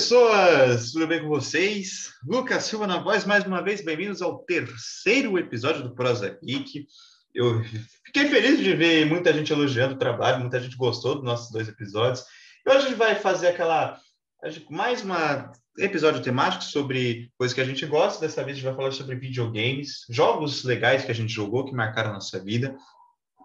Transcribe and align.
Pessoas! 0.00 0.92
Tudo 0.92 1.06
bem 1.06 1.20
com 1.20 1.28
vocês? 1.28 2.14
Lucas 2.26 2.64
Silva 2.64 2.86
na 2.86 2.96
voz, 2.96 3.26
mais 3.26 3.44
uma 3.44 3.60
vez, 3.60 3.84
bem-vindos 3.84 4.22
ao 4.22 4.38
terceiro 4.38 5.38
episódio 5.38 5.82
do 5.82 5.94
Prosa 5.94 6.38
Geek. 6.42 6.86
Eu 7.34 7.62
fiquei 8.06 8.26
feliz 8.30 8.60
de 8.60 8.74
ver 8.74 9.04
muita 9.04 9.30
gente 9.30 9.52
elogiando 9.52 9.96
o 9.96 9.98
trabalho, 9.98 10.40
muita 10.40 10.58
gente 10.58 10.74
gostou 10.74 11.16
dos 11.16 11.24
nossos 11.24 11.52
dois 11.52 11.68
episódios. 11.68 12.24
E 12.66 12.70
hoje 12.70 12.78
a 12.78 12.88
gente 12.88 12.96
vai 12.96 13.14
fazer 13.14 13.48
aquela. 13.48 13.98
Mais 14.70 15.04
um 15.04 15.12
episódio 15.78 16.22
temático 16.22 16.64
sobre 16.64 17.30
coisas 17.36 17.54
que 17.54 17.60
a 17.60 17.66
gente 17.66 17.84
gosta. 17.84 18.22
Dessa 18.22 18.42
vez 18.42 18.56
a 18.56 18.60
gente 18.60 18.68
vai 18.68 18.74
falar 18.74 18.92
sobre 18.92 19.16
videogames, 19.16 20.06
jogos 20.08 20.64
legais 20.64 21.04
que 21.04 21.10
a 21.10 21.14
gente 21.14 21.30
jogou, 21.30 21.66
que 21.66 21.74
marcaram 21.74 22.08
a 22.08 22.14
nossa 22.14 22.42
vida. 22.42 22.74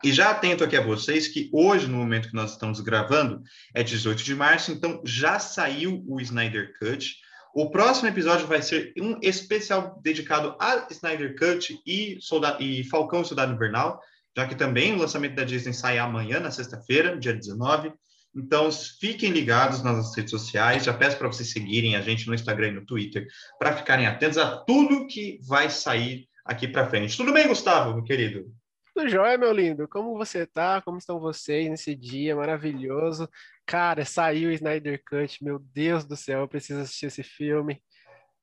E 0.03 0.11
já 0.11 0.31
atento 0.31 0.63
aqui 0.63 0.75
a 0.75 0.81
vocês 0.81 1.27
que 1.27 1.49
hoje, 1.51 1.87
no 1.87 1.97
momento 1.97 2.29
que 2.29 2.35
nós 2.35 2.51
estamos 2.51 2.79
gravando, 2.81 3.41
é 3.73 3.81
18 3.81 4.23
de 4.23 4.35
março, 4.35 4.71
então 4.71 5.01
já 5.05 5.39
saiu 5.39 6.03
o 6.07 6.19
Snyder 6.19 6.73
Cut. 6.77 7.15
O 7.55 7.69
próximo 7.71 8.09
episódio 8.09 8.45
vai 8.45 8.61
ser 8.61 8.93
um 8.99 9.17
especial 9.21 9.99
dedicado 10.03 10.55
a 10.59 10.85
Snyder 10.91 11.35
Cut 11.37 11.79
e, 11.85 12.17
Soldado, 12.19 12.61
e 12.61 12.83
Falcão 12.83 13.21
e 13.21 13.25
Soldado 13.25 13.53
Invernal, 13.53 13.99
já 14.35 14.45
que 14.45 14.55
também 14.55 14.93
o 14.93 14.97
lançamento 14.97 15.35
da 15.35 15.45
Disney 15.45 15.73
sai 15.73 15.97
amanhã, 15.97 16.39
na 16.39 16.51
sexta-feira, 16.51 17.17
dia 17.17 17.33
19. 17.33 17.93
Então, 18.35 18.69
fiquem 18.99 19.31
ligados 19.31 19.81
nas 19.81 19.95
nossas 19.95 20.15
redes 20.15 20.31
sociais. 20.31 20.83
Já 20.83 20.93
peço 20.93 21.17
para 21.17 21.29
vocês 21.29 21.49
seguirem 21.51 21.95
a 21.95 22.01
gente 22.01 22.27
no 22.27 22.35
Instagram 22.35 22.67
e 22.67 22.71
no 22.73 22.85
Twitter, 22.85 23.25
para 23.57 23.77
ficarem 23.77 24.05
atentos 24.05 24.37
a 24.37 24.57
tudo 24.57 25.07
que 25.07 25.39
vai 25.41 25.69
sair 25.69 26.27
aqui 26.43 26.67
para 26.67 26.89
frente. 26.89 27.15
Tudo 27.15 27.31
bem, 27.31 27.47
Gustavo, 27.47 27.93
meu 27.93 28.03
querido? 28.03 28.53
Tudo 28.95 29.09
jóia, 29.09 29.37
meu 29.37 29.51
lindo? 29.51 29.89
Como 29.89 30.17
você 30.17 30.45
tá? 30.45 30.81
Como 30.81 30.97
estão 30.97 31.19
vocês 31.19 31.69
nesse 31.69 31.93
dia 31.93 32.33
maravilhoso? 32.33 33.29
Cara, 33.65 34.05
saiu 34.05 34.47
o 34.47 34.53
Snyder 34.53 35.03
Cut, 35.05 35.43
meu 35.43 35.59
Deus 35.59 36.05
do 36.05 36.15
céu, 36.15 36.39
eu 36.39 36.47
preciso 36.47 36.79
assistir 36.79 37.07
esse 37.07 37.21
filme. 37.21 37.81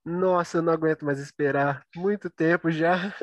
Nossa, 0.05 0.59
eu 0.59 0.63
não 0.63 0.75
aguento 0.75 1.07
mais 1.07 1.19
esperar. 1.19 1.83
Muito 1.97 2.29
tempo 2.29 2.71
já. 2.71 3.15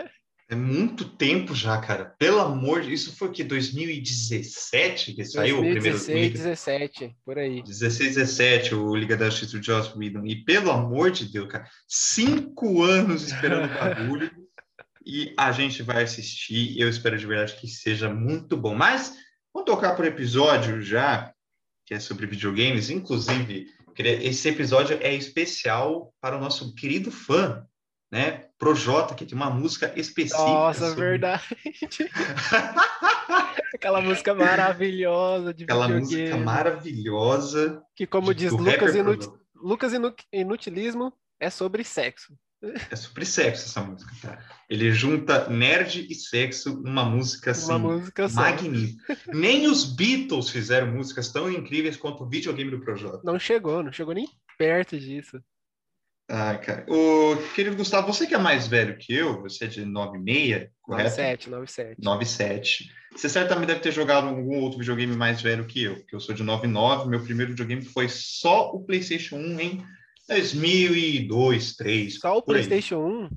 É 0.49 0.55
muito 0.55 1.05
tempo 1.07 1.53
já, 1.53 1.79
cara. 1.79 2.15
Pelo 2.17 2.39
amor 2.39 2.81
de 2.81 2.91
Isso 2.91 3.15
foi 3.15 3.31
que 3.31 3.43
2017 3.43 5.13
que 5.13 5.23
saiu 5.23 5.57
2016, 5.57 5.59
o 5.59 5.61
primeiro. 5.61 6.33
2016, 6.33 6.33
17, 6.33 7.17
por 7.23 7.37
aí. 7.37 7.61
16, 7.61 8.15
17, 8.15 8.73
o 8.73 8.95
Liga 8.95 9.15
da 9.15 9.29
Justiça 9.29 9.59
do 9.59 9.63
Joss 9.63 9.95
Whedon. 9.95 10.25
E 10.25 10.43
pelo 10.43 10.71
amor 10.71 11.11
de 11.11 11.31
Deus, 11.31 11.47
cara, 11.47 11.69
cinco 11.87 12.81
anos 12.81 13.27
esperando 13.27 13.71
o 13.71 13.73
bagulho 13.77 14.31
e 15.05 15.33
a 15.37 15.51
gente 15.51 15.81
vai 15.81 16.03
assistir. 16.03 16.79
Eu 16.79 16.89
espero 16.89 17.17
de 17.17 17.25
verdade 17.25 17.55
que 17.55 17.67
seja 17.67 18.09
muito 18.09 18.57
bom. 18.57 18.75
Mas 18.75 19.15
vamos 19.53 19.65
tocar 19.65 19.95
por 19.95 20.05
episódio 20.05 20.81
já, 20.81 21.33
que 21.85 21.93
é 21.93 21.99
sobre 21.99 22.25
videogames. 22.25 22.89
Inclusive, 22.89 23.67
esse 23.97 24.49
episódio 24.49 24.97
é 25.01 25.13
especial 25.13 26.13
para 26.21 26.37
o 26.37 26.39
nosso 26.39 26.73
querido 26.75 27.11
fã, 27.11 27.65
né? 28.11 28.45
Projota, 28.57 29.15
que 29.15 29.25
tem 29.25 29.35
uma 29.35 29.49
música 29.49 29.93
específica. 29.95 30.43
Nossa, 30.43 30.89
sobre... 30.89 31.09
verdade. 31.09 31.43
Aquela 33.73 34.01
música 34.01 34.33
maravilhosa 34.33 35.53
de 35.53 35.63
Aquela 35.63 35.87
videogame. 35.87 36.21
música 36.21 36.37
maravilhosa. 36.37 37.81
Que, 37.95 38.05
como 38.05 38.33
diz 38.33 38.51
Lucas, 38.51 38.95
inut... 38.95 39.29
Lucas 39.55 39.93
Inutilismo, 40.31 41.13
é 41.39 41.49
sobre 41.49 41.83
sexo. 41.83 42.33
É 42.61 42.95
sobre 42.95 43.25
sexo 43.25 43.65
essa 43.65 43.81
música, 43.81 44.11
cara. 44.21 44.45
Ele 44.69 44.91
junta 44.91 45.49
nerd 45.49 46.05
e 46.09 46.13
sexo 46.13 46.81
numa 46.81 47.05
música 47.05 47.51
assim, 47.51 47.71
Uma 47.71 47.79
música 47.79 48.27
magnífica. 48.27 49.17
Nem 49.27 49.67
os 49.67 49.85
Beatles 49.85 50.49
fizeram 50.49 50.91
músicas 50.91 51.31
tão 51.31 51.49
incríveis 51.49 51.95
quanto 51.95 52.23
o 52.23 52.29
videogame 52.29 52.69
do 52.69 52.81
Projota. 52.81 53.21
Não 53.23 53.39
chegou, 53.39 53.81
não 53.81 53.93
chegou 53.93 54.13
nem 54.13 54.27
perto 54.57 54.99
disso. 54.99 55.41
Ah, 56.29 56.55
cara. 56.57 56.85
O 56.87 57.37
querido 57.55 57.75
Gustavo, 57.75 58.13
você 58.13 58.27
que 58.27 58.35
é 58.35 58.37
mais 58.37 58.67
velho 58.67 58.97
que 58.97 59.13
eu, 59.13 59.41
você 59.41 59.65
é 59.65 59.67
de 59.67 59.83
96, 59.83 60.69
correto? 60.81 61.09
97, 61.09 61.49
97. 61.49 62.03
97. 62.03 62.91
Você 63.15 63.29
certamente 63.29 63.67
deve 63.67 63.79
ter 63.79 63.91
jogado 63.91 64.27
algum 64.27 64.59
outro 64.59 64.77
videogame 64.77 65.15
mais 65.15 65.41
velho 65.41 65.65
que 65.65 65.83
eu, 65.83 65.95
porque 65.95 66.15
eu 66.15 66.19
sou 66.19 66.35
de 66.35 66.43
99, 66.43 67.09
meu 67.09 67.23
primeiro 67.23 67.51
videogame 67.51 67.83
foi 67.83 68.07
só 68.07 68.69
o 68.69 68.83
PlayStation 68.83 69.37
1 69.37 69.59
em 69.59 69.83
2002, 70.29 71.27
2003. 71.27 72.19
Só 72.19 72.37
o 72.37 72.41
PlayStation 72.41 72.97
1? 72.97 73.29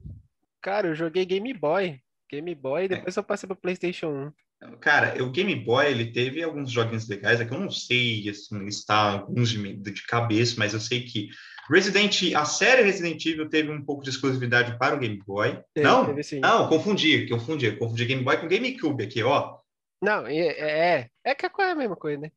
Cara, 0.60 0.88
eu 0.88 0.94
joguei 0.94 1.25
Game 1.25 1.53
Boy. 1.54 1.98
Game 2.30 2.54
Boy, 2.54 2.86
depois 2.86 3.16
é. 3.16 3.20
eu 3.20 3.25
passei 3.25 3.47
para 3.47 3.56
PlayStation 3.56 4.32
1. 4.62 4.76
Cara, 4.80 5.22
o 5.22 5.30
Game 5.30 5.54
Boy, 5.56 5.86
ele 5.86 6.12
teve 6.12 6.42
alguns 6.42 6.70
joguinhos 6.70 7.08
legais, 7.08 7.41
é 7.41 7.44
que 7.44 7.53
eu 7.53 7.58
não 7.58 7.70
sei, 7.70 8.28
assim, 8.28 8.58
listar 8.64 9.14
alguns 9.14 9.50
de, 9.50 9.75
de 9.75 10.06
cabeça, 10.06 10.54
mas 10.56 10.72
eu 10.72 10.80
sei 10.80 11.03
que 11.03 11.30
Resident, 11.69 12.32
a 12.34 12.44
série 12.44 12.82
Resident 12.82 13.24
Evil 13.24 13.48
teve 13.48 13.70
um 13.70 13.84
pouco 13.84 14.04
de 14.04 14.10
exclusividade 14.10 14.78
para 14.78 14.94
o 14.94 14.98
Game 14.98 15.20
Boy. 15.26 15.59
Teve, 15.74 15.86
não, 15.86 16.14
teve, 16.14 16.41
não, 16.41 16.69
confundi, 16.69 17.28
confundi, 17.28 17.72
confundi 17.72 18.04
Game 18.04 18.22
Boy 18.22 18.36
com 18.36 18.48
GameCube 18.48 19.03
aqui, 19.03 19.22
ó. 19.22 19.59
Não, 20.00 20.26
é, 20.26 20.36
é, 20.36 21.10
é 21.24 21.34
que 21.34 21.47
é 21.47 21.70
a 21.70 21.74
mesma 21.74 21.97
coisa, 21.97 22.20
né? 22.20 22.32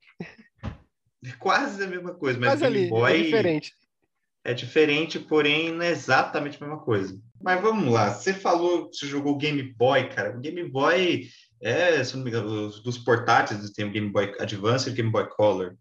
É 1.23 1.31
quase 1.39 1.83
a 1.83 1.87
mesma 1.87 2.13
coisa, 2.13 2.39
mas 2.39 2.59
Game 2.59 2.77
ali, 2.77 2.89
Boy... 2.89 3.19
É 3.19 3.23
diferente 3.23 3.73
é 4.45 4.53
diferente, 4.53 5.19
porém 5.19 5.73
não 5.73 5.83
é 5.83 5.89
exatamente 5.89 6.61
a 6.61 6.65
mesma 6.65 6.81
coisa. 6.81 7.19
Mas 7.41 7.61
vamos 7.61 7.91
lá, 7.91 8.13
você 8.13 8.33
falou 8.33 8.89
que 8.89 8.95
você 8.95 9.07
jogou 9.07 9.37
Game 9.37 9.61
Boy, 9.61 10.07
cara. 10.09 10.37
O 10.37 10.39
Game 10.39 10.63
Boy 10.69 11.27
é, 11.61 12.03
se 12.03 12.15
não 12.15 12.23
me 12.23 12.29
engano, 12.29 12.69
dos 12.69 12.97
portáteis 12.97 13.71
tem 13.71 13.85
o 13.85 13.91
Game 13.91 14.09
Boy 14.09 14.35
Advance 14.39 14.87
e 14.87 14.91
o 14.91 14.95
Game 14.95 15.09
Boy 15.09 15.27
Color. 15.29 15.75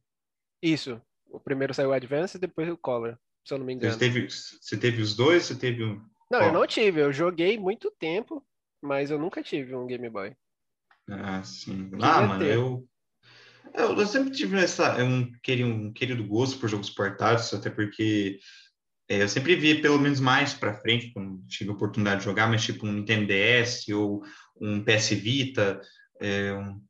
Isso. 0.63 1.01
O 1.27 1.41
primeiro 1.41 1.75
saiu 1.75 1.91
o 1.91 1.93
Advance 1.93 2.37
e 2.37 2.41
depois 2.41 2.69
o 2.71 2.77
Color, 2.77 3.19
se 3.45 3.53
eu 3.53 3.59
não 3.59 3.67
me 3.67 3.75
engano. 3.75 3.93
Você 3.93 3.99
teve, 3.99 4.29
você 4.29 4.77
teve 4.79 5.03
os 5.03 5.15
dois? 5.15 5.45
Você 5.45 5.55
teve 5.55 5.85
um. 5.85 6.01
Não, 6.31 6.41
eu 6.43 6.53
não 6.53 6.67
tive. 6.67 7.01
Eu 7.01 7.13
joguei 7.13 7.59
muito 7.59 7.91
tempo, 7.91 8.43
mas 8.81 9.11
eu 9.11 9.19
nunca 9.19 9.43
tive 9.43 9.75
um 9.75 9.87
Game 9.87 10.09
Boy. 10.09 10.35
Ah, 11.11 11.43
sim. 11.43 11.91
ah, 12.01 12.23
mano, 12.23 12.45
ter. 12.45 12.55
eu. 12.55 12.89
Eu, 13.73 14.07
sempre 14.07 14.31
tive 14.31 14.59
essa, 14.59 15.03
um, 15.03 15.33
querido, 15.43 15.69
um 15.69 15.93
querido 15.93 16.25
gosto 16.27 16.59
por 16.59 16.69
jogos 16.69 16.91
portáteis, 16.91 17.53
até 17.53 17.71
porque 17.71 18.39
é, 19.09 19.23
eu 19.23 19.29
sempre 19.29 19.55
vi 19.57 19.81
pelo 19.81 19.99
menos 19.99 20.21
mais 20.21 20.55
para 20.55 20.75
frente, 20.75 21.13
quando 21.13 21.43
tive 21.47 21.71
a 21.71 21.75
oportunidade 21.75 22.21
de 22.21 22.25
jogar, 22.25 22.49
mas 22.49 22.65
tipo 22.65 22.87
um 22.87 22.93
Nintendo 22.93 23.27
DS 23.27 23.89
ou 23.89 24.23
um 24.61 24.83
PS 24.83 25.11
Vita. 25.11 25.81
É, 26.21 26.53
um... 26.53 26.81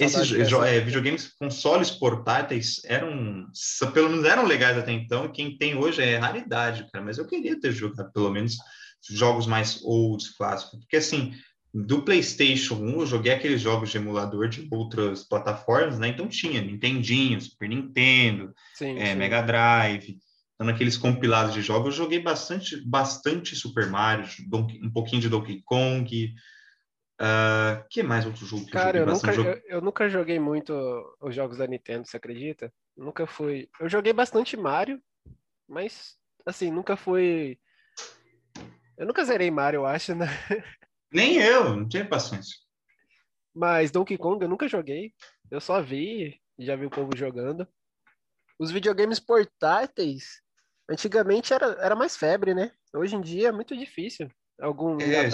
Esses 0.00 0.32
é, 0.32 0.80
videogames, 0.80 1.28
consoles 1.38 1.90
portáteis 1.90 2.80
eram, 2.84 3.46
pelo 3.92 4.08
menos 4.08 4.24
eram 4.24 4.46
legais 4.46 4.78
até 4.78 4.90
então, 4.90 5.26
e 5.26 5.32
quem 5.32 5.56
tem 5.56 5.76
hoje 5.76 6.02
é 6.02 6.16
raridade, 6.16 6.88
cara, 6.90 7.04
mas 7.04 7.18
eu 7.18 7.26
queria 7.26 7.60
ter 7.60 7.72
jogado 7.72 8.10
pelo 8.10 8.30
menos 8.30 8.56
jogos 9.10 9.46
mais 9.46 9.82
olds, 9.84 10.30
clássicos, 10.30 10.80
porque 10.80 10.96
assim, 10.96 11.34
do 11.74 12.02
PlayStation 12.02 12.74
1, 12.74 13.00
eu 13.00 13.06
joguei 13.06 13.32
aqueles 13.32 13.60
jogos 13.60 13.90
de 13.90 13.96
emulador 13.96 14.48
de 14.48 14.68
outras 14.70 15.24
plataformas, 15.24 15.98
né? 15.98 16.08
Então 16.08 16.28
tinha 16.28 16.60
Nintendinho, 16.60 17.40
Super 17.40 17.68
Nintendo, 17.68 18.54
sim, 18.74 18.98
é, 18.98 19.06
sim. 19.06 19.14
Mega 19.14 19.40
Drive. 19.40 20.18
Então, 20.54 20.66
naqueles 20.66 20.98
compilados 20.98 21.54
de 21.54 21.62
jogos, 21.62 21.94
eu 21.94 22.04
joguei 22.04 22.20
bastante, 22.20 22.76
bastante 22.86 23.56
Super 23.56 23.88
Mario, 23.88 24.26
um 24.82 24.90
pouquinho 24.92 25.22
de 25.22 25.30
Donkey 25.30 25.62
Kong. 25.64 26.34
Uh, 27.20 27.84
que 27.88 28.02
mais 28.02 28.26
outro 28.26 28.44
jogo 28.44 28.64
que 28.66 28.72
Cara, 28.72 28.98
eu, 28.98 29.06
eu 29.06 29.12
nunca, 29.12 29.34
eu, 29.34 29.62
eu, 29.66 29.80
nunca 29.80 30.08
joguei 30.08 30.40
muito 30.40 30.72
os 31.20 31.34
jogos 31.34 31.56
da 31.56 31.66
Nintendo, 31.66 32.06
você 32.06 32.16
acredita? 32.16 32.72
Nunca 32.96 33.26
fui. 33.26 33.68
Eu 33.80 33.88
joguei 33.88 34.12
bastante 34.12 34.56
Mario, 34.56 35.00
mas 35.68 36.16
assim, 36.44 36.70
nunca 36.70 36.96
fui. 36.96 37.58
Eu 38.98 39.06
nunca 39.06 39.24
zerei 39.24 39.50
Mario, 39.50 39.78
eu 39.78 39.86
acho, 39.86 40.14
né? 40.14 40.26
Nem 41.12 41.36
eu, 41.36 41.76
não 41.76 41.88
tinha 41.88 42.08
paciência. 42.08 42.56
Mas 43.54 43.90
Donkey 43.90 44.16
Kong 44.16 44.42
eu 44.42 44.48
nunca 44.48 44.66
joguei. 44.66 45.12
Eu 45.50 45.60
só 45.60 45.82
vi, 45.82 46.40
já 46.58 46.74
vi 46.74 46.86
o 46.86 46.90
povo 46.90 47.10
jogando. 47.16 47.68
Os 48.58 48.70
videogames 48.70 49.20
portáteis, 49.20 50.40
antigamente 50.88 51.52
era, 51.52 51.66
era 51.80 51.94
mais 51.94 52.16
febre, 52.16 52.54
né? 52.54 52.72
Hoje 52.94 53.16
em 53.16 53.20
dia 53.20 53.48
é 53.48 53.52
muito 53.52 53.76
difícil. 53.76 54.30
Algum 54.60 55.00
é, 55.00 55.28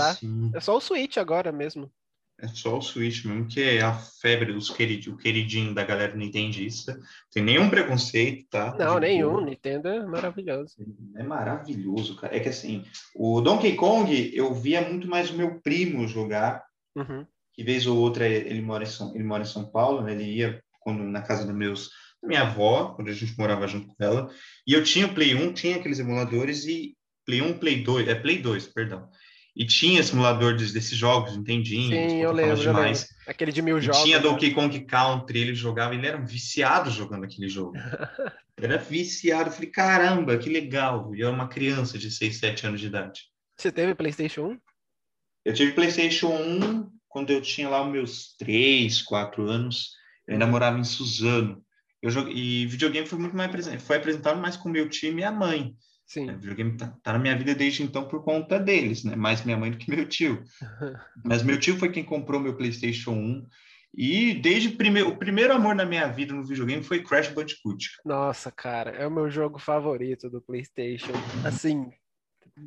É 0.54 0.60
só 0.60 0.76
o 0.76 0.80
Switch 0.80 1.16
agora 1.16 1.52
mesmo. 1.52 1.92
É 2.40 2.46
só 2.46 2.78
o 2.78 2.82
Switch 2.82 3.24
mesmo, 3.24 3.48
que 3.48 3.60
é 3.60 3.82
a 3.82 3.92
febre 3.92 4.52
dos 4.52 4.70
o 4.70 5.16
queridinho 5.16 5.74
da 5.74 5.84
galera 5.84 6.14
nintendista. 6.14 7.00
Tem 7.32 7.42
nenhum 7.42 7.68
preconceito, 7.68 8.46
tá? 8.48 8.76
Não, 8.78 9.00
nenhum. 9.00 9.40
Nintendo 9.40 9.88
é 9.88 10.06
maravilhoso. 10.06 10.76
É 11.16 11.22
maravilhoso, 11.24 12.14
cara. 12.14 12.36
É 12.36 12.38
que 12.38 12.48
assim, 12.48 12.84
o 13.16 13.40
Donkey 13.40 13.74
Kong, 13.74 14.30
eu 14.32 14.54
via 14.54 14.88
muito 14.88 15.08
mais 15.08 15.30
o 15.30 15.36
meu 15.36 15.60
primo 15.60 16.06
jogar. 16.06 16.64
Uhum. 16.94 17.26
Que 17.52 17.64
vez 17.64 17.88
ou 17.88 17.98
outra 17.98 18.24
ele 18.28 18.62
mora 18.62 18.84
em 18.84 18.86
São, 18.86 19.12
ele 19.16 19.24
mora 19.24 19.42
em 19.42 19.46
São 19.46 19.68
Paulo, 19.68 20.02
né? 20.02 20.12
Ele 20.12 20.24
ia 20.24 20.62
quando, 20.78 21.02
na 21.02 21.22
casa 21.22 21.44
dos 21.44 21.54
meus 21.54 21.90
da 22.22 22.28
minha 22.28 22.42
avó, 22.42 22.94
quando 22.94 23.08
a 23.08 23.12
gente 23.12 23.36
morava 23.36 23.66
junto 23.66 23.88
com 23.88 24.04
ela. 24.04 24.30
E 24.64 24.72
eu 24.72 24.84
tinha 24.84 25.06
o 25.06 25.14
Play 25.14 25.34
1, 25.34 25.52
tinha 25.54 25.76
aqueles 25.76 25.98
emuladores 25.98 26.66
e 26.66 26.96
Play 27.26 27.42
1, 27.42 27.58
Play 27.58 27.82
2, 27.82 28.08
é 28.08 28.14
Play 28.14 28.38
2, 28.38 28.68
perdão. 28.68 29.08
E 29.58 29.66
tinha 29.66 30.00
simulador 30.04 30.54
desses 30.54 30.96
jogos, 30.96 31.36
Nintendinho, 31.36 32.08
Sim, 32.08 32.18
eu 32.18 32.30
lembro, 32.30 32.62
eu 32.62 32.72
lembro. 32.72 33.00
Aquele 33.26 33.50
de 33.50 33.60
mil 33.60 33.78
e 33.78 33.80
jogos. 33.80 34.04
Tinha 34.04 34.18
né? 34.18 34.22
Donkey 34.22 34.54
Kong 34.54 34.84
Country, 34.84 35.40
ele 35.40 35.52
jogava, 35.52 35.96
ele 35.96 36.06
era 36.06 36.16
um 36.16 36.24
viciado 36.24 36.92
jogando 36.92 37.24
aquele 37.24 37.48
jogo. 37.48 37.72
era 38.56 38.78
viciado, 38.78 39.48
eu 39.48 39.52
falei, 39.52 39.68
caramba, 39.68 40.38
que 40.38 40.48
legal. 40.48 41.12
E 41.12 41.22
eu 41.22 41.26
era 41.26 41.34
uma 41.34 41.48
criança 41.48 41.98
de 41.98 42.08
6, 42.08 42.36
7 42.36 42.66
anos 42.68 42.80
de 42.80 42.86
idade. 42.86 43.22
Você 43.56 43.72
teve 43.72 43.96
PlayStation 43.96 44.42
1? 44.42 44.58
Eu 45.44 45.54
tive 45.54 45.72
PlayStation 45.72 46.28
1 46.28 46.88
quando 47.08 47.30
eu 47.30 47.42
tinha 47.42 47.68
lá 47.68 47.84
os 47.84 47.90
meus 47.90 48.36
3, 48.36 49.02
4 49.02 49.42
anos. 49.42 49.90
Eu 50.24 50.34
ainda 50.34 50.46
morava 50.46 50.78
em 50.78 50.84
Suzano. 50.84 51.60
Eu 52.00 52.12
joguei, 52.12 52.32
e 52.32 52.66
videogame 52.66 53.08
foi 53.08 53.18
muito 53.18 53.36
mais 53.36 53.50
foi 53.82 53.96
apresentado 53.96 54.40
mais 54.40 54.56
com 54.56 54.68
meu 54.68 54.88
tio 54.88 55.10
e 55.10 55.14
minha 55.14 55.32
mãe. 55.32 55.74
Sim. 56.08 56.30
O 56.30 56.38
videogame 56.38 56.74
tá, 56.74 56.88
tá, 57.02 57.12
na 57.12 57.18
minha 57.18 57.36
vida 57.36 57.54
desde 57.54 57.82
então 57.82 58.08
por 58.08 58.24
conta 58.24 58.58
deles, 58.58 59.04
né? 59.04 59.14
Mais 59.14 59.44
minha 59.44 59.58
mãe 59.58 59.70
do 59.70 59.76
que 59.76 59.90
meu 59.90 60.08
tio. 60.08 60.42
Mas 61.22 61.42
meu 61.42 61.60
tio 61.60 61.76
foi 61.76 61.92
quem 61.92 62.02
comprou 62.02 62.40
meu 62.40 62.56
PlayStation 62.56 63.12
1. 63.12 63.46
E 63.94 64.34
desde 64.34 64.70
prime 64.70 65.02
o 65.02 65.18
primeiro 65.18 65.52
amor 65.52 65.74
na 65.74 65.84
minha 65.84 66.06
vida 66.08 66.32
no 66.32 66.44
videogame 66.44 66.82
foi 66.82 67.02
Crash 67.02 67.28
Bandicoot. 67.28 67.90
Nossa, 68.06 68.50
cara, 68.50 68.90
é 68.90 69.06
o 69.06 69.10
meu 69.10 69.30
jogo 69.30 69.58
favorito 69.58 70.30
do 70.30 70.40
PlayStation. 70.40 71.12
Assim, 71.46 71.90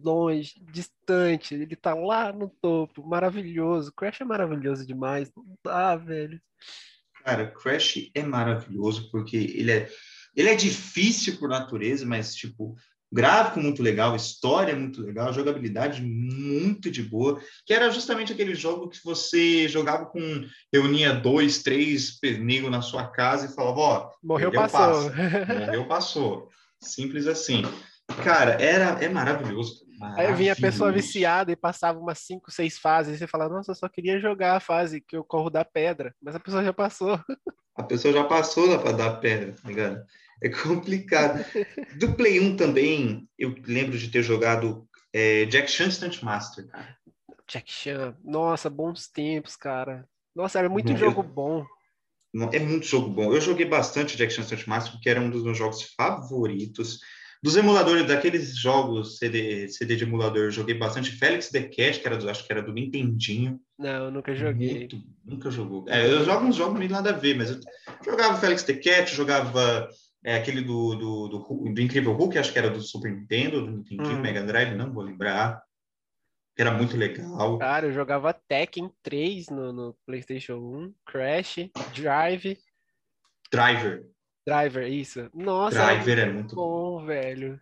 longe, 0.04 0.54
distante, 0.72 1.56
ele 1.56 1.76
tá 1.76 1.96
lá 1.96 2.32
no 2.32 2.48
topo, 2.48 3.04
maravilhoso. 3.04 3.92
Crash 3.92 4.22
é 4.22 4.26
maravilhoso 4.26 4.86
demais, 4.86 5.32
não 5.36 5.58
dá, 5.64 5.96
velho. 5.96 6.40
Cara, 7.24 7.52
Crash 7.52 8.12
é 8.14 8.24
maravilhoso 8.24 9.10
porque 9.12 9.38
ele 9.38 9.72
é, 9.72 9.90
ele 10.36 10.50
é 10.50 10.56
difícil 10.56 11.38
por 11.38 11.50
natureza, 11.50 12.06
mas 12.06 12.36
tipo, 12.36 12.76
gráfico 13.12 13.60
muito 13.60 13.84
legal, 13.84 14.16
história 14.16 14.76
muito 14.76 15.02
legal, 15.02 15.34
jogabilidade 15.34 16.02
muito 16.02 16.90
de 16.90 17.04
boa, 17.04 17.42
que 17.66 17.74
era 17.74 17.92
justamente 17.92 18.32
aquele 18.32 18.56
jogo 18.56 18.88
que 18.88 19.04
você 19.04 19.68
jogava 19.68 20.06
com 20.06 20.46
reunia 20.74 21.14
dois, 21.14 21.62
três 21.62 22.18
negros 22.40 22.72
na 22.72 22.82
sua 22.82 23.08
casa 23.08 23.48
e 23.48 23.56
falava, 23.56 23.80
ó, 23.80 24.12
morreu 24.24 24.52
passou. 24.52 25.12
morreu 25.60 25.88
passou. 25.88 26.50
Simples 26.82 27.28
assim. 27.28 27.64
Cara, 28.24 28.52
era 28.62 29.04
é 29.04 29.10
maravilhoso. 29.10 29.86
Aí 30.16 30.34
vinha 30.34 30.54
a 30.54 30.56
pessoa 30.56 30.92
viciada 30.92 31.52
e 31.52 31.56
passava 31.56 32.00
umas 32.00 32.20
5, 32.20 32.50
6 32.50 32.78
fases. 32.80 33.16
E 33.16 33.18
você 33.20 33.28
fala, 33.28 33.48
nossa, 33.48 33.72
eu 33.72 33.76
só 33.76 33.88
queria 33.88 34.20
jogar 34.20 34.56
a 34.56 34.60
fase 34.60 35.00
que 35.00 35.16
eu 35.16 35.24
corro 35.24 35.50
da 35.50 35.64
pedra. 35.64 36.14
Mas 36.22 36.36
a 36.36 36.40
pessoa 36.40 36.64
já 36.64 36.74
passou. 36.74 37.20
A 37.74 37.84
pessoa 37.84 38.14
já 38.14 38.26
passou 38.26 38.68
da, 38.68 38.92
da 38.92 39.16
pedra, 39.16 39.54
tá 39.54 39.68
ligado? 39.70 40.04
É 40.44 40.50
complicado. 40.50 41.44
Do 41.98 42.14
Play 42.16 42.38
1 42.38 42.58
também, 42.58 43.30
eu 43.40 43.56
lembro 43.66 43.98
de 43.98 44.10
ter 44.10 44.22
jogado 44.22 44.86
é, 45.14 45.46
Jack 45.46 45.72
Chan 45.72 45.90
Stunt 45.90 46.22
Master, 46.22 46.68
cara. 46.68 46.98
Jack 47.48 47.72
Chan, 47.72 48.16
nossa, 48.24 48.70
bons 48.70 49.08
tempos, 49.08 49.56
cara. 49.56 50.08
Nossa, 50.36 50.60
era 50.60 50.70
muito 50.70 50.92
Não, 50.92 50.98
jogo 50.98 51.22
eu... 51.22 51.24
bom. 51.24 51.66
É 52.54 52.60
muito 52.60 52.86
jogo 52.86 53.10
bom. 53.10 53.34
Eu 53.34 53.42
joguei 53.42 53.66
bastante 53.66 54.18
Jack 54.18 54.34
Chan 54.34 54.44
Stunt 54.44 54.68
Master, 54.68 54.94
porque 54.94 55.10
era 55.10 55.22
um 55.22 55.30
dos 55.30 55.44
meus 55.44 55.58
jogos 55.58 55.94
favoritos. 55.96 57.00
Dos 57.44 57.56
emuladores, 57.56 58.06
daqueles 58.06 58.56
jogos 58.56 59.18
CD, 59.18 59.68
CD 59.68 59.96
de 59.96 60.04
emulador, 60.04 60.44
eu 60.44 60.52
joguei 60.52 60.76
bastante 60.76 61.12
Felix 61.12 61.50
the 61.50 61.64
Cat, 61.64 62.00
que 62.00 62.08
era 62.08 62.16
do, 62.16 62.30
acho 62.30 62.46
que 62.46 62.52
era 62.52 62.62
do 62.62 62.72
Nintendinho. 62.72 63.60
Não, 63.80 64.06
eu 64.06 64.12
nunca 64.12 64.36
joguei. 64.36 64.80
Muito, 64.80 65.02
nunca 65.26 65.50
jogou. 65.50 65.86
É, 65.88 66.06
eu 66.06 66.24
jogo 66.24 66.46
uns 66.46 66.56
jogos 66.56 66.78
meio 66.78 66.92
nada 66.92 67.10
a 67.10 67.14
ver, 67.14 67.36
mas 67.36 67.50
eu 67.50 67.60
jogava 68.06 68.40
Felix 68.40 68.62
the 68.62 68.76
Cat, 68.76 69.16
jogava 69.16 69.90
é, 70.24 70.36
aquele 70.36 70.62
do, 70.62 70.94
do, 70.94 71.28
do, 71.30 71.74
do, 71.74 71.82
Incrível 71.82 72.14
Hulk, 72.14 72.38
acho 72.38 72.54
que 72.54 72.60
era 72.60 72.70
do 72.70 72.80
Super 72.80 73.12
Nintendo, 73.12 73.66
do 73.66 73.72
Nintendinho, 73.72 74.18
hum. 74.18 74.22
Mega 74.22 74.44
Drive, 74.44 74.76
não 74.76 74.94
vou 74.94 75.04
lembrar. 75.04 75.64
Era 76.56 76.72
muito 76.72 76.96
legal. 76.96 77.58
Cara, 77.58 77.88
eu 77.88 77.92
jogava 77.92 78.34
Tekken 78.34 78.92
3 79.02 79.50
no, 79.50 79.74
no 79.74 79.98
PlayStation 80.06 80.58
1, 80.58 80.94
Crash, 81.08 81.56
Drive. 81.96 82.56
Driver. 83.52 84.06
Driver, 84.46 84.88
isso. 84.88 85.30
Nossa, 85.34 85.86
Driver 85.86 86.20
é 86.20 86.32
muito 86.32 86.56
bom, 86.56 87.06
velho. 87.06 87.60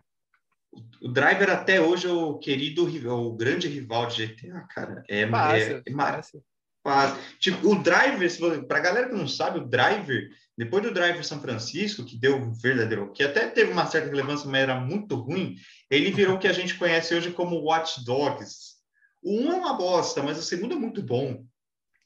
O 1.02 1.08
Driver 1.08 1.50
até 1.50 1.80
hoje 1.80 2.06
é 2.06 2.12
o 2.12 2.38
querido, 2.38 2.84
o 2.84 3.36
grande 3.36 3.68
rival 3.68 4.06
de 4.06 4.26
GTA, 4.26 4.60
cara. 4.72 5.02
É, 5.08 5.26
fácil, 5.26 5.76
é, 5.76 5.82
é 5.84 5.92
fácil. 5.92 6.44
fácil. 6.82 7.22
Tipo, 7.38 7.70
o 7.70 7.82
Driver, 7.82 8.66
para 8.66 8.78
a 8.78 8.82
galera 8.82 9.08
que 9.08 9.14
não 9.14 9.26
sabe, 9.26 9.58
o 9.58 9.66
Driver, 9.66 10.30
depois 10.56 10.82
do 10.82 10.94
Driver 10.94 11.24
São 11.24 11.40
Francisco, 11.40 12.04
que 12.04 12.16
deu 12.16 12.36
um 12.36 12.52
verdadeiro, 12.52 13.12
que 13.12 13.22
até 13.22 13.48
teve 13.48 13.72
uma 13.72 13.86
certa 13.86 14.08
relevância, 14.08 14.48
mas 14.48 14.62
era 14.62 14.78
muito 14.78 15.16
ruim, 15.16 15.56
ele 15.90 16.12
virou 16.12 16.36
o 16.36 16.38
que 16.38 16.48
a 16.48 16.52
gente 16.52 16.78
conhece 16.78 17.14
hoje 17.14 17.32
como 17.32 17.62
Watch 17.62 18.04
Dogs. 18.04 18.78
O 19.22 19.38
um 19.38 19.52
é 19.52 19.56
uma 19.56 19.74
bosta, 19.74 20.22
mas 20.22 20.38
o 20.38 20.42
segundo 20.42 20.74
é 20.74 20.78
muito 20.78 21.02
bom. 21.02 21.44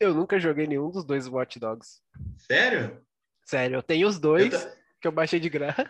Eu 0.00 0.14
nunca 0.14 0.38
joguei 0.38 0.66
nenhum 0.66 0.90
dos 0.90 1.04
dois 1.04 1.28
Watch 1.28 1.58
Dogs. 1.58 2.00
Sério? 2.38 3.00
Sério, 3.44 3.76
eu 3.76 3.82
tenho 3.82 4.08
os 4.08 4.18
dois 4.18 4.52
eu 4.52 4.70
que 5.00 5.08
eu 5.08 5.12
baixei 5.12 5.38
de 5.38 5.48
graça. 5.48 5.84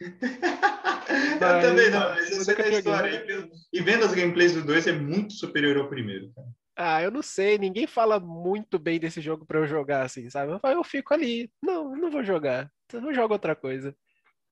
eu 0.00 1.60
também 1.60 1.90
não, 1.90 2.10
mas 2.10 2.30
eu 2.30 2.44
sei 2.44 2.54
da 2.54 2.68
história. 2.68 3.26
E 3.72 3.80
vendo 3.80 4.04
as 4.04 4.14
gameplays 4.14 4.52
do 4.54 4.62
dois 4.62 4.86
é 4.86 4.92
muito 4.92 5.32
superior 5.32 5.76
ao 5.76 5.88
primeiro, 5.88 6.32
cara. 6.32 6.48
Ah, 6.78 7.02
eu 7.02 7.10
não 7.10 7.22
sei, 7.22 7.56
ninguém 7.56 7.86
fala 7.86 8.20
muito 8.20 8.78
bem 8.78 9.00
desse 9.00 9.20
jogo 9.22 9.46
para 9.46 9.58
eu 9.58 9.66
jogar 9.66 10.04
assim, 10.04 10.28
sabe? 10.28 10.52
Eu, 10.52 10.60
eu 10.70 10.84
fico 10.84 11.14
ali, 11.14 11.50
não, 11.62 11.96
não 11.96 12.10
vou 12.10 12.22
jogar, 12.22 12.70
eu 12.92 13.14
jogo 13.14 13.32
outra 13.32 13.56
coisa. 13.56 13.96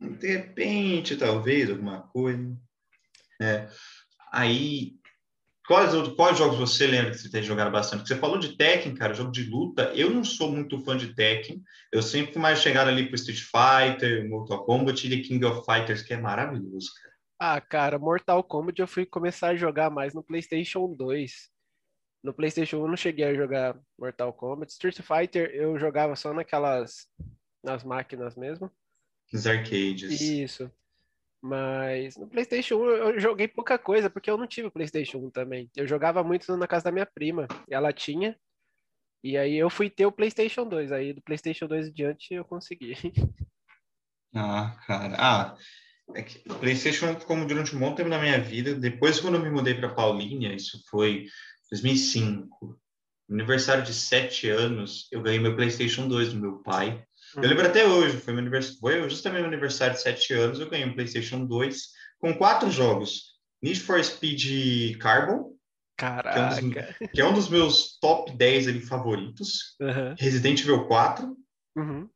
De 0.00 0.26
repente, 0.28 1.16
talvez, 1.16 1.70
alguma 1.70 2.08
coisa. 2.08 2.56
É. 3.40 3.68
Aí, 4.32 4.94
Quais, 5.66 5.92
quais 6.14 6.36
jogos 6.36 6.58
você 6.58 6.86
lembra 6.86 7.10
que 7.10 7.18
você 7.18 7.30
tem 7.30 7.42
jogado 7.42 7.70
bastante? 7.70 8.00
Porque 8.00 8.14
você 8.14 8.20
falou 8.20 8.38
de 8.38 8.54
Tekken, 8.56 8.94
cara, 8.94 9.14
jogo 9.14 9.30
de 9.30 9.44
luta. 9.44 9.92
Eu 9.94 10.10
não 10.10 10.22
sou 10.22 10.50
muito 10.50 10.78
fã 10.80 10.94
de 10.94 11.14
Tekken. 11.14 11.62
Eu 11.90 12.02
sempre 12.02 12.34
fui 12.34 12.42
mais 12.42 12.58
chegado 12.58 12.88
ali 12.88 13.06
pro 13.06 13.14
Street 13.14 13.40
Fighter, 13.40 14.28
Mortal 14.28 14.62
Kombat 14.64 15.06
e 15.06 15.22
King 15.22 15.44
of 15.46 15.64
Fighters, 15.64 16.02
que 16.02 16.12
é 16.12 16.18
maravilhoso, 16.18 16.90
cara. 17.02 17.14
Ah, 17.38 17.60
cara, 17.60 17.98
Mortal 17.98 18.44
Kombat 18.44 18.78
eu 18.80 18.86
fui 18.86 19.06
começar 19.06 19.48
a 19.48 19.56
jogar 19.56 19.90
mais 19.90 20.12
no 20.12 20.22
PlayStation 20.22 20.94
2. 20.94 21.50
No 22.22 22.34
PlayStation 22.34 22.78
1 22.78 22.80
eu 22.80 22.88
não 22.88 22.96
cheguei 22.96 23.24
a 23.24 23.34
jogar 23.34 23.78
Mortal 23.98 24.32
Kombat. 24.34 24.70
Street 24.70 25.00
Fighter 25.00 25.50
eu 25.54 25.78
jogava 25.78 26.14
só 26.14 26.32
naquelas 26.34 27.08
nas 27.62 27.82
máquinas 27.82 28.36
mesmo. 28.36 28.70
Nos 29.32 29.46
arcades. 29.46 30.20
Isso. 30.20 30.70
Mas 31.46 32.16
no 32.16 32.26
PlayStation 32.26 32.76
1 32.76 32.84
eu 32.88 33.20
joguei 33.20 33.46
pouca 33.46 33.76
coisa, 33.76 34.08
porque 34.08 34.30
eu 34.30 34.38
não 34.38 34.46
tive 34.46 34.70
PlayStation 34.70 35.18
1 35.18 35.30
também. 35.30 35.70
Eu 35.76 35.86
jogava 35.86 36.24
muito 36.24 36.56
na 36.56 36.66
casa 36.66 36.84
da 36.86 36.90
minha 36.90 37.04
prima, 37.04 37.46
ela 37.68 37.92
tinha. 37.92 38.34
E 39.22 39.36
aí 39.36 39.54
eu 39.54 39.68
fui 39.68 39.90
ter 39.90 40.06
o 40.06 40.12
PlayStation 40.12 40.66
2. 40.66 40.90
Aí 40.90 41.12
do 41.12 41.20
PlayStation 41.20 41.66
2 41.66 41.88
em 41.88 41.92
diante 41.92 42.32
eu 42.32 42.46
consegui. 42.46 42.94
Ah, 44.36 44.76
cara. 44.84 45.16
Ah, 45.16 45.56
é 46.12 46.20
que 46.20 46.40
PlayStation 46.54 47.14
como 47.24 47.46
durante 47.46 47.76
um 47.76 47.78
bom 47.78 47.94
tempo 47.94 48.08
na 48.08 48.18
minha 48.18 48.40
vida. 48.40 48.74
Depois, 48.74 49.20
quando 49.20 49.36
eu 49.36 49.40
me 49.40 49.48
mudei 49.48 49.74
para 49.74 49.94
Paulínia, 49.94 50.52
isso 50.52 50.82
foi 50.90 51.26
2005. 51.70 52.76
Aniversário 53.30 53.84
de 53.84 53.94
sete 53.94 54.48
anos, 54.48 55.06
eu 55.12 55.22
ganhei 55.22 55.38
meu 55.38 55.54
PlayStation 55.54 56.08
2 56.08 56.32
do 56.32 56.40
meu 56.40 56.62
pai. 56.64 57.06
Eu 57.36 57.48
lembro 57.48 57.66
até 57.66 57.86
hoje, 57.86 58.18
foi, 58.18 58.32
meu 58.32 58.42
aniversário, 58.42 58.78
foi 58.78 59.10
justamente 59.10 59.40
meu 59.40 59.48
aniversário 59.48 59.94
de 59.94 60.02
7 60.02 60.34
anos, 60.34 60.60
eu 60.60 60.70
ganhei 60.70 60.86
um 60.86 60.94
PlayStation 60.94 61.44
2 61.44 61.76
com 62.18 62.34
quatro 62.34 62.70
jogos. 62.70 63.34
Need 63.62 63.80
for 63.80 64.02
Speed 64.02 64.98
Carbon, 64.98 65.54
Caraca. 65.96 66.32
Que, 66.32 66.40
é 66.40 66.64
um 66.64 66.70
dos, 66.70 67.10
que 67.12 67.20
é 67.20 67.24
um 67.24 67.32
dos 67.32 67.48
meus 67.48 67.98
top 68.00 68.36
10 68.36 68.68
ali, 68.68 68.80
favoritos. 68.80 69.76
Uhum. 69.80 70.14
Resident 70.18 70.60
Evil 70.60 70.86
4. 70.86 71.36
Uhum. 71.76 72.08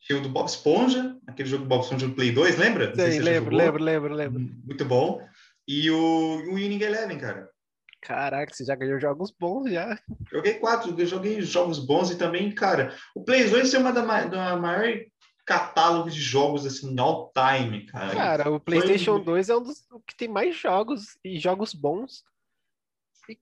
Tinha 0.00 0.18
o 0.18 0.22
do 0.22 0.30
Bob 0.30 0.48
Esponja, 0.48 1.16
aquele 1.26 1.48
jogo 1.48 1.64
do 1.64 1.68
Bob 1.68 1.82
Esponja 1.82 2.08
do 2.08 2.14
Play 2.14 2.32
2, 2.32 2.56
lembra? 2.56 2.94
Sei, 2.94 3.12
se 3.12 3.20
lembro, 3.20 3.54
lembro, 3.54 3.82
lembro, 3.82 4.14
lembro. 4.14 4.40
Muito 4.40 4.84
bom. 4.84 5.20
E 5.68 5.90
o, 5.90 5.96
o 6.48 6.54
Winning 6.54 6.82
Eleven, 6.82 7.18
cara. 7.18 7.48
Caraca, 8.00 8.54
você 8.54 8.64
já 8.64 8.74
ganhou 8.74 8.98
jogos 8.98 9.30
bons 9.30 9.70
já. 9.70 9.98
Joguei 10.32 10.54
quatro, 10.54 10.98
eu 10.98 11.06
joguei 11.06 11.40
jogos 11.42 11.78
bons 11.78 12.10
e 12.10 12.16
também, 12.16 12.50
cara, 12.54 12.96
o 13.14 13.22
Play 13.22 13.48
2 13.48 13.74
é 13.74 13.78
uma 13.78 13.92
da, 13.92 14.24
da 14.24 14.56
maior 14.56 14.98
catálogo 15.44 16.08
de 16.08 16.20
jogos 16.20 16.64
assim, 16.64 16.98
all 16.98 17.32
time, 17.32 17.84
cara. 17.86 18.14
Cara, 18.14 18.50
o 18.50 18.60
PlayStation 18.60 19.16
Foi... 19.16 19.24
2 19.24 19.48
é 19.48 19.56
um 19.56 19.62
dos 19.62 19.86
que 20.06 20.16
tem 20.16 20.28
mais 20.28 20.56
jogos 20.56 21.18
e 21.24 21.38
jogos 21.38 21.74
bons. 21.74 22.24
E, 23.28 23.36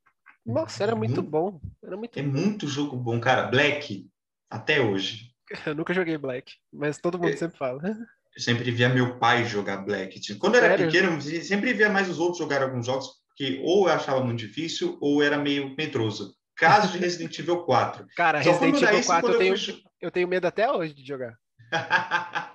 nossa, 0.45 0.83
era 0.83 0.97
muito, 0.97 1.23
muito 1.23 1.31
bom. 1.31 1.61
Era 1.85 1.97
muito 1.97 2.19
é 2.19 2.23
bom. 2.23 2.31
muito 2.31 2.67
jogo 2.67 2.97
bom, 2.97 3.21
cara. 3.21 3.47
Black, 3.49 4.09
até 4.51 4.81
hoje. 4.81 5.35
Eu 5.67 5.75
nunca 5.75 5.95
joguei 5.95 6.17
Black, 6.19 6.55
mas 6.73 6.99
todo 6.99 7.19
mundo 7.19 7.35
é... 7.35 7.37
sempre 7.37 7.59
fala. 7.59 7.83
Eu 8.35 8.43
sempre 8.43 8.71
via 8.71 8.89
meu 8.89 9.19
pai 9.19 9.45
jogar 9.45 9.79
Black. 9.79 10.19
Tipo, 10.21 10.41
quando 10.41 10.55
eu 10.55 10.63
era 10.63 10.77
Sério? 10.77 10.93
pequeno, 10.93 11.13
eu 11.15 11.43
sempre 11.43 11.73
via 11.75 11.91
mais 11.91 12.09
os 12.09 12.19
outros 12.19 12.39
jogar 12.39 12.63
alguns 12.63 12.87
jogos, 12.87 13.18
que 13.39 13.61
ou 13.63 13.87
eu 13.87 13.95
achava 13.95 14.21
muito 14.21 14.41
difícil 14.41 14.99
ou 15.01 15.23
era 15.23 15.39
meio 15.39 15.73
medroso. 15.77 16.35
Caso 16.57 16.91
de 16.91 16.99
Resident 16.99 17.39
Evil 17.39 17.63
4. 17.65 18.05
Cara, 18.17 18.43
Só 18.43 18.51
Resident 18.51 18.83
Evil 18.83 19.05
4 19.05 19.33
eu 19.33 19.39
tenho, 19.39 19.55
eu, 19.55 19.59
fui... 19.59 19.83
eu 20.01 20.11
tenho 20.11 20.27
medo 20.27 20.47
até 20.47 20.69
hoje 20.69 20.93
de 20.93 21.07
jogar. 21.07 21.39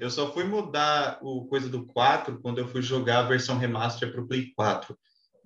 eu 0.00 0.08
só 0.08 0.32
fui 0.32 0.44
mudar 0.44 1.18
o 1.20 1.46
coisa 1.48 1.68
do 1.68 1.84
4 1.86 2.40
quando 2.40 2.58
eu 2.58 2.68
fui 2.68 2.82
jogar 2.82 3.18
a 3.18 3.26
versão 3.26 3.58
remaster 3.58 4.12
para 4.12 4.20
o 4.20 4.28
Play 4.28 4.52
4. 4.54 4.96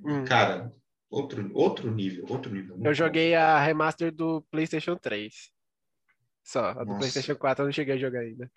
hum. 0.05 0.25
cara, 0.27 0.71
outro, 1.09 1.51
outro 1.55 1.91
nível, 1.91 2.27
outro 2.29 2.53
nível. 2.53 2.79
Eu 2.85 2.93
joguei 2.93 3.31
bom. 3.31 3.39
a 3.39 3.59
remaster 3.61 4.13
do 4.15 4.43
PlayStation 4.51 4.95
3. 4.95 5.35
Só, 6.45 6.67
a 6.67 6.75
do 6.75 6.85
Nossa. 6.85 6.99
PlayStation 6.99 7.35
4 7.35 7.63
eu 7.63 7.67
não 7.67 7.73
cheguei 7.73 7.95
a 7.95 7.99
jogar 7.99 8.21
ainda. 8.21 8.51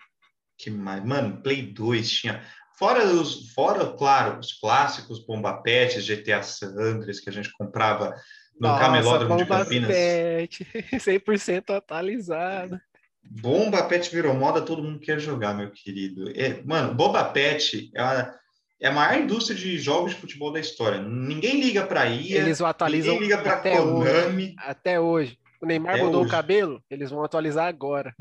Que 0.58 0.70
mais? 0.70 1.02
Mano, 1.06 1.42
Play 1.42 1.62
2 1.62 2.12
tinha. 2.12 2.46
Fora, 2.78 3.06
os, 3.06 3.52
fora, 3.54 3.86
claro, 3.94 4.40
os 4.40 4.54
clássicos 4.54 5.26
Bomba 5.26 5.62
Pet, 5.62 6.02
GTA 6.02 6.42
San 6.42 6.76
Andreas, 6.78 7.20
que 7.20 7.30
a 7.30 7.34
gente 7.34 7.52
comprava 7.52 8.16
no 8.60 8.68
Nossa, 8.68 8.80
Camelódromo 8.80 9.38
de 9.38 9.46
Campinas. 9.46 9.88
Pet, 9.88 10.66
100% 10.94 11.76
atualizado. 11.76 12.80
Bomba 13.24 13.84
Pet 13.84 14.14
virou 14.14 14.34
moda, 14.34 14.62
todo 14.62 14.84
mundo 14.84 15.00
quer 15.00 15.20
jogar, 15.20 15.54
meu 15.54 15.72
querido. 15.72 16.30
É, 16.36 16.62
mano, 16.64 16.94
Bomba 16.94 17.24
Pet 17.26 17.90
é 17.96 18.02
a, 18.02 18.34
é 18.82 18.88
a 18.88 18.92
maior 18.92 19.22
indústria 19.22 19.58
de 19.58 19.78
jogos 19.78 20.14
de 20.14 20.20
futebol 20.20 20.52
da 20.52 20.60
história. 20.60 21.02
Ninguém 21.02 21.62
liga 21.62 21.86
para 21.86 22.06
IA, 22.06 22.42
eles 22.42 22.60
o 22.60 22.66
atualizam 22.66 23.14
ninguém 23.14 23.30
liga 23.30 23.42
para 23.42 23.54
até 23.54 23.78
Konami. 23.78 24.44
Hoje, 24.44 24.56
até 24.58 25.00
hoje. 25.00 25.40
O 25.62 25.66
Neymar 25.66 25.96
até 25.96 26.04
mudou 26.04 26.22
hoje. 26.22 26.28
o 26.28 26.32
cabelo, 26.32 26.84
eles 26.90 27.10
vão 27.10 27.24
atualizar 27.24 27.68
agora. 27.68 28.14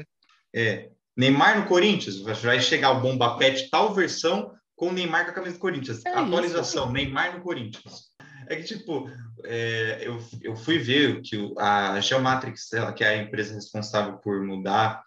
É. 0.54 0.90
Neymar 1.16 1.61
no 1.61 1.66
Corinthians, 1.66 2.21
vai 2.21 2.61
chegar 2.61 2.92
o 2.92 3.00
Bomba 3.00 3.37
Pet 3.37 3.69
tal 3.71 3.95
versão 3.95 4.54
com 4.75 4.88
o 4.88 4.92
Neymar 4.92 5.25
com 5.25 5.31
a 5.31 5.35
camisa 5.35 5.54
do 5.54 5.61
Corinthians. 5.61 6.04
É 6.04 6.11
Atualização, 6.11 6.85
isso. 6.85 6.92
Neymar 6.92 7.37
no 7.37 7.42
Corinthians. 7.42 8.12
É 8.49 8.57
que, 8.57 8.64
tipo, 8.64 9.09
é, 9.45 10.02
eu, 10.02 10.19
eu 10.42 10.57
fui 10.57 10.78
ver 10.78 11.21
que 11.23 11.54
a 11.59 12.00
Geomatrix, 12.00 12.73
ela, 12.73 12.92
que 12.92 13.04
é 13.04 13.09
a 13.09 13.23
empresa 13.23 13.54
responsável 13.54 14.19
por 14.19 14.42
mudar, 14.42 15.04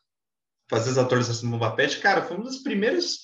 fazer 0.70 0.92
as 0.92 0.98
atualizações 0.98 1.44
do 1.44 1.50
Bomba 1.52 1.76
Pet, 1.76 2.00
cara, 2.00 2.22
foi 2.22 2.38
uma 2.38 2.46
das 2.46 2.60
primeiras, 2.60 3.20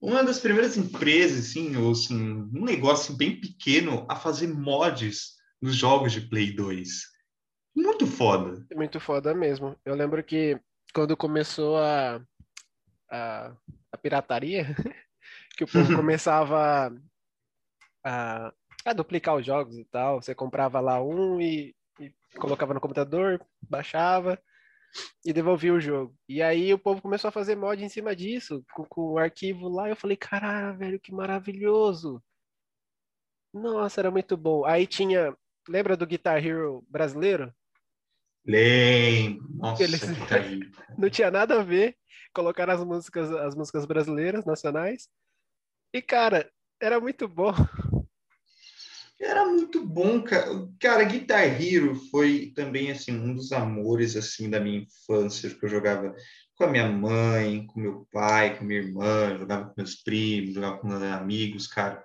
uma 0.00 0.22
das 0.24 0.38
primeiras 0.38 0.76
empresas, 0.76 1.50
assim, 1.50 1.76
ou 1.76 1.92
assim, 1.92 2.48
um 2.52 2.64
negócio 2.64 3.10
assim, 3.10 3.16
bem 3.16 3.40
pequeno 3.40 4.06
a 4.08 4.16
fazer 4.16 4.48
mods 4.48 5.34
nos 5.60 5.76
jogos 5.76 6.12
de 6.12 6.22
Play 6.22 6.52
2. 6.52 6.88
Muito 7.76 8.06
foda. 8.06 8.66
Muito 8.74 9.00
foda 9.00 9.34
mesmo. 9.34 9.76
Eu 9.84 9.94
lembro 9.94 10.22
que 10.22 10.60
quando 10.94 11.16
começou 11.16 11.76
a, 11.76 12.24
a, 13.10 13.56
a 13.92 13.98
pirataria, 13.98 14.64
que 15.56 15.64
o 15.64 15.66
povo 15.66 15.94
começava 15.96 16.94
a, 18.04 18.52
a, 18.86 18.92
duplicar 18.92 19.34
os 19.34 19.44
jogos 19.44 19.76
e 19.76 19.84
tal. 19.84 20.22
Você 20.22 20.34
comprava 20.34 20.80
lá 20.80 21.02
um 21.02 21.40
e, 21.40 21.74
e 21.98 22.12
colocava 22.38 22.72
no 22.72 22.80
computador, 22.80 23.44
baixava 23.60 24.40
e 25.24 25.32
devolvia 25.32 25.74
o 25.74 25.80
jogo. 25.80 26.16
E 26.28 26.40
aí 26.40 26.72
o 26.72 26.78
povo 26.78 27.02
começou 27.02 27.28
a 27.28 27.32
fazer 27.32 27.56
mod 27.56 27.82
em 27.84 27.88
cima 27.88 28.14
disso, 28.14 28.64
com, 28.72 28.84
com 28.84 29.12
o 29.12 29.18
arquivo 29.18 29.68
lá. 29.68 29.88
Eu 29.88 29.96
falei, 29.96 30.16
caralho, 30.16 30.78
velho, 30.78 31.00
que 31.00 31.12
maravilhoso! 31.12 32.22
Nossa, 33.52 34.00
era 34.00 34.10
muito 34.10 34.36
bom. 34.36 34.64
Aí 34.64 34.86
tinha. 34.86 35.36
Lembra 35.68 35.96
do 35.96 36.06
Guitar 36.06 36.44
Hero 36.44 36.84
brasileiro? 36.88 37.52
Lembro. 38.46 39.46
Nossa, 39.54 39.82
Eles... 39.82 40.02
não 40.98 41.08
tinha 41.08 41.30
nada 41.30 41.60
a 41.60 41.62
ver. 41.62 41.96
Colocaram 42.34 42.74
as 42.74 42.84
músicas, 42.84 43.30
as 43.30 43.54
músicas 43.54 43.86
brasileiras, 43.86 44.44
nacionais. 44.44 45.08
E, 45.92 46.02
cara, 46.02 46.50
era 46.80 47.00
muito 47.00 47.28
bom. 47.28 47.52
Era 49.20 49.46
muito 49.46 49.86
bom, 49.86 50.22
cara. 50.22 50.68
Cara, 50.80 51.04
Guitar 51.04 51.62
Hero 51.62 51.94
foi 52.10 52.52
também, 52.54 52.90
assim, 52.90 53.12
um 53.12 53.34
dos 53.34 53.52
amores, 53.52 54.16
assim, 54.16 54.50
da 54.50 54.60
minha 54.60 54.80
infância, 54.80 55.48
que 55.48 55.64
eu 55.64 55.68
jogava 55.68 56.14
com 56.56 56.64
a 56.64 56.70
minha 56.70 56.88
mãe, 56.88 57.66
com 57.66 57.80
meu 57.80 58.06
pai, 58.12 58.58
com 58.58 58.64
minha 58.64 58.80
irmã, 58.80 59.36
jogava 59.38 59.66
com 59.66 59.74
meus 59.76 59.94
primos, 59.94 60.54
jogava 60.54 60.78
com 60.78 60.88
meus 60.88 61.02
amigos, 61.02 61.66
cara. 61.66 62.02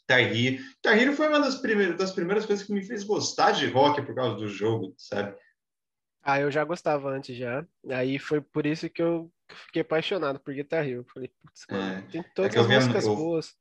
Guitar 0.00 0.20
Hero. 0.20 0.56
Guitar 0.56 0.98
Hero 0.98 1.12
foi 1.12 1.28
uma 1.28 1.40
das 1.40 1.56
primeiras, 1.56 1.96
das 1.96 2.12
primeiras 2.12 2.44
coisas 2.44 2.66
que 2.66 2.72
me 2.72 2.84
fez 2.84 3.04
gostar 3.04 3.52
de 3.52 3.66
rock 3.66 4.02
por 4.02 4.14
causa 4.14 4.36
do 4.36 4.48
jogo, 4.48 4.94
sabe? 4.98 5.34
Ah, 6.22 6.40
eu 6.40 6.50
já 6.50 6.64
gostava 6.64 7.10
antes 7.10 7.36
já. 7.36 7.64
Aí 7.90 8.18
foi 8.18 8.40
por 8.40 8.66
isso 8.66 8.88
que 8.88 9.02
eu 9.02 9.30
fiquei 9.66 9.82
apaixonado 9.82 10.38
por 10.38 10.52
Guitar 10.52 10.86
Hero. 10.86 11.06
Falei, 11.12 11.30
putz, 11.42 11.64
é, 11.70 12.02
tem 12.10 12.24
todas 12.34 12.54
é 12.54 12.60
as 12.60 12.66
músicas 12.66 13.06
eu... 13.06 13.16
boas. 13.16 13.56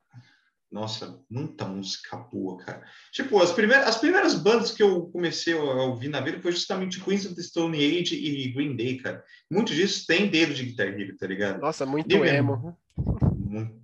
Nossa, 0.69 1.17
muita 1.29 1.65
música 1.65 2.17
boa, 2.17 2.57
cara. 2.57 2.83
Tipo, 3.13 3.41
as 3.41 3.53
primeiras, 3.53 3.87
as 3.87 3.97
primeiras 3.97 4.35
bandas 4.35 4.71
que 4.71 4.83
eu 4.83 5.05
comecei 5.07 5.53
a 5.53 5.61
ouvir 5.61 6.09
na 6.09 6.19
vida 6.19 6.41
foi 6.41 6.51
justamente 6.51 6.99
Queens 6.99 7.25
of 7.25 7.35
the 7.35 7.41
Stone 7.41 7.77
Age 7.77 8.15
e 8.15 8.51
Green 8.51 8.75
Day, 8.75 8.97
cara. 8.97 9.23
Muito 9.49 9.73
disso 9.73 10.05
tem 10.05 10.27
dedo 10.27 10.53
de 10.53 10.65
Guitar 10.65 10.87
Hero, 10.87 11.15
tá 11.15 11.25
ligado? 11.25 11.61
Nossa, 11.61 11.85
muito 11.85 12.13
emo. 12.13 12.77
Muito, 12.97 13.81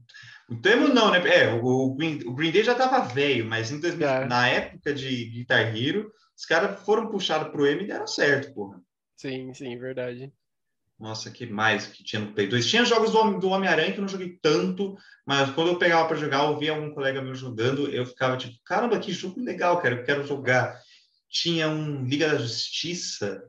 muito 0.49 0.69
emo 0.69 0.89
não, 0.89 1.09
né? 1.09 1.25
É, 1.25 1.53
o 1.53 1.95
Green, 1.95 2.19
o 2.25 2.33
Green 2.33 2.51
Day 2.51 2.63
já 2.63 2.75
tava 2.75 2.99
velho, 2.99 3.45
mas 3.45 3.71
em 3.71 3.79
2000, 3.79 4.05
é. 4.05 4.25
na 4.25 4.49
época 4.49 4.93
de 4.93 5.25
Guitar 5.29 5.73
Hero, 5.73 6.11
os 6.37 6.45
caras 6.45 6.79
foram 6.83 7.09
puxados 7.09 7.51
pro 7.51 7.65
M 7.65 7.83
e 7.83 7.87
deram 7.87 8.07
certo, 8.07 8.53
porra. 8.53 8.81
Sim, 9.15 9.53
sim, 9.53 9.77
verdade. 9.77 10.33
Nossa, 10.99 11.31
que 11.31 11.45
mais 11.45 11.87
que 11.87 12.03
tinha 12.03 12.21
no 12.21 12.33
Play 12.33 12.47
2? 12.47 12.69
Tinha 12.69 12.85
jogos 12.85 13.11
do, 13.11 13.39
do 13.39 13.49
Homem-Aranha 13.49 13.91
que 13.91 13.97
eu 13.97 14.01
não 14.01 14.07
joguei 14.07 14.37
tanto, 14.41 14.95
mas 15.25 15.49
quando 15.51 15.69
eu 15.69 15.77
pegava 15.77 16.07
para 16.07 16.17
jogar, 16.17 16.45
eu 16.45 16.57
via 16.57 16.71
algum 16.71 16.93
colega 16.93 17.21
meu 17.21 17.35
jogando, 17.35 17.89
eu 17.89 18.05
ficava 18.05 18.37
tipo, 18.37 18.57
caramba, 18.65 18.99
que 18.99 19.11
jogo 19.11 19.41
legal, 19.41 19.81
cara, 19.81 19.95
eu 19.95 20.03
quero 20.03 20.25
jogar. 20.25 20.79
Tinha 21.29 21.67
um 21.67 22.05
Liga 22.05 22.29
da 22.29 22.37
Justiça, 22.37 23.43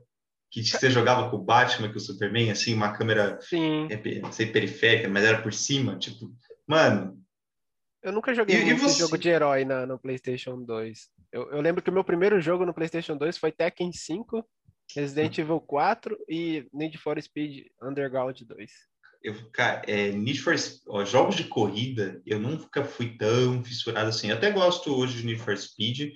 que 0.51 0.63
você 0.63 0.89
jogava 0.89 1.29
com 1.29 1.37
o 1.37 1.43
Batman, 1.43 1.89
com 1.89 1.97
o 1.97 2.01
Superman, 2.01 2.51
assim, 2.51 2.73
uma 2.73 2.93
câmera, 2.93 3.37
Sim. 3.41 3.87
É, 3.89 4.31
sei, 4.31 4.47
periférica, 4.47 5.07
mas 5.07 5.23
era 5.23 5.41
por 5.41 5.53
cima, 5.53 5.97
tipo, 5.97 6.31
mano... 6.67 7.14
Eu 8.05 8.11
nunca 8.11 8.35
joguei 8.35 8.61
e, 8.61 8.69
esse 8.69 8.99
jogo 8.99 9.17
de 9.17 9.29
herói 9.29 9.65
na, 9.65 9.83
no 9.87 9.97
PlayStation 9.97 10.61
2. 10.61 11.09
Eu, 11.31 11.49
eu 11.49 11.59
lembro 11.59 11.81
que 11.81 11.89
o 11.89 11.93
meu 11.93 12.03
primeiro 12.03 12.39
jogo 12.39 12.63
no 12.63 12.73
PlayStation 12.73 13.17
2 13.17 13.35
foi 13.35 13.51
Tekken 13.51 13.91
5, 13.91 14.45
Resident 14.95 15.35
Evil 15.39 15.59
4 15.59 16.15
e 16.29 16.67
Need 16.71 16.99
for 16.99 17.19
Speed 17.19 17.65
Underground 17.81 18.39
2. 18.39 18.71
Eu, 19.23 19.33
cara, 19.51 19.81
é, 19.87 20.11
Need 20.11 20.39
for 20.39 20.53
ó, 20.87 21.03
jogos 21.03 21.35
de 21.35 21.45
corrida, 21.45 22.21
eu 22.27 22.39
nunca 22.39 22.83
fui 22.83 23.17
tão 23.17 23.63
fissurado 23.63 24.09
assim. 24.09 24.29
Eu 24.29 24.35
até 24.35 24.51
gosto 24.51 24.95
hoje 24.95 25.17
de 25.17 25.25
Need 25.25 25.41
for 25.41 25.57
Speed, 25.57 26.11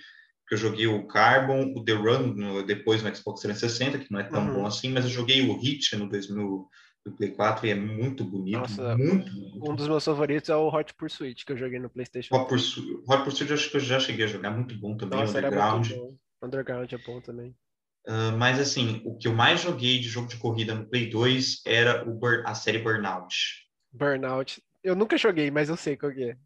que 0.48 0.53
eu 0.53 0.60
joguei 0.60 0.86
o 0.86 1.08
Carbon, 1.08 1.74
o 1.75 1.84
The 1.84 1.93
Run 1.93 2.36
no, 2.36 2.63
depois 2.63 3.01
no 3.01 3.15
Xbox 3.15 3.41
360, 3.41 4.05
que 4.05 4.12
não 4.12 4.19
é 4.19 4.25
tão 4.25 4.48
uhum. 4.48 4.53
bom 4.53 4.67
assim, 4.67 4.91
mas 4.91 5.05
eu 5.05 5.10
joguei 5.10 5.41
o 5.41 5.58
Hit 5.58 5.96
no 5.96 6.08
2000 6.08 6.69
do 7.06 7.12
Play 7.12 7.32
4 7.32 7.65
e 7.65 7.70
é 7.72 7.75
muito 7.75 8.24
bonito, 8.24 8.60
Nossa, 8.60 8.98
muito, 8.98 9.32
Um 9.63 9.75
dos 9.75 9.88
meus 9.88 10.03
favoritos 10.03 10.50
é 10.50 10.56
o 10.56 10.68
Hot 10.68 10.94
Pursuit, 10.96 11.46
que 11.46 11.51
eu 11.51 11.58
joguei 11.58 11.79
no 11.79 11.89
PlayStation. 11.89 12.36
Hot 12.36 12.50
Pursuit, 12.50 13.03
Hot 13.08 13.24
Pursuit 13.24 13.50
eu 13.50 13.56
acho 13.56 13.70
que 13.72 13.77
eu 13.77 13.82
já 13.82 14.00
cheguei 14.00 14.25
a 14.25 14.27
jogar, 14.27 14.51
muito 14.51 14.77
bom 14.77 14.96
também, 14.98 15.20
Nossa, 15.20 15.38
Underground. 15.38 15.91
Underground 16.41 16.91
é 16.91 16.98
bom 16.98 17.22
também. 17.22 17.56
Uh, 18.08 18.36
mas 18.38 18.60
assim, 18.60 19.01
o 19.06 19.18
que 19.18 19.27
eu 19.27 19.34
mais 19.34 19.62
joguei 19.62 20.00
de 20.00 20.08
jogo 20.08 20.27
de 20.27 20.38
corrida 20.38 20.74
no 20.74 20.89
Play 20.89 21.10
2 21.10 21.62
era 21.65 22.08
o, 22.08 22.20
a 22.46 22.56
série 22.56 22.79
Burnout. 22.79 23.36
Burnout. 23.91 24.62
Eu 24.84 24.96
nunca 24.96 25.18
joguei, 25.18 25.51
mas 25.51 25.70
eu 25.70 25.75
sei 25.75 25.98
qual 25.98 26.12
é. 26.12 26.38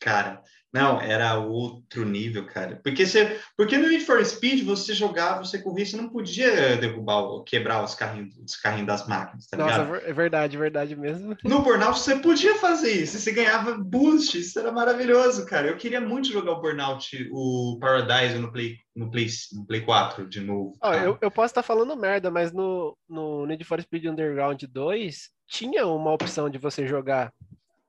Cara, 0.00 0.42
não, 0.72 1.00
era 1.00 1.36
outro 1.36 2.04
nível, 2.04 2.46
cara. 2.46 2.80
Porque, 2.82 3.04
você, 3.04 3.40
porque 3.56 3.76
no 3.76 3.88
Need 3.88 4.04
for 4.04 4.24
Speed 4.24 4.64
você 4.64 4.94
jogava, 4.94 5.44
você 5.44 5.58
corria, 5.58 5.84
você 5.84 5.96
não 5.96 6.08
podia 6.08 6.76
derrubar, 6.76 7.42
quebrar 7.44 7.82
os 7.82 7.94
carrinhos, 7.94 8.36
os 8.38 8.54
carrinhos 8.54 8.86
das 8.86 9.06
máquinas, 9.08 9.48
tá 9.48 9.56
Nossa, 9.56 9.82
ligado? 9.82 9.96
é 9.96 10.12
verdade, 10.12 10.56
verdade 10.56 10.94
mesmo. 10.94 11.36
No 11.44 11.62
Burnout 11.62 11.98
você 11.98 12.16
podia 12.16 12.54
fazer 12.56 12.92
isso, 12.92 13.18
você 13.18 13.32
ganhava 13.32 13.76
boost, 13.76 14.38
isso 14.38 14.58
era 14.60 14.70
maravilhoso, 14.70 15.44
cara. 15.44 15.66
Eu 15.66 15.76
queria 15.76 16.00
muito 16.00 16.28
jogar 16.28 16.52
o 16.52 16.60
Burnout, 16.60 17.28
o 17.32 17.76
Paradise 17.80 18.38
no 18.38 18.52
Play, 18.52 18.76
no 18.94 19.10
Play, 19.10 19.26
no 19.52 19.66
Play 19.66 19.80
4 19.80 20.28
de 20.28 20.40
novo. 20.40 20.78
Oh, 20.80 20.92
eu, 20.92 21.18
eu 21.20 21.30
posso 21.32 21.50
estar 21.50 21.64
falando 21.64 21.96
merda, 21.96 22.30
mas 22.30 22.52
no, 22.52 22.96
no 23.08 23.44
Need 23.44 23.64
for 23.64 23.80
Speed 23.82 24.04
Underground 24.04 24.62
2 24.62 25.30
tinha 25.48 25.84
uma 25.84 26.12
opção 26.12 26.48
de 26.48 26.58
você 26.58 26.86
jogar 26.86 27.32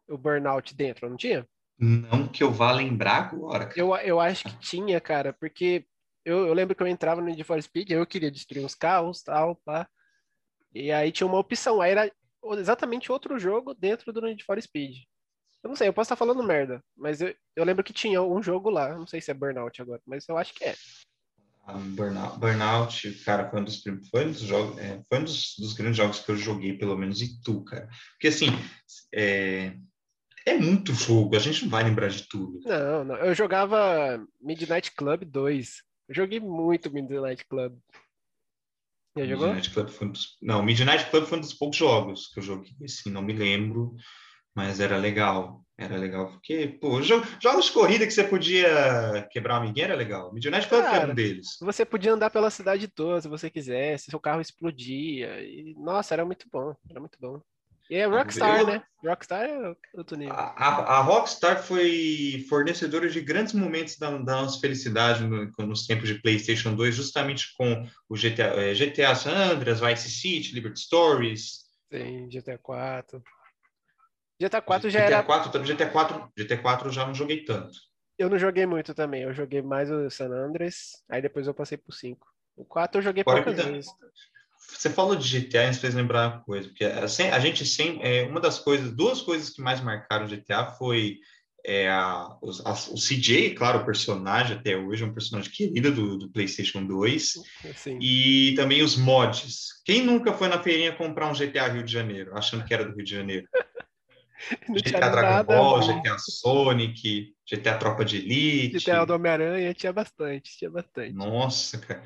o 0.10 0.18
Burnout 0.18 0.76
dentro, 0.76 1.08
não 1.08 1.16
tinha? 1.16 1.46
Não 1.82 2.28
que 2.28 2.44
eu 2.44 2.52
vá 2.52 2.72
lembrar 2.72 3.18
agora. 3.18 3.66
Cara. 3.66 3.80
Eu, 3.80 3.96
eu 3.96 4.20
acho 4.20 4.44
que 4.44 4.60
tinha, 4.60 5.02
cara, 5.02 5.34
porque 5.34 5.84
eu, 6.24 6.46
eu 6.46 6.54
lembro 6.54 6.76
que 6.76 6.84
eu 6.84 6.88
entrava 6.88 7.20
no 7.20 7.28
Need 7.28 7.44
for 7.44 7.60
Speed, 7.60 7.90
eu 7.90 8.06
queria 8.06 8.30
destruir 8.30 8.64
uns 8.64 8.76
carros, 8.76 9.24
tal, 9.24 9.56
pá. 9.66 9.90
E 10.74 10.92
aí 10.92 11.12
tinha 11.12 11.26
uma 11.26 11.40
opção, 11.40 11.82
aí 11.82 11.92
era 11.92 12.12
exatamente 12.60 13.12
outro 13.12 13.40
jogo 13.40 13.74
dentro 13.74 14.14
do 14.14 14.22
Need 14.22 14.44
for 14.44 14.62
Speed. 14.62 14.98
Eu 15.64 15.70
não 15.70 15.76
sei, 15.76 15.88
eu 15.88 15.94
posso 15.94 16.06
estar 16.06 16.16
falando 16.16 16.44
merda, 16.44 16.84
mas 16.96 17.20
eu, 17.20 17.36
eu 17.56 17.66
lembro 17.66 17.84
que 17.84 17.94
tinha 17.94 18.22
um 18.22 18.42
jogo 18.44 18.70
lá, 18.70 18.96
não 18.96 19.08
sei 19.08 19.20
se 19.20 19.32
é 19.32 19.34
Burnout 19.34 19.82
agora, 19.82 20.02
mas 20.06 20.28
eu 20.30 20.38
acho 20.38 20.54
que 20.54 20.64
é. 20.64 20.76
Ah, 21.66 21.74
Burnout, 21.74 22.40
Burnout, 22.40 23.12
cara, 23.24 23.50
foi 23.50 23.60
um 23.60 23.64
dos, 23.64 23.84
foi 24.10 24.26
um 24.26 24.32
dos 24.32 24.42
jogos, 24.42 24.78
é, 24.80 25.02
foi 25.08 25.20
um 25.20 25.24
dos, 25.24 25.56
dos, 25.58 25.74
grandes 25.74 25.98
jogos 25.98 26.20
que 26.20 26.32
eu 26.32 26.36
joguei, 26.36 26.78
pelo 26.78 26.98
menos, 26.98 27.22
e 27.22 27.42
tu, 27.42 27.64
cara. 27.64 27.88
Porque 28.14 28.28
assim, 28.28 28.48
é, 29.14 29.76
é 30.46 30.58
muito 30.58 30.94
jogo, 30.94 31.36
a 31.36 31.40
gente 31.40 31.64
não 31.64 31.70
vai 31.70 31.84
lembrar 31.84 32.10
de 32.10 32.28
tudo. 32.28 32.60
Não, 32.66 33.04
não. 33.04 33.16
Eu 33.16 33.34
jogava 33.34 34.24
Midnight 34.40 34.92
Club 34.92 35.24
2. 35.26 35.84
Eu 36.10 36.16
joguei 36.16 36.40
muito 36.40 36.92
Midnight 36.92 37.46
Club. 37.46 37.78
Já 39.18 39.26
jogou? 39.26 39.48
Midnight 39.48 39.72
Club 39.72 39.90
foi 39.90 40.08
um 40.08 40.12
dos... 40.12 40.38
Não, 40.42 40.64
Midnight 40.64 41.10
Club 41.10 41.26
foi 41.26 41.38
um 41.38 41.42
dos 41.42 41.54
poucos 41.54 41.78
jogos 41.78 42.28
que 42.34 42.40
eu 42.40 42.44
joguei, 42.44 42.74
assim, 42.84 43.10
não 43.10 43.22
me 43.22 43.34
lembro, 43.34 43.96
mas 44.56 44.80
era 44.80 44.98
legal. 44.98 45.64
Era 45.78 45.98
legal, 45.98 46.30
porque, 46.32 46.78
pô, 46.80 47.02
jo- 47.02 47.24
jogos 47.42 47.66
de 47.66 47.72
corrida 47.72 48.06
que 48.06 48.12
você 48.12 48.24
podia 48.24 49.28
quebrar 49.32 49.56
uma 49.56 49.62
amiguinho 49.64 49.86
era 49.86 49.96
legal. 49.96 50.32
Midnight 50.32 50.68
Club 50.68 50.82
era 50.82 50.92
Cara, 50.92 51.12
um 51.12 51.16
deles. 51.16 51.58
Você 51.60 51.84
podia 51.84 52.14
andar 52.14 52.30
pela 52.30 52.52
cidade 52.52 52.88
toda 52.88 53.20
se 53.20 53.28
você 53.28 53.50
quisesse, 53.50 54.12
seu 54.12 54.20
carro 54.20 54.42
explodia. 54.42 55.42
E, 55.42 55.74
nossa, 55.80 56.14
era 56.14 56.24
muito 56.24 56.48
bom, 56.52 56.76
era 56.88 57.00
muito 57.00 57.18
bom. 57.20 57.42
E 57.92 57.96
é 57.98 58.06
Rockstar, 58.06 58.66
né? 58.66 58.82
Rockstar 59.04 59.44
é 59.44 59.76
outro 59.96 60.16
nível. 60.16 60.34
A, 60.34 60.66
a- 60.66 60.98
a 61.00 61.02
Rockstar 61.02 61.62
foi 61.62 62.46
fornecedora 62.48 63.10
de 63.10 63.20
grandes 63.20 63.52
momentos 63.54 63.98
da, 63.98 64.10
da 64.12 64.42
nossa 64.42 64.62
felicidade 64.62 65.26
no- 65.26 65.52
nos 65.68 65.86
tempos 65.86 66.08
de 66.08 66.16
PlayStation 66.22 66.74
2, 66.74 66.96
justamente 66.96 67.54
com 67.58 67.86
o 68.08 68.16
GTA, 68.16 68.56
eh, 68.56 68.74
GTA 68.74 69.14
San 69.14 69.36
Andreas, 69.36 69.82
Vice 69.82 70.10
City, 70.10 70.54
Liberty 70.54 70.80
Stories. 70.80 71.66
Sim, 71.92 72.30
GTA 72.30 72.58
4. 72.58 73.22
GTA 74.40 74.62
4 74.62 74.90
já 74.90 75.00
GTA 75.00 75.18
era. 75.18 75.24
4, 75.24 75.52
também 75.52 75.68
GTA 75.68 75.90
4, 75.92 76.32
GTA 76.38 76.58
4 76.62 76.88
eu 76.88 76.94
já 76.94 77.06
não 77.06 77.14
joguei 77.14 77.44
tanto. 77.44 77.74
Eu 78.18 78.30
não 78.30 78.40
joguei 78.40 78.66
muito 78.66 78.94
também. 78.94 79.24
Eu 79.24 79.34
joguei 79.34 79.62
mais 79.62 79.92
o 79.92 80.10
San 80.10 80.30
Andreas, 80.32 81.04
aí 81.10 81.22
depois 81.22 81.46
eu 81.46 81.54
passei 81.54 81.78
pro 81.78 81.92
5. 81.92 82.26
O 82.56 82.64
4 82.64 83.00
eu 83.00 83.04
joguei 83.04 83.26
Fora 83.26 83.44
poucas 83.44 83.66
vezes. 83.66 83.92
Você 84.68 84.90
falou 84.90 85.16
de 85.16 85.28
GTA 85.28 85.70
e 85.70 85.74
fez 85.74 85.94
lembrar 85.94 86.28
uma 86.30 86.44
coisa, 86.44 86.68
porque 86.70 86.86
assim, 86.86 87.24
a 87.24 87.40
gente 87.40 87.66
sempre, 87.66 88.02
é, 88.08 88.24
uma 88.28 88.40
das 88.40 88.60
coisas, 88.60 88.92
duas 88.96 89.22
coisas 89.22 89.50
que 89.50 89.62
mais 89.62 89.82
marcaram 89.82 90.26
o 90.26 90.28
GTA 90.28 90.66
foi 90.66 91.18
é, 91.66 91.90
a, 91.90 92.28
os- 92.42 92.66
a- 92.66 92.72
o 92.72 92.98
CJ, 92.98 93.54
claro, 93.56 93.80
o 93.80 93.86
personagem 93.86 94.58
até 94.58 94.76
hoje, 94.76 95.04
é 95.04 95.06
um 95.06 95.14
personagem 95.14 95.52
querido 95.52 95.92
do, 95.92 96.18
do 96.18 96.32
PlayStation 96.32 96.86
2, 96.86 97.34
Assim. 97.70 98.00
e 98.02 98.54
também 98.56 98.82
os 98.82 98.96
mods. 98.96 99.82
Quem 99.86 100.04
nunca 100.04 100.34
foi 100.34 100.48
na 100.48 100.62
feirinha 100.62 100.96
comprar 100.96 101.28
um 101.30 101.36
GTA 101.36 101.68
Rio 101.68 101.84
de 101.84 101.92
Janeiro, 101.92 102.36
achando 102.36 102.66
que 102.66 102.74
era 102.74 102.86
do 102.86 102.96
Rio 102.96 103.06
de 103.06 103.12
Janeiro? 103.12 103.48
GTA 104.76 105.10
Dragon 105.10 105.22
nada 105.22 105.44
Ball, 105.44 105.80
bom. 105.80 106.02
GTA 106.02 106.18
Sonic, 106.18 107.36
GTA 107.46 107.78
Tropa 107.78 108.04
de 108.04 108.18
Elite. 108.18 108.80
GTA 108.80 109.06
do 109.06 109.14
Homem-Aranha 109.14 109.74
tinha 109.74 109.94
bastante, 109.94 110.58
tinha 110.58 110.72
bastante. 110.72 111.14
Nossa, 111.14 111.78
cara. 111.78 112.04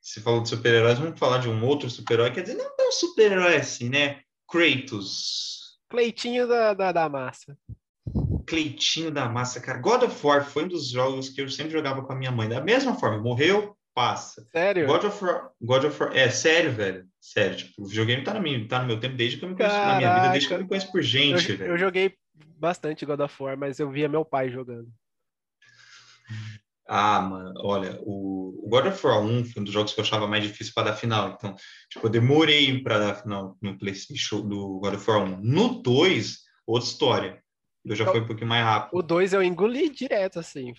Você 0.00 0.20
falou 0.20 0.42
de 0.42 0.48
super-heróis, 0.48 0.98
vamos 0.98 1.18
falar 1.18 1.38
de 1.38 1.48
um 1.48 1.64
outro 1.64 1.90
super-herói. 1.90 2.30
Quer 2.30 2.42
dizer, 2.42 2.54
não 2.54 2.64
é 2.64 2.88
um 2.88 2.92
super-herói 2.92 3.56
assim, 3.56 3.88
né? 3.88 4.20
Kratos. 4.48 5.78
Cleitinho 5.88 6.48
da, 6.48 6.72
da, 6.72 6.92
da 6.92 7.08
massa. 7.08 7.56
Cleitinho 8.46 9.10
da 9.10 9.28
massa, 9.28 9.60
cara. 9.60 9.78
God 9.78 10.04
of 10.04 10.26
War 10.26 10.44
foi 10.44 10.64
um 10.64 10.68
dos 10.68 10.88
jogos 10.88 11.28
que 11.28 11.40
eu 11.40 11.48
sempre 11.50 11.72
jogava 11.72 12.02
com 12.02 12.12
a 12.12 12.16
minha 12.16 12.32
mãe. 12.32 12.48
Da 12.48 12.60
mesma 12.60 12.94
forma, 12.94 13.18
morreu, 13.18 13.76
passa. 13.94 14.46
Sério? 14.50 14.86
God 14.86 15.04
of 15.04 15.24
War, 15.24 15.50
God 15.60 15.84
of 15.84 16.02
War, 16.02 16.16
é 16.16 16.30
sério, 16.30 16.72
velho. 16.72 17.06
Sério, 17.20 17.56
tipo, 17.58 17.82
o 17.82 17.86
videogame 17.86 18.24
tá 18.24 18.32
no, 18.32 18.40
meu, 18.40 18.66
tá 18.66 18.80
no 18.80 18.86
meu 18.86 18.98
tempo 18.98 19.16
desde 19.16 19.36
que 19.36 19.44
eu 19.44 19.50
me 19.50 19.54
conheço 19.54 19.76
na 19.76 19.96
minha 19.98 20.14
vida, 20.14 20.28
desde 20.30 20.48
que 20.48 20.54
eu 20.54 20.58
me 20.58 20.66
conheço 20.66 20.90
por 20.90 21.00
Eu, 21.00 21.02
gente, 21.02 21.52
eu 21.52 21.58
velho. 21.58 21.78
joguei 21.78 22.14
bastante 22.58 23.04
God 23.04 23.20
of 23.20 23.42
War, 23.42 23.58
mas 23.58 23.78
eu 23.78 23.90
via 23.90 24.08
meu 24.08 24.24
pai 24.24 24.50
jogando. 24.50 24.88
Ah, 26.92 27.20
mano, 27.20 27.54
olha, 27.58 28.00
o, 28.02 28.66
o 28.66 28.68
God 28.68 28.86
of 28.86 29.06
War 29.06 29.20
1 29.22 29.44
foi 29.44 29.62
um 29.62 29.64
dos 29.64 29.72
jogos 29.72 29.94
que 29.94 30.00
eu 30.00 30.04
achava 30.04 30.26
mais 30.26 30.42
difícil 30.42 30.72
para 30.74 30.90
dar 30.90 30.96
final. 30.96 31.30
Então, 31.38 31.54
tipo, 31.88 32.04
eu 32.04 32.10
demorei 32.10 32.82
para 32.82 32.98
dar 32.98 33.14
final 33.14 33.56
no 33.62 33.78
PlayStation 33.78 34.40
do 34.40 34.80
God 34.80 34.94
of 34.94 35.08
War 35.08 35.22
1. 35.22 35.40
No 35.40 35.80
2, 35.80 36.38
outra 36.66 36.88
história. 36.88 37.42
Eu 37.84 37.94
já 37.94 38.04
Eu- 38.04 38.10
foi 38.10 38.20
um 38.22 38.26
pouquinho 38.26 38.48
mais 38.48 38.64
O 38.64 38.68
rápido. 38.68 39.02
2 39.04 39.32
eu 39.32 39.40
engoli 39.40 39.88
direto, 39.88 40.40
assim. 40.40 40.74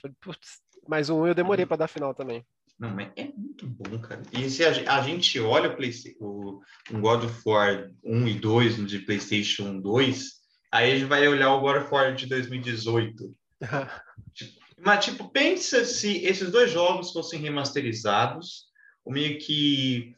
Mas 0.85 1.09
o 1.09 1.15
1 1.15 1.27
eu 1.27 1.33
demorei 1.33 1.65
pra 1.65 1.77
dar 1.77 1.87
final 1.87 2.13
também. 2.13 2.45
Não, 2.77 2.89
mas 2.89 3.09
é 3.15 3.31
muito 3.37 3.65
bom, 3.67 3.97
cara. 3.99 4.21
E 4.33 4.49
se 4.49 4.65
a, 4.65 4.97
a 4.97 5.01
gente 5.03 5.39
olha 5.39 5.69
o, 5.69 5.75
Playsta- 5.77 6.09
o, 6.19 6.59
o 6.91 6.99
God 6.99 7.23
of 7.23 7.41
War 7.45 7.89
1 8.03 8.27
e 8.27 8.33
2 8.33 8.77
no 8.77 8.85
de 8.85 8.99
PlayStation 8.99 9.79
2, 9.79 10.25
aí 10.73 10.91
a 10.91 10.95
gente 10.95 11.07
vai 11.07 11.25
olhar 11.25 11.53
o 11.53 11.61
God 11.61 11.83
of 11.83 11.93
War 11.93 12.13
de 12.13 12.25
2018. 12.25 13.33
Mas, 14.83 15.05
tipo, 15.05 15.29
pensa 15.29 15.85
se 15.85 16.25
esses 16.25 16.51
dois 16.51 16.71
jogos 16.71 17.11
fossem 17.11 17.39
remasterizados, 17.39 18.65
ou 19.05 19.13
meio 19.13 19.37
que 19.39 20.15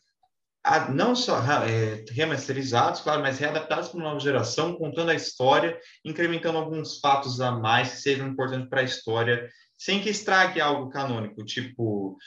não 0.94 1.14
só 1.16 1.38
é, 1.66 2.06
remasterizados, 2.10 3.02
claro, 3.02 3.22
mas 3.22 3.38
readaptados 3.38 3.90
para 3.90 3.98
uma 3.98 4.10
nova 4.10 4.20
geração, 4.20 4.76
contando 4.76 5.10
a 5.10 5.16
história, 5.16 5.78
incrementando 6.06 6.58
alguns 6.58 7.00
fatos 7.00 7.42
a 7.42 7.52
mais 7.52 7.92
que 7.92 7.98
sejam 7.98 8.30
importantes 8.30 8.70
para 8.70 8.80
a 8.80 8.86
história, 8.86 9.50
sem 9.78 10.02
que 10.02 10.10
estrague 10.10 10.62
algo 10.62 10.90
canônico, 10.90 11.44
tipo 11.44 12.18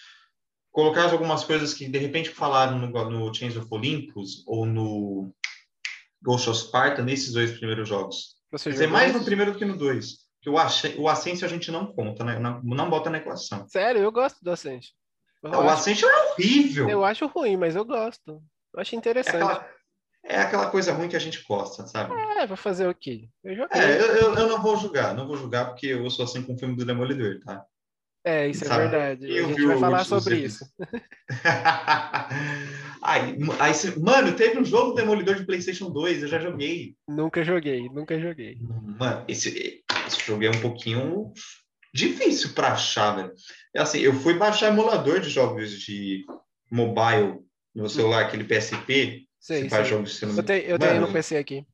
colocar 0.71 1.11
algumas 1.11 1.43
coisas 1.43 1.73
que 1.73 1.89
de 1.89 1.99
repente 1.99 2.29
falaram 2.29 2.79
no, 2.79 3.11
no 3.11 3.35
Chains 3.35 3.57
of 3.57 3.67
Olympus 3.71 4.45
ou 4.47 4.67
no 4.67 5.35
Ghost 6.23 6.51
of 6.51 6.59
Sparta 6.59 7.03
nesses 7.03 7.33
dois 7.33 7.53
primeiros 7.53 7.89
jogos. 7.89 8.37
Você 8.53 8.65
Quer 8.65 8.73
dizer, 8.75 8.87
mais 8.89 9.15
no 9.15 9.25
primeiro 9.25 9.53
do 9.53 9.59
que 9.59 9.65
no 9.65 9.79
dois. 9.79 10.26
O, 10.47 10.59
Asce- 10.59 10.95
o 10.99 11.09
Ascension 11.09 11.47
a 11.47 11.51
gente 11.51 11.71
não 11.71 11.87
conta, 11.87 12.23
né? 12.25 12.39
não, 12.39 12.63
não 12.63 12.89
bota 12.89 13.11
na 13.11 13.19
equação. 13.19 13.67
Sério, 13.69 14.01
eu 14.03 14.13
gosto 14.13 14.43
do 14.43 14.51
Ascent. 14.53 14.87
Eu, 15.43 15.51
o 15.51 15.55
acho, 15.63 15.71
Ascension 15.71 16.09
é 16.09 16.31
horrível. 16.33 16.89
eu 16.89 17.05
acho 17.05 17.27
ruim, 17.27 17.57
mas 17.57 17.75
eu 17.77 17.85
gosto. 17.85 18.43
Eu 18.75 18.81
acho 18.81 18.95
É 18.95 18.99
interessante. 18.99 19.37
aquela, 19.37 19.69
é 20.25 20.39
aquela 20.39 20.71
coisa 20.71 20.93
ruim 20.93 21.09
que 21.09 21.17
a 21.17 21.21
gente 21.21 21.43
gosta, 21.49 21.87
sabe? 21.87 22.15
É, 22.39 22.47
vou 22.47 22.57
fazer 22.57 22.89
o 22.89 22.95
quê? 22.95 23.29
Eu 23.45 23.57
joguei. 23.57 23.81
É, 23.81 24.01
eu, 24.01 24.07
eu, 24.17 24.35
eu 24.35 24.49
não 24.49 24.61
vou 24.63 24.77
julgar, 24.77 25.15
não 25.15 25.27
vou 25.27 25.37
julgar 25.37 25.67
porque 25.67 25.87
eu 25.89 26.09
sou 26.11 26.25
assim 26.25 26.43
com 26.43 26.55
o 26.55 26.59
filme 26.59 26.77
do 26.77 26.85
Demolidor, 26.85 27.41
tá? 27.45 27.65
É, 28.25 28.49
isso 28.49 28.65
é 28.65 28.69
Sabe? 28.69 28.89
verdade. 28.89 29.31
Eu 29.31 29.45
a 29.45 29.49
gente 29.49 29.65
vai 29.67 29.77
o- 29.77 29.81
falar 29.81 30.05
sobre 30.05 30.39
isso. 30.39 30.65
aí, 33.03 33.37
aí, 33.61 34.01
mano, 34.01 34.35
teve 34.35 34.59
um 34.59 34.65
jogo 34.65 34.95
Demolidor 34.95 35.37
de 35.37 35.45
PlayStation 35.47 35.91
2, 35.91 36.23
eu 36.23 36.29
já 36.29 36.39
joguei. 36.41 36.97
Nunca 37.09 37.45
joguei, 37.45 37.89
nunca 37.89 38.19
joguei. 38.19 38.59
Mano, 38.99 39.25
esse, 39.29 39.85
esse 40.07 40.21
jogo 40.25 40.45
é 40.45 40.51
um 40.51 40.61
pouquinho 40.61 41.33
difícil 41.93 42.53
para 42.53 42.73
achar, 42.73 43.17
velho. 43.17 43.33
É 43.75 43.81
assim, 43.81 43.99
eu 43.99 44.13
fui 44.15 44.35
baixar 44.35 44.69
emulador 44.69 45.21
de 45.21 45.31
jogos 45.31 45.71
de 45.81 46.25
mobile 46.71 47.39
no 47.75 47.89
celular, 47.89 48.25
aquele 48.25 48.45
PSP, 48.45 49.27
Sei, 49.39 49.63
que 49.63 49.71
faz 49.71 49.87
jogos 49.87 50.21
Eu, 50.23 50.43
tenho, 50.43 50.63
eu 50.63 50.79
tenho 50.79 51.01
no 51.01 51.13
PC 51.13 51.37
aqui. 51.37 51.67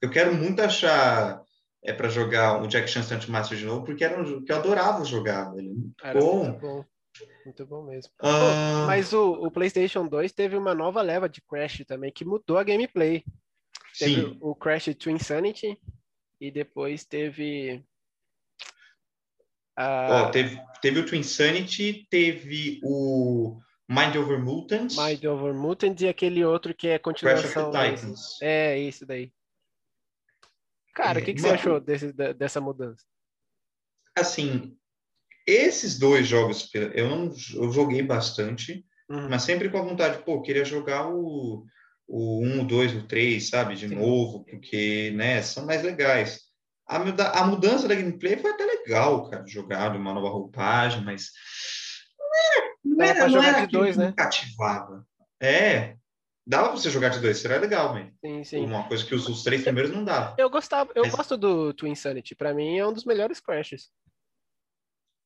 Eu 0.00 0.10
quero 0.10 0.34
muito 0.34 0.60
achar 0.60 1.42
é 1.86 1.92
para 1.92 2.08
jogar 2.08 2.60
o 2.62 2.66
Jack 2.66 2.88
Chan 2.88 3.02
Stunt 3.02 3.28
Master 3.28 3.56
de 3.56 3.64
novo, 3.64 3.84
porque 3.84 4.04
era 4.04 4.20
um 4.20 4.24
jogo 4.24 4.44
que 4.44 4.50
eu 4.50 4.56
adorava 4.56 5.04
jogar, 5.04 5.52
velho. 5.54 5.72
Muito 5.72 5.94
Era 6.04 6.20
bom. 6.20 6.44
muito 6.44 6.60
bom. 6.60 6.84
Muito 7.44 7.66
bom 7.66 7.82
mesmo. 7.84 8.12
Ah, 8.20 8.84
Mas 8.86 9.12
o, 9.12 9.32
o 9.34 9.50
PlayStation 9.50 10.06
2 10.06 10.32
teve 10.32 10.56
uma 10.56 10.74
nova 10.74 11.00
leva 11.00 11.28
de 11.28 11.40
Crash 11.40 11.84
também, 11.86 12.12
que 12.12 12.24
mudou 12.24 12.58
a 12.58 12.64
gameplay. 12.64 13.24
Teve 13.98 14.14
sim. 14.14 14.38
o 14.40 14.54
Crash 14.54 14.94
Twin 14.98 15.18
Sanity 15.18 15.80
e 16.40 16.50
depois 16.50 17.04
teve. 17.04 17.84
A 19.76 20.30
teve, 20.30 20.58
teve 20.80 21.00
o 21.00 21.06
Twin 21.06 21.22
Sanity, 21.22 22.06
teve 22.10 22.80
o 22.82 23.60
Mind 23.88 24.16
Over 24.16 24.42
Mutants, 24.42 24.96
Mind 24.96 25.22
Over 25.24 25.52
Mutant 25.52 26.00
e 26.00 26.08
aquele 26.08 26.42
outro 26.44 26.74
que 26.74 26.88
é 26.88 26.98
Crash 26.98 27.44
of 27.44 27.54
continuação. 27.54 27.70
the. 27.70 27.90
Titans. 27.96 28.40
É, 28.42 28.78
isso 28.78 29.04
daí. 29.04 29.30
Cara, 30.94 31.18
o 31.18 31.22
É, 31.22 31.24
que, 31.24 31.34
que 31.34 31.40
você 31.40 31.48
mano- 31.48 31.58
achou 31.60 31.80
desse, 31.80 32.10
dessa 32.12 32.58
mudança? 32.58 33.04
Assim, 34.16 34.78
esses 35.46 35.98
dois 35.98 36.26
jogos, 36.26 36.70
eu 36.74 37.10
não 37.10 37.26
eu 37.54 37.70
joguei 37.70 38.02
bastante, 38.02 38.84
Uhum. 39.10 39.28
mas 39.28 39.42
sempre 39.42 39.68
com 39.68 39.76
a 39.78 39.82
vontade, 39.82 40.22
pô, 40.24 40.40
queria 40.40 40.64
jogar 40.64 41.06
o, 41.08 41.66
o 42.08 42.40
1, 42.44 42.60
o 42.62 42.66
2, 42.66 42.94
o 42.94 43.06
3, 43.06 43.48
sabe, 43.48 43.74
de 43.74 43.88
Sim. 43.88 43.94
novo, 43.96 44.44
porque, 44.44 45.12
né, 45.16 45.42
são 45.42 45.66
mais 45.66 45.82
legais. 45.82 46.40
A, 46.86 46.98
muda- 47.00 47.30
a 47.30 47.44
mudança 47.46 47.88
da 47.88 47.94
gameplay 47.96 48.36
foi 48.36 48.52
até 48.52 48.64
legal, 48.64 49.28
cara, 49.28 49.44
jogar 49.46 49.94
uma 49.96 50.14
nova 50.14 50.28
roupagem, 50.28 51.02
mas 51.04 51.30
não 52.18 52.26
era, 52.46 52.70
não 52.84 53.04
era, 53.04 53.20
não 53.24 53.28
jogar 53.30 53.48
era 53.48 53.66
de 53.66 53.72
dois, 53.72 53.96
né? 53.96 54.14
cativava. 54.16 55.04
É, 55.42 55.96
dava 56.46 56.68
pra 56.68 56.76
você 56.78 56.88
jogar 56.90 57.08
de 57.08 57.18
dois, 57.20 57.38
seria 57.38 57.58
legal, 57.58 57.92
man. 57.92 58.10
Sim, 58.24 58.44
sim. 58.44 58.64
Uma 58.64 58.86
coisa 58.86 59.04
que 59.04 59.14
os, 59.14 59.28
os 59.28 59.42
três 59.42 59.62
primeiros 59.62 59.90
não 59.92 60.04
dava. 60.04 60.36
Eu 60.38 60.48
gostava, 60.48 60.92
eu 60.94 61.02
Mas- 61.04 61.14
gosto 61.14 61.36
do 61.36 61.74
Twin 61.74 61.94
Sanity. 61.96 62.36
Pra 62.36 62.54
mim 62.54 62.78
é 62.78 62.86
um 62.86 62.92
dos 62.92 63.04
melhores 63.04 63.40
Crashes. 63.40 63.90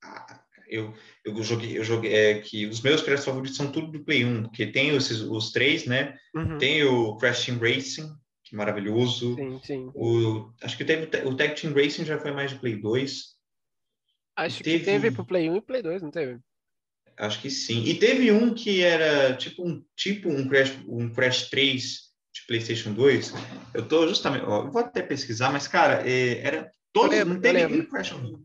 Ah, 0.02 0.40
eu, 0.70 0.94
eu 1.24 1.42
joguei, 1.42 1.76
eu 1.76 1.84
joguei, 1.84 2.12
é 2.14 2.40
que 2.40 2.66
os 2.66 2.80
meus 2.80 3.02
Crash 3.02 3.24
favoritos 3.24 3.56
são 3.56 3.70
tudo 3.70 3.90
do 3.90 4.04
Play 4.04 4.24
1, 4.24 4.44
porque 4.44 4.66
tem 4.66 4.94
esses, 4.96 5.20
os 5.20 5.50
três, 5.52 5.84
né? 5.86 6.16
Uhum. 6.34 6.58
Tem 6.58 6.82
o 6.84 7.16
Crash 7.16 7.44
Team 7.46 7.58
Racing, 7.58 8.08
que 8.44 8.54
é 8.54 8.56
maravilhoso. 8.58 9.34
Sim, 9.36 9.60
sim. 9.62 9.90
O, 9.94 10.52
acho 10.62 10.76
que 10.76 10.84
teve, 10.84 11.04
o 11.26 11.36
Tag 11.36 11.60
Team 11.60 11.74
Racing 11.74 12.04
já 12.04 12.18
foi 12.18 12.30
mais 12.32 12.50
de 12.52 12.58
Play 12.58 12.76
2. 12.76 13.38
Acho 14.36 14.62
Teve- 14.62 14.78
que 14.78 14.84
teve 14.84 15.10
pro 15.10 15.24
Play 15.24 15.50
1 15.50 15.56
e 15.56 15.60
Play 15.60 15.82
2, 15.82 16.02
não 16.02 16.10
teve? 16.10 16.38
Acho 17.18 17.42
que 17.42 17.50
sim. 17.50 17.84
E 17.84 17.98
teve 17.98 18.32
um 18.32 18.54
que 18.54 18.80
era 18.82 19.36
tipo 19.36 19.68
um, 19.68 19.84
tipo 19.94 20.30
um, 20.30 20.48
Crash, 20.48 20.78
um 20.88 21.12
Crash 21.12 21.50
3 21.50 21.82
de 22.32 22.46
PlayStation 22.46 22.94
2. 22.94 23.34
Eu 23.74 23.86
tô 23.86 24.08
justamente. 24.08 24.44
Ó, 24.46 24.64
eu 24.64 24.70
vou 24.70 24.80
até 24.80 25.02
pesquisar, 25.02 25.52
mas, 25.52 25.68
cara, 25.68 26.08
é, 26.08 26.38
era 26.38 26.70
todos. 26.92 27.10
lembro, 27.10 27.34
não 27.34 27.40
teve 27.40 27.66
nenhum 27.66 27.84
Crash 27.86 28.12
horrível. 28.12 28.40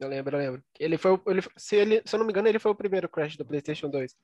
Eu 0.00 0.08
lembro, 0.08 0.36
eu 0.36 0.40
lembro. 0.40 0.64
Ele 0.78 0.96
foi, 0.96 1.20
ele, 1.26 1.42
se, 1.56 1.76
ele, 1.76 2.02
se 2.04 2.14
eu 2.14 2.18
não 2.18 2.26
me 2.26 2.32
engano, 2.32 2.48
ele 2.48 2.58
foi 2.58 2.70
o 2.70 2.74
primeiro 2.74 3.08
Crash 3.08 3.36
do 3.36 3.44
PlayStation 3.44 3.88
2. 3.88 4.16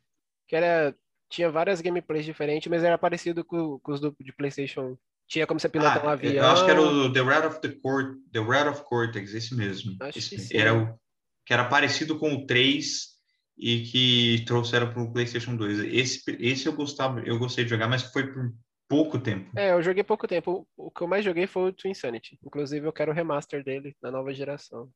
Que 0.49 0.57
era. 0.57 0.95
Tinha 1.29 1.51
várias 1.51 1.81
gameplays 1.81 2.25
diferentes, 2.25 2.69
mas 2.69 2.85
era 2.85 2.97
parecido 2.97 3.45
com, 3.45 3.79
com 3.81 3.93
os 3.93 4.01
do, 4.01 4.15
de 4.21 4.33
PlayStation 4.33 4.93
1. 4.93 4.99
Tinha 5.29 5.47
como 5.47 5.59
você 5.59 5.69
pilotar 5.69 6.01
Ah, 6.05 6.07
um 6.07 6.09
avião. 6.11 6.45
eu 6.45 6.47
acho 6.47 6.65
que 6.65 6.71
era 6.71 6.81
o 6.81 7.13
The 7.13 7.21
Rat 7.21 7.45
of 7.47 7.61
the 7.61 7.73
Court, 7.83 8.17
The 8.33 8.39
Rat 8.39 8.69
of 8.69 8.85
Cortex, 8.85 9.35
esse 9.35 9.55
mesmo. 9.57 9.97
Acho 10.01 10.19
Esse 10.19 10.31
que 10.31 10.39
sim. 10.41 10.57
Era 10.57 10.73
o 10.73 10.97
que 11.45 11.53
era 11.53 11.65
parecido 11.69 12.17
com 12.19 12.33
o 12.33 12.47
3 12.47 13.17
e 13.59 13.83
que 13.83 14.45
trouxeram 14.47 14.93
para 14.93 15.03
o 15.03 15.13
PlayStation 15.13 15.57
2. 15.57 15.81
Esse, 15.93 16.23
esse 16.39 16.67
eu 16.67 16.73
gostava, 16.75 17.21
eu 17.21 17.39
gostei 17.39 17.65
de 17.65 17.71
jogar, 17.71 17.89
mas 17.89 18.03
foi 18.05 18.33
por 18.33 18.53
pouco 18.89 19.19
tempo. 19.19 19.51
É, 19.59 19.73
eu 19.73 19.83
joguei 19.83 20.05
pouco 20.05 20.29
tempo. 20.29 20.67
O 20.77 20.91
que 20.93 21.03
eu 21.03 21.09
mais 21.09 21.25
joguei 21.25 21.49
foi 21.49 21.71
o 21.71 21.73
Twin 21.73 21.91
Insanity. 21.91 22.39
Inclusive, 22.45 22.87
eu 22.87 22.93
quero 22.93 23.11
o 23.11 23.15
remaster 23.15 23.65
dele 23.65 23.97
na 24.01 24.13
nova 24.13 24.33
geração. 24.33 24.89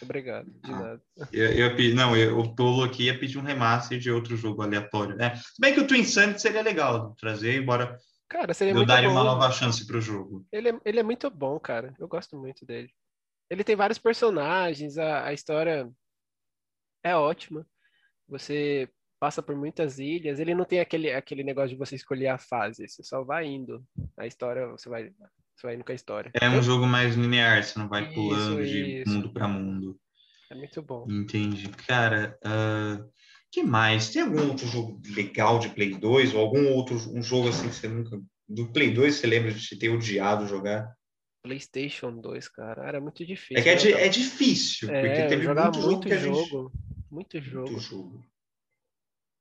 Obrigado, 0.00 0.46
de 0.50 0.72
Ah. 0.72 0.78
nada. 0.78 1.02
Eu, 1.32 1.50
eu 1.52 1.94
não, 1.94 2.16
eu, 2.16 2.38
o 2.38 2.54
tolo 2.54 2.84
aqui 2.84 3.04
ia 3.04 3.18
pedir 3.18 3.38
um 3.38 3.42
remaster 3.42 3.98
de 3.98 4.10
outro 4.10 4.36
jogo 4.36 4.62
aleatório, 4.62 5.16
né? 5.16 5.36
Se 5.36 5.60
bem 5.60 5.74
que 5.74 5.80
o 5.80 5.86
Twin 5.86 6.04
Summit 6.04 6.40
seria 6.40 6.62
legal 6.62 7.14
trazer, 7.18 7.56
embora 7.56 7.98
Cara, 8.28 8.54
seria 8.54 8.72
eu 8.72 8.86
daria 8.86 9.10
uma 9.10 9.20
bom. 9.20 9.26
nova 9.26 9.50
chance 9.52 9.86
para 9.86 9.98
o 9.98 10.00
jogo. 10.00 10.46
Ele 10.50 10.70
é, 10.70 10.80
ele 10.84 11.00
é 11.00 11.02
muito 11.02 11.28
bom, 11.30 11.58
cara. 11.60 11.94
Eu 11.98 12.08
gosto 12.08 12.36
muito 12.36 12.64
dele. 12.64 12.90
Ele 13.50 13.62
tem 13.62 13.76
vários 13.76 13.98
personagens, 13.98 14.96
a, 14.96 15.26
a 15.26 15.32
história 15.34 15.90
é 17.04 17.14
ótima. 17.14 17.66
Você 18.28 18.88
passa 19.20 19.42
por 19.42 19.54
muitas 19.54 19.98
ilhas. 19.98 20.40
Ele 20.40 20.54
não 20.54 20.64
tem 20.64 20.80
aquele, 20.80 21.12
aquele 21.12 21.44
negócio 21.44 21.70
de 21.70 21.76
você 21.76 21.94
escolher 21.94 22.28
a 22.28 22.38
fase. 22.38 22.88
Você 22.88 23.02
só 23.02 23.22
vai 23.22 23.44
indo. 23.46 23.84
A 24.16 24.26
história, 24.26 24.66
você 24.68 24.88
vai, 24.88 25.12
você 25.62 25.66
vai 25.68 25.74
indo 25.76 25.84
com 25.84 25.92
a 25.92 25.94
história. 25.94 26.30
É 26.34 26.50
um 26.50 26.60
jogo 26.60 26.86
mais 26.86 27.14
linear, 27.14 27.62
você 27.62 27.78
não 27.78 27.88
vai 27.88 28.02
Isso, 28.04 28.14
pulando 28.14 28.66
de 28.66 29.02
isso. 29.02 29.10
mundo 29.10 29.32
para 29.32 29.46
mundo. 29.46 29.98
É 30.50 30.54
muito 30.54 30.82
bom. 30.82 31.06
Entendi. 31.08 31.68
Cara, 31.86 32.36
ah, 32.44 32.98
que 33.50 33.62
mais? 33.62 34.10
Tem 34.10 34.22
algum 34.22 34.48
outro 34.48 34.66
jogo 34.66 35.00
legal 35.14 35.58
de 35.58 35.68
Play 35.70 35.96
2 35.96 36.34
ou 36.34 36.40
algum 36.40 36.72
outro 36.72 36.96
um 37.16 37.22
jogo 37.22 37.48
assim 37.48 37.68
que 37.68 37.74
você 37.74 37.88
nunca 37.88 38.20
do 38.48 38.70
Play 38.72 38.92
2 38.92 39.14
você 39.14 39.26
lembra 39.26 39.52
de 39.52 39.78
ter 39.78 39.88
odiado 39.88 40.46
jogar? 40.46 40.92
PlayStation 41.42 42.20
2, 42.20 42.48
cara, 42.48 42.86
era 42.86 43.00
muito 43.00 43.24
difícil. 43.24 43.56
É 43.58 43.62
que 43.62 43.68
é, 43.68 43.74
né? 43.74 43.80
di- 43.80 43.92
é 43.92 44.08
difícil, 44.08 44.88
porque 44.88 45.06
É, 45.06 45.24
eu 45.24 45.28
teve 45.28 45.46
muito 45.48 45.72
jogo 45.74 45.90
muito 45.90 46.12
a 46.12 46.16
gente 46.16 46.48
jogo. 46.48 46.72
Muito 47.10 47.40
jogo. 47.40 47.70
muito 47.70 47.82
jogo. 47.82 48.24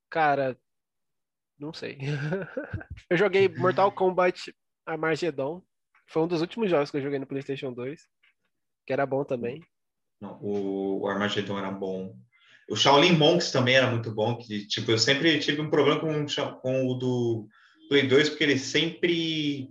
Cara, 0.10 0.58
não 1.60 1.74
sei. 1.74 1.98
Eu 3.10 3.18
joguei 3.18 3.48
Mortal 3.48 3.92
Kombat 3.92 4.54
Armageddon. 4.86 5.62
Foi 6.12 6.22
um 6.22 6.28
dos 6.28 6.42
últimos 6.42 6.70
jogos 6.70 6.92
que 6.92 6.98
eu 6.98 7.02
joguei 7.02 7.20
no 7.20 7.26
PlayStation 7.26 7.72
2. 7.72 8.02
Que 8.86 8.94
era 8.94 9.06
bom 9.06 9.24
também. 9.24 9.64
Não, 10.20 10.38
o, 10.42 11.08
Armageddon 11.08 11.58
era 11.58 11.72
bom. 11.72 12.16
O 12.70 12.76
Shaolin 12.76 13.14
Monks 13.14 13.52
também 13.52 13.76
era 13.76 13.90
muito 13.90 14.12
bom, 14.14 14.38
que 14.38 14.68
tipo, 14.68 14.92
eu 14.92 14.98
sempre 14.98 15.40
tive 15.40 15.62
um 15.62 15.70
problema 15.70 16.00
com, 16.00 16.26
com 16.62 16.88
o 16.88 16.94
do 16.96 17.48
Play 17.90 18.08
2, 18.08 18.30
porque 18.30 18.44
ele 18.44 18.58
sempre 18.58 19.70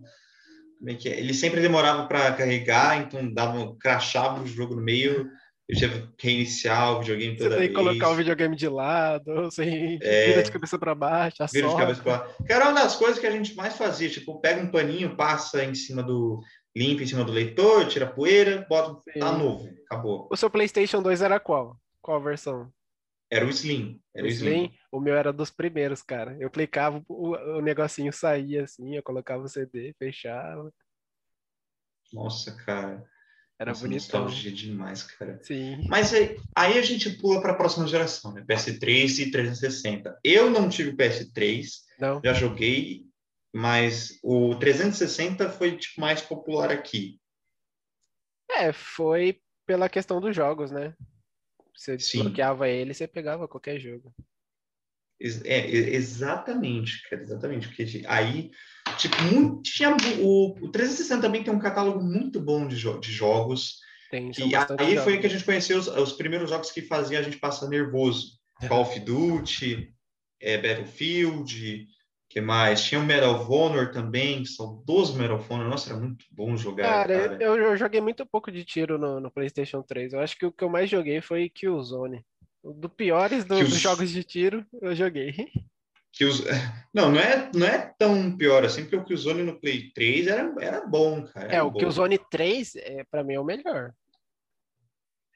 como 0.78 0.90
é 0.90 0.94
que 0.94 1.08
é? 1.10 1.20
Ele 1.20 1.34
sempre 1.34 1.60
demorava 1.60 2.06
para 2.06 2.32
carregar, 2.32 2.98
então 3.02 3.32
dava, 3.32 3.76
crashava 3.76 4.42
o 4.42 4.46
jogo 4.46 4.74
no 4.74 4.82
meio, 4.82 5.30
eu 5.70 5.76
tinha 5.76 6.12
que 6.16 6.26
reiniciar 6.28 6.92
o 6.92 7.00
videogame 7.00 7.36
Você 7.36 7.44
toda 7.44 7.56
tem 7.56 7.68
que 7.68 7.74
vez. 7.74 7.86
colocar 7.86 8.10
o 8.10 8.14
videogame 8.16 8.56
de 8.56 8.68
lado, 8.68 9.24
você 9.50 9.98
É. 10.02 10.26
vira 10.26 10.42
de 10.42 10.50
cabeça 10.50 10.78
pra 10.78 10.94
baixo, 10.94 11.36
Vira 11.52 11.68
de 11.68 11.76
cabeça 11.76 12.02
para 12.02 12.12
lá. 12.12 12.34
Que 12.46 12.52
era 12.52 12.64
uma 12.68 12.82
das 12.82 12.96
coisas 12.96 13.18
que 13.18 13.26
a 13.26 13.30
gente 13.30 13.54
mais 13.54 13.76
fazia, 13.76 14.08
tipo, 14.10 14.40
pega 14.40 14.60
um 14.60 14.70
paninho, 14.70 15.16
passa 15.16 15.64
em 15.64 15.74
cima 15.74 16.02
do 16.02 16.40
limpa 16.76 17.02
em 17.02 17.06
cima 17.06 17.24
do 17.24 17.32
leitor, 17.32 17.88
tira 17.88 18.04
a 18.06 18.10
poeira, 18.10 18.64
bota, 18.68 18.94
tá 19.18 19.32
Sim. 19.32 19.38
novo, 19.38 19.68
acabou. 19.86 20.28
O 20.30 20.36
seu 20.36 20.48
PlayStation 20.48 21.02
2 21.02 21.20
era 21.20 21.40
qual? 21.40 21.76
Qual 22.00 22.20
versão? 22.22 22.72
Era 23.28 23.44
o 23.44 23.48
Slim, 23.50 24.00
era 24.14 24.24
O 24.24 24.28
o 24.28 24.30
Slim. 24.32 24.48
Slim? 24.64 24.72
O 24.92 25.00
meu 25.00 25.14
era 25.14 25.32
dos 25.32 25.50
primeiros, 25.50 26.00
cara. 26.02 26.36
Eu 26.40 26.48
clicava, 26.50 27.02
o, 27.08 27.30
o 27.36 27.60
negocinho 27.60 28.12
saía 28.12 28.64
assim, 28.64 28.96
eu 28.96 29.02
colocava 29.02 29.42
o 29.44 29.48
CD, 29.48 29.94
fechava. 29.98 30.72
Nossa, 32.12 32.52
cara. 32.64 33.04
Era 33.60 33.72
Nossa, 33.72 33.86
bonitão. 33.86 34.22
nostalgia 34.22 34.50
demais, 34.50 35.02
cara. 35.02 35.38
Sim. 35.42 35.86
Mas 35.86 36.14
aí, 36.14 36.40
aí 36.56 36.78
a 36.78 36.82
gente 36.82 37.10
pula 37.10 37.42
para 37.42 37.52
a 37.52 37.56
próxima 37.56 37.86
geração, 37.86 38.32
né? 38.32 38.42
PS3 38.48 39.18
e 39.18 39.30
360. 39.30 40.18
Eu 40.24 40.48
não 40.50 40.70
tive 40.70 40.88
o 40.88 40.96
PS3, 40.96 41.66
Não? 41.98 42.22
já 42.24 42.32
joguei, 42.32 43.04
mas 43.54 44.18
o 44.22 44.54
360 44.54 45.50
foi 45.50 45.76
tipo 45.76 46.00
mais 46.00 46.22
popular 46.22 46.70
aqui. 46.70 47.20
É, 48.50 48.72
foi 48.72 49.42
pela 49.66 49.90
questão 49.90 50.22
dos 50.22 50.34
jogos, 50.34 50.70
né? 50.70 50.94
Você 51.76 51.98
Sim. 51.98 52.20
desbloqueava 52.20 52.66
ele, 52.66 52.94
você 52.94 53.06
pegava 53.06 53.46
qualquer 53.46 53.78
jogo. 53.78 54.10
É, 55.44 55.68
exatamente, 55.68 57.06
cara, 57.10 57.20
exatamente. 57.20 57.68
Porque 57.68 58.04
aí, 58.06 58.50
tipo, 59.00 59.22
muito, 59.22 59.62
tinha 59.62 59.90
o, 60.20 60.52
o 60.64 60.68
360 60.70 61.22
também 61.22 61.42
tem 61.42 61.52
um 61.52 61.58
catálogo 61.58 62.02
muito 62.02 62.40
bom 62.40 62.66
de, 62.68 62.76
jo- 62.76 63.00
de 63.00 63.10
jogos. 63.12 63.78
Tem, 64.10 64.32
são 64.32 64.48
bastante 64.50 64.82
aí 64.82 64.96
foi 64.96 65.12
jogos. 65.12 65.20
que 65.20 65.26
a 65.26 65.30
gente 65.30 65.44
conheceu 65.44 65.78
os, 65.78 65.86
os 65.86 66.12
primeiros 66.12 66.50
jogos 66.50 66.70
que 66.70 66.82
faziam 66.82 67.20
a 67.20 67.22
gente 67.22 67.36
passar 67.38 67.68
nervoso. 67.68 68.38
Call 68.68 68.82
of 68.82 69.00
Duty, 69.00 69.94
é, 70.40 70.58
Battlefield, 70.58 71.86
que 72.28 72.40
mais? 72.40 72.84
Tinha 72.84 73.00
o 73.00 73.04
Medal 73.04 73.34
of 73.40 73.50
Honor 73.50 73.90
também, 73.90 74.44
saudoso 74.44 75.16
Medal 75.16 75.38
of 75.38 75.52
Honor. 75.52 75.68
Nossa, 75.68 75.90
era 75.90 75.98
muito 75.98 76.24
bom 76.30 76.56
jogar, 76.56 77.06
Cara, 77.06 77.28
cara. 77.28 77.42
eu, 77.42 77.56
eu 77.56 77.76
joguei 77.76 78.00
muito 78.00 78.26
pouco 78.26 78.52
de 78.52 78.64
tiro 78.64 78.98
no, 78.98 79.18
no 79.18 79.30
PlayStation 79.30 79.82
3. 79.82 80.12
Eu 80.12 80.20
acho 80.20 80.36
que 80.36 80.44
o 80.46 80.52
que 80.52 80.62
eu 80.62 80.68
mais 80.68 80.90
joguei 80.90 81.20
foi 81.20 81.48
Killzone. 81.48 82.24
Do 82.62 82.90
piores 82.90 83.44
dos 83.44 83.70
jogos 83.80 84.10
de 84.10 84.22
tiro, 84.22 84.66
eu 84.82 84.94
joguei. 84.94 85.34
Que 86.20 86.26
os... 86.26 86.44
Não, 86.92 87.08
não 87.12 87.20
é, 87.20 87.48
não 87.54 87.66
é 87.66 87.94
tão 87.96 88.36
pior 88.36 88.64
assim, 88.64 88.82
porque 88.82 88.96
o 88.96 89.04
Killzone 89.04 89.44
no 89.44 89.60
Play 89.60 89.92
3 89.92 90.26
era, 90.26 90.54
era 90.60 90.84
bom, 90.84 91.24
cara. 91.24 91.48
É, 91.48 91.54
era 91.54 91.64
o 91.64 91.70
bom. 91.70 91.78
Killzone 91.78 92.18
3, 92.28 92.74
é, 92.76 93.04
pra 93.04 93.22
mim, 93.22 93.34
é 93.34 93.40
o 93.40 93.44
melhor. 93.44 93.94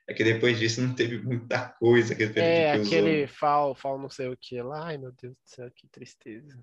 É 0.09 0.13
que 0.13 0.25
depois 0.25 0.59
disso 0.59 0.83
não 0.83 0.93
teve 0.93 1.23
muita 1.23 1.69
coisa 1.79 2.13
que 2.17 2.27
teve 2.27 2.41
É, 2.41 2.73
aquele 2.73 3.29
FAL, 3.29 3.73
FAL 3.77 3.99
não 4.01 4.11
sei 4.11 4.29
o 4.29 4.37
que 4.37 4.61
lá. 4.61 4.89
Ai, 4.89 4.99
meu 4.99 5.13
Deus 5.13 5.35
do 5.35 5.39
céu, 5.45 5.71
que 5.71 5.87
tristeza. 5.87 6.59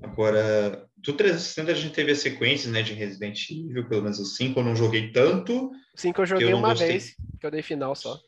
Agora, 0.00 0.88
do 0.96 1.12
360 1.12 1.72
a 1.72 1.74
gente 1.74 1.92
teve 1.92 2.12
as 2.12 2.18
sequências, 2.18 2.72
né, 2.72 2.80
de 2.80 2.92
Resident 2.94 3.50
Evil, 3.50 3.88
pelo 3.88 4.02
menos 4.02 4.20
os 4.20 4.36
5 4.36 4.60
eu 4.60 4.64
não 4.64 4.76
joguei 4.76 5.10
tanto. 5.10 5.66
O 5.66 5.72
5 5.96 6.22
eu 6.22 6.26
joguei 6.26 6.50
não 6.50 6.58
uma 6.60 6.68
gostei. 6.68 6.88
vez, 6.88 7.16
que 7.40 7.44
eu 7.46 7.50
dei 7.50 7.60
final 7.62 7.96
só. 7.96 8.18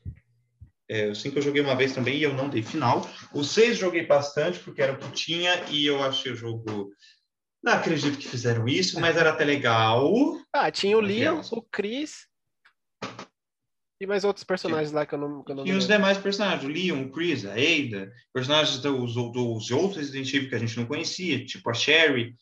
É, 0.95 1.09
o 1.09 1.15
5 1.15 1.37
eu 1.39 1.43
joguei 1.43 1.61
uma 1.61 1.75
vez 1.75 1.93
também 1.93 2.17
e 2.19 2.23
eu 2.23 2.33
não 2.33 2.49
dei 2.49 2.63
final. 2.63 3.05
O 3.33 3.43
6 3.43 3.77
joguei 3.77 4.07
bastante, 4.07 4.61
porque 4.61 4.81
era 4.81 4.93
o 4.93 4.97
que 4.97 5.11
tinha, 5.11 5.65
e 5.69 5.85
eu 5.85 6.01
achei 6.01 6.31
o 6.31 6.37
jogo. 6.37 6.93
Não 7.61 7.73
acredito 7.73 8.17
que 8.17 8.29
fizeram 8.29 8.69
isso, 8.69 9.01
mas 9.01 9.17
era 9.17 9.31
até 9.31 9.45
legal. 9.45 10.09
Ah, 10.53 10.71
tinha 10.71 10.97
o 10.97 11.01
Leon, 11.01 11.35
elas- 11.35 11.51
o 11.51 11.61
Chris 11.63 12.29
e 14.01 14.07
mais 14.07 14.23
outros 14.23 14.45
personagens 14.45 14.93
lá 14.93 15.05
que 15.05 15.15
eu 15.17 15.19
não, 15.19 15.43
que 15.43 15.51
eu 15.51 15.57
não 15.57 15.67
E 15.67 15.73
os 15.73 15.89
demais 15.89 16.17
personagens, 16.17 16.63
o 16.63 16.69
Leon, 16.69 17.07
o 17.07 17.11
Chris, 17.11 17.45
a 17.45 17.55
Ada, 17.55 18.13
personagens 18.33 18.79
dos, 18.79 19.15
dos 19.15 19.71
outros 19.73 19.97
Resident 19.97 20.33
Evil 20.33 20.49
que 20.49 20.55
a 20.55 20.59
gente 20.59 20.77
não 20.77 20.87
conhecia, 20.87 21.45
tipo 21.45 21.69
a 21.71 21.75
Sherry. 21.75 22.37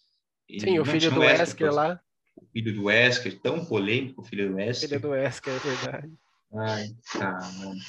Sim, 0.60 0.78
o 0.78 0.84
filho 0.84 0.98
tinha 0.98 1.10
do 1.12 1.20
Wesker 1.20 1.68
por- 1.68 1.74
lá. 1.74 2.00
O 2.36 2.46
filho 2.52 2.74
do 2.74 2.84
Wesker, 2.84 3.40
tão 3.40 3.64
polêmico, 3.64 4.20
o 4.20 4.24
filho 4.24 4.48
do 4.50 4.56
Filho 4.56 4.66
Wesker. 4.66 5.00
do 5.00 5.08
Wesker, 5.10 5.54
é 5.54 5.58
verdade. 5.58 6.12
Ai, 6.54 6.88
tá, 7.18 7.38
mano. 7.58 7.80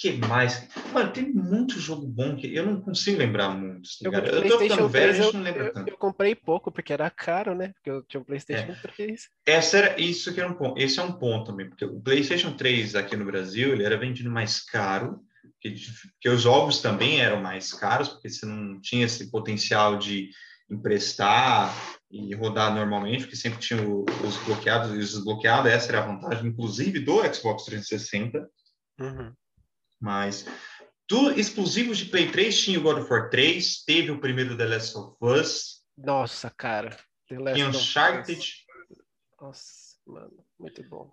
Que 0.00 0.12
mais? 0.12 0.66
Mano, 0.94 1.12
tem 1.12 1.30
muito 1.30 1.78
jogo 1.78 2.06
bom 2.06 2.34
que 2.34 2.54
eu 2.54 2.64
não 2.64 2.80
consigo 2.80 3.18
lembrar 3.18 3.50
muito, 3.50 3.86
tá 3.86 3.96
Eu, 4.08 4.10
ligado? 4.10 4.30
de 4.30 4.36
Eu 4.36 4.48
tô 4.48 4.58
ficando 4.58 4.88
velho, 4.88 5.10
a 5.10 5.12
3, 5.12 5.16
gente 5.24 5.26
eu, 5.34 5.38
não 5.38 5.44
lembra 5.44 5.64
eu, 5.64 5.72
tanto. 5.74 5.90
eu 5.90 5.98
comprei 5.98 6.34
pouco, 6.34 6.72
porque 6.72 6.92
era 6.92 7.10
caro, 7.10 7.54
né? 7.54 7.68
Porque 7.74 7.90
eu 7.90 8.02
tinha 8.04 8.18
um 8.18 8.22
É. 8.22 8.26
PlayStation 8.26 8.74
3. 8.80 9.28
Essa 9.44 9.76
era, 9.76 10.00
isso 10.00 10.32
que 10.32 10.40
era 10.40 10.48
um 10.48 10.54
ponto. 10.54 10.80
Esse 10.80 10.98
é 10.98 11.02
um 11.02 11.12
ponto 11.12 11.50
também, 11.50 11.68
porque 11.68 11.84
o 11.84 12.00
PlayStation 12.00 12.52
3 12.56 12.94
aqui 12.94 13.14
no 13.14 13.26
Brasil, 13.26 13.72
ele 13.72 13.84
era 13.84 13.98
vendido 13.98 14.30
mais 14.30 14.64
caro, 14.64 15.20
porque, 15.52 15.74
porque 16.12 16.28
os 16.30 16.40
jogos 16.40 16.80
também 16.80 17.20
eram 17.20 17.42
mais 17.42 17.74
caros, 17.74 18.08
porque 18.08 18.30
você 18.30 18.46
não 18.46 18.80
tinha 18.80 19.04
esse 19.04 19.30
potencial 19.30 19.98
de 19.98 20.30
emprestar 20.70 21.74
e 22.10 22.34
rodar 22.34 22.74
normalmente, 22.74 23.24
porque 23.24 23.36
sempre 23.36 23.58
tinha 23.60 23.82
o- 23.86 24.04
os 24.26 24.36
bloqueados 24.46 24.94
e 24.94 24.98
os 24.98 25.10
desbloqueados, 25.12 25.70
essa 25.70 25.90
era 25.92 26.02
a 26.02 26.06
vantagem, 26.06 26.46
inclusive, 26.48 27.00
do 27.00 27.22
Xbox 27.34 27.64
360, 27.66 28.48
Uhum. 28.98 29.32
Mas 30.00 30.46
do 31.08 31.32
exclusivos 31.32 31.98
de 31.98 32.06
Play 32.06 32.30
3 32.30 32.60
tinha 32.60 32.78
o 32.78 32.82
God 32.82 32.98
of 32.98 33.10
War 33.12 33.28
3, 33.30 33.84
teve 33.84 34.10
o 34.10 34.20
primeiro 34.20 34.56
The 34.56 34.64
Last 34.66 34.96
of 34.96 35.16
Us, 35.20 35.80
Nossa, 35.98 36.48
cara. 36.50 36.96
The 37.28 37.38
Last 37.38 37.54
tinha 37.56 37.68
of 37.68 37.76
Us. 37.76 37.82
Uncharted, 37.82 38.54
Nossa, 39.40 39.64
mano, 40.06 40.44
muito 40.58 40.82
bom. 40.88 41.10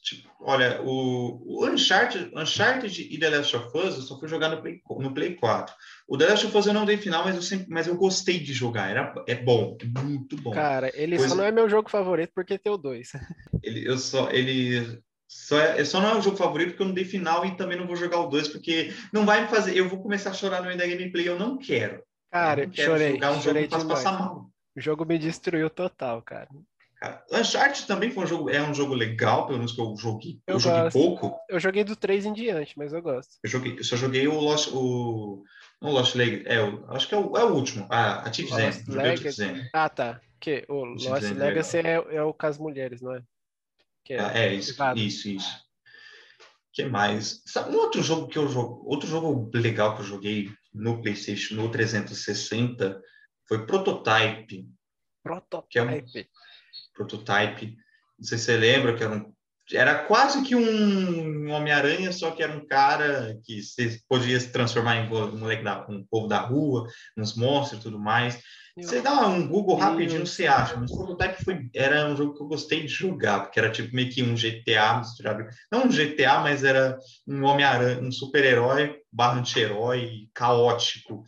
Tipo, 0.00 0.30
olha, 0.40 0.80
o, 0.82 1.42
o 1.44 1.66
Uncharted, 1.66 2.30
Uncharted 2.34 3.02
e 3.02 3.18
The 3.18 3.28
Last 3.30 3.56
of 3.56 3.76
Us 3.76 3.96
eu 3.96 4.02
só 4.02 4.18
fui 4.18 4.28
jogar 4.28 4.48
no 4.48 4.62
Play, 4.62 4.80
no 4.88 5.12
Play 5.12 5.34
4. 5.34 5.74
O 6.06 6.16
The 6.16 6.28
Last 6.28 6.46
of 6.46 6.56
Us 6.56 6.66
eu 6.66 6.72
não 6.72 6.86
dei 6.86 6.96
final, 6.96 7.24
mas 7.24 7.34
eu 7.34 7.42
sempre, 7.42 7.66
mas 7.68 7.86
eu 7.88 7.96
gostei 7.96 8.38
de 8.38 8.52
jogar. 8.54 8.88
Era, 8.90 9.12
é 9.26 9.34
bom, 9.34 9.76
é 9.80 9.84
muito 10.00 10.36
bom. 10.36 10.52
Cara, 10.52 10.90
ele 10.94 11.16
Coisa- 11.16 11.30
só 11.30 11.34
não 11.34 11.44
é 11.44 11.50
meu 11.52 11.68
jogo 11.68 11.90
favorito 11.90 12.30
porque 12.34 12.56
tem 12.58 12.72
o 12.72 12.78
2. 12.78 13.10
Ele, 13.62 13.86
eu 13.86 13.98
só, 13.98 14.30
ele 14.30 15.02
só 15.28 15.60
é, 15.60 15.84
só 15.84 16.00
não 16.00 16.08
é 16.08 16.14
o 16.16 16.22
jogo 16.22 16.38
favorito 16.38 16.70
porque 16.70 16.82
eu 16.82 16.86
não 16.86 16.94
dei 16.94 17.04
final 17.04 17.44
e 17.44 17.54
também 17.54 17.76
não 17.76 17.86
vou 17.86 17.94
jogar 17.94 18.18
o 18.18 18.28
2 18.28 18.48
porque 18.48 18.94
não 19.12 19.26
vai 19.26 19.42
me 19.42 19.48
fazer. 19.48 19.76
Eu 19.76 19.86
vou 19.86 20.00
começar 20.00 20.30
a 20.30 20.34
chorar 20.34 20.60
no 20.60 20.66
meio 20.66 20.78
da 20.78 20.86
gameplay. 20.86 21.28
Eu 21.28 21.38
não 21.38 21.58
quero. 21.58 22.02
Cara, 22.32 22.62
eu 22.62 22.66
não 22.66 22.72
quero 22.72 22.92
chorei, 22.92 23.12
jogar 23.12 23.30
um 23.30 23.32
jogo 23.34 23.44
chorei 23.44 23.64
que 23.64 23.70
faz 23.70 23.82
demais. 23.82 24.02
passar 24.02 24.18
mal. 24.18 24.50
O 24.74 24.80
jogo 24.80 25.04
me 25.04 25.18
destruiu 25.18 25.68
total, 25.68 26.22
cara. 26.22 26.48
Cara, 26.96 27.24
Uncharted 27.30 27.86
também 27.86 28.10
foi 28.10 28.24
um 28.24 28.26
jogo, 28.26 28.50
é 28.50 28.60
um 28.62 28.74
jogo 28.74 28.94
legal, 28.94 29.46
pelo 29.46 29.58
menos 29.58 29.72
que 29.72 29.80
eu 29.80 29.94
joguei. 29.96 30.40
Eu, 30.46 30.54
Eu 30.54 30.60
joguei 30.60 30.90
pouco. 30.90 31.38
Eu 31.48 31.60
joguei 31.60 31.84
do 31.84 31.94
3 31.94 32.26
em 32.26 32.32
diante, 32.32 32.76
mas 32.76 32.92
eu 32.92 33.02
gosto. 33.02 33.34
Eu, 33.44 33.50
joguei, 33.50 33.78
eu 33.78 33.84
só 33.84 33.96
joguei 33.96 34.26
o 34.26 34.40
Lost. 34.40 34.70
O, 34.72 35.44
não 35.80 35.90
Lost 35.90 36.14
Legacy, 36.14 36.44
é, 36.48 36.62
o, 36.62 36.84
acho 36.88 37.06
que 37.06 37.14
é 37.14 37.18
o, 37.18 37.36
é 37.36 37.44
o 37.44 37.54
último. 37.54 37.86
A, 37.90 38.26
a 38.26 38.30
Thief 38.30 38.50
Zen. 39.30 39.68
Ah, 39.72 39.88
tá. 39.88 40.20
Que, 40.40 40.64
o 40.68 40.84
Lost 40.84 41.22
é 41.22 41.34
Legacy 41.34 41.78
é, 41.78 42.16
é 42.16 42.22
o 42.22 42.32
com 42.32 42.46
as 42.46 42.58
mulheres, 42.58 43.00
não 43.00 43.14
é? 43.14 43.22
Que 44.08 44.14
Ah, 44.14 44.32
é, 44.34 44.54
isso, 44.54 44.68
privado. 44.70 44.98
isso, 44.98 45.28
isso. 45.28 45.68
que 46.72 46.82
mais? 46.86 47.42
Sabe, 47.44 47.74
um 47.76 47.78
outro 47.78 48.02
jogo 48.02 48.26
que 48.26 48.38
eu 48.38 48.48
jogo, 48.48 48.82
outro 48.88 49.06
jogo 49.06 49.50
legal 49.52 49.94
que 49.94 50.00
eu 50.00 50.06
joguei 50.06 50.50
no 50.72 51.02
PlayStation, 51.02 51.56
no 51.56 51.70
360, 51.70 53.02
foi 53.46 53.66
Prototype. 53.66 54.66
Que 55.68 55.78
é 55.78 55.82
um- 55.82 55.88
Prototype. 55.88 56.30
Prototype. 56.94 57.76
Não 58.18 58.24
sei 58.24 58.38
se 58.38 58.44
você 58.44 58.56
lembra 58.56 58.96
que 58.96 59.02
era 59.04 59.14
um 59.14 59.34
era 59.72 60.04
quase 60.04 60.42
que 60.42 60.54
um 60.54 61.50
Homem-Aranha, 61.50 62.12
só 62.12 62.30
que 62.30 62.42
era 62.42 62.52
um 62.52 62.66
cara 62.66 63.38
que 63.44 63.62
você 63.62 64.00
podia 64.08 64.38
se 64.40 64.50
transformar 64.50 64.96
em 64.96 65.08
vo- 65.08 65.36
moleque 65.36 65.62
da, 65.64 65.86
um 65.88 66.04
povo 66.10 66.26
da 66.26 66.40
rua, 66.40 66.86
uns 67.16 67.34
monstros 67.36 67.80
e 67.80 67.82
tudo 67.82 67.98
mais. 67.98 68.40
Você 68.80 69.00
dá 69.02 69.26
um 69.26 69.48
Google 69.48 69.74
rapidinho, 69.76 70.24
você 70.24 70.46
acha. 70.46 70.76
Mas 70.76 70.94
Prototype 70.94 71.42
foi, 71.42 71.68
era 71.74 72.06
um 72.06 72.16
jogo 72.16 72.34
que 72.34 72.42
eu 72.42 72.46
gostei 72.46 72.82
de 72.82 72.88
jogar, 72.88 73.40
porque 73.40 73.58
era 73.58 73.70
tipo 73.72 73.92
meio 73.94 74.08
que 74.08 74.22
um 74.22 74.36
GTA 74.36 74.98
misturado. 74.98 75.48
Não 75.72 75.86
um 75.86 75.90
GTA, 75.90 76.38
mas 76.40 76.62
era 76.62 76.96
um 77.26 77.44
Homem-Aranha, 77.44 78.00
um 78.00 78.12
super-herói, 78.12 79.00
barra 79.12 79.40
anti-herói, 79.40 80.28
caótico. 80.32 81.24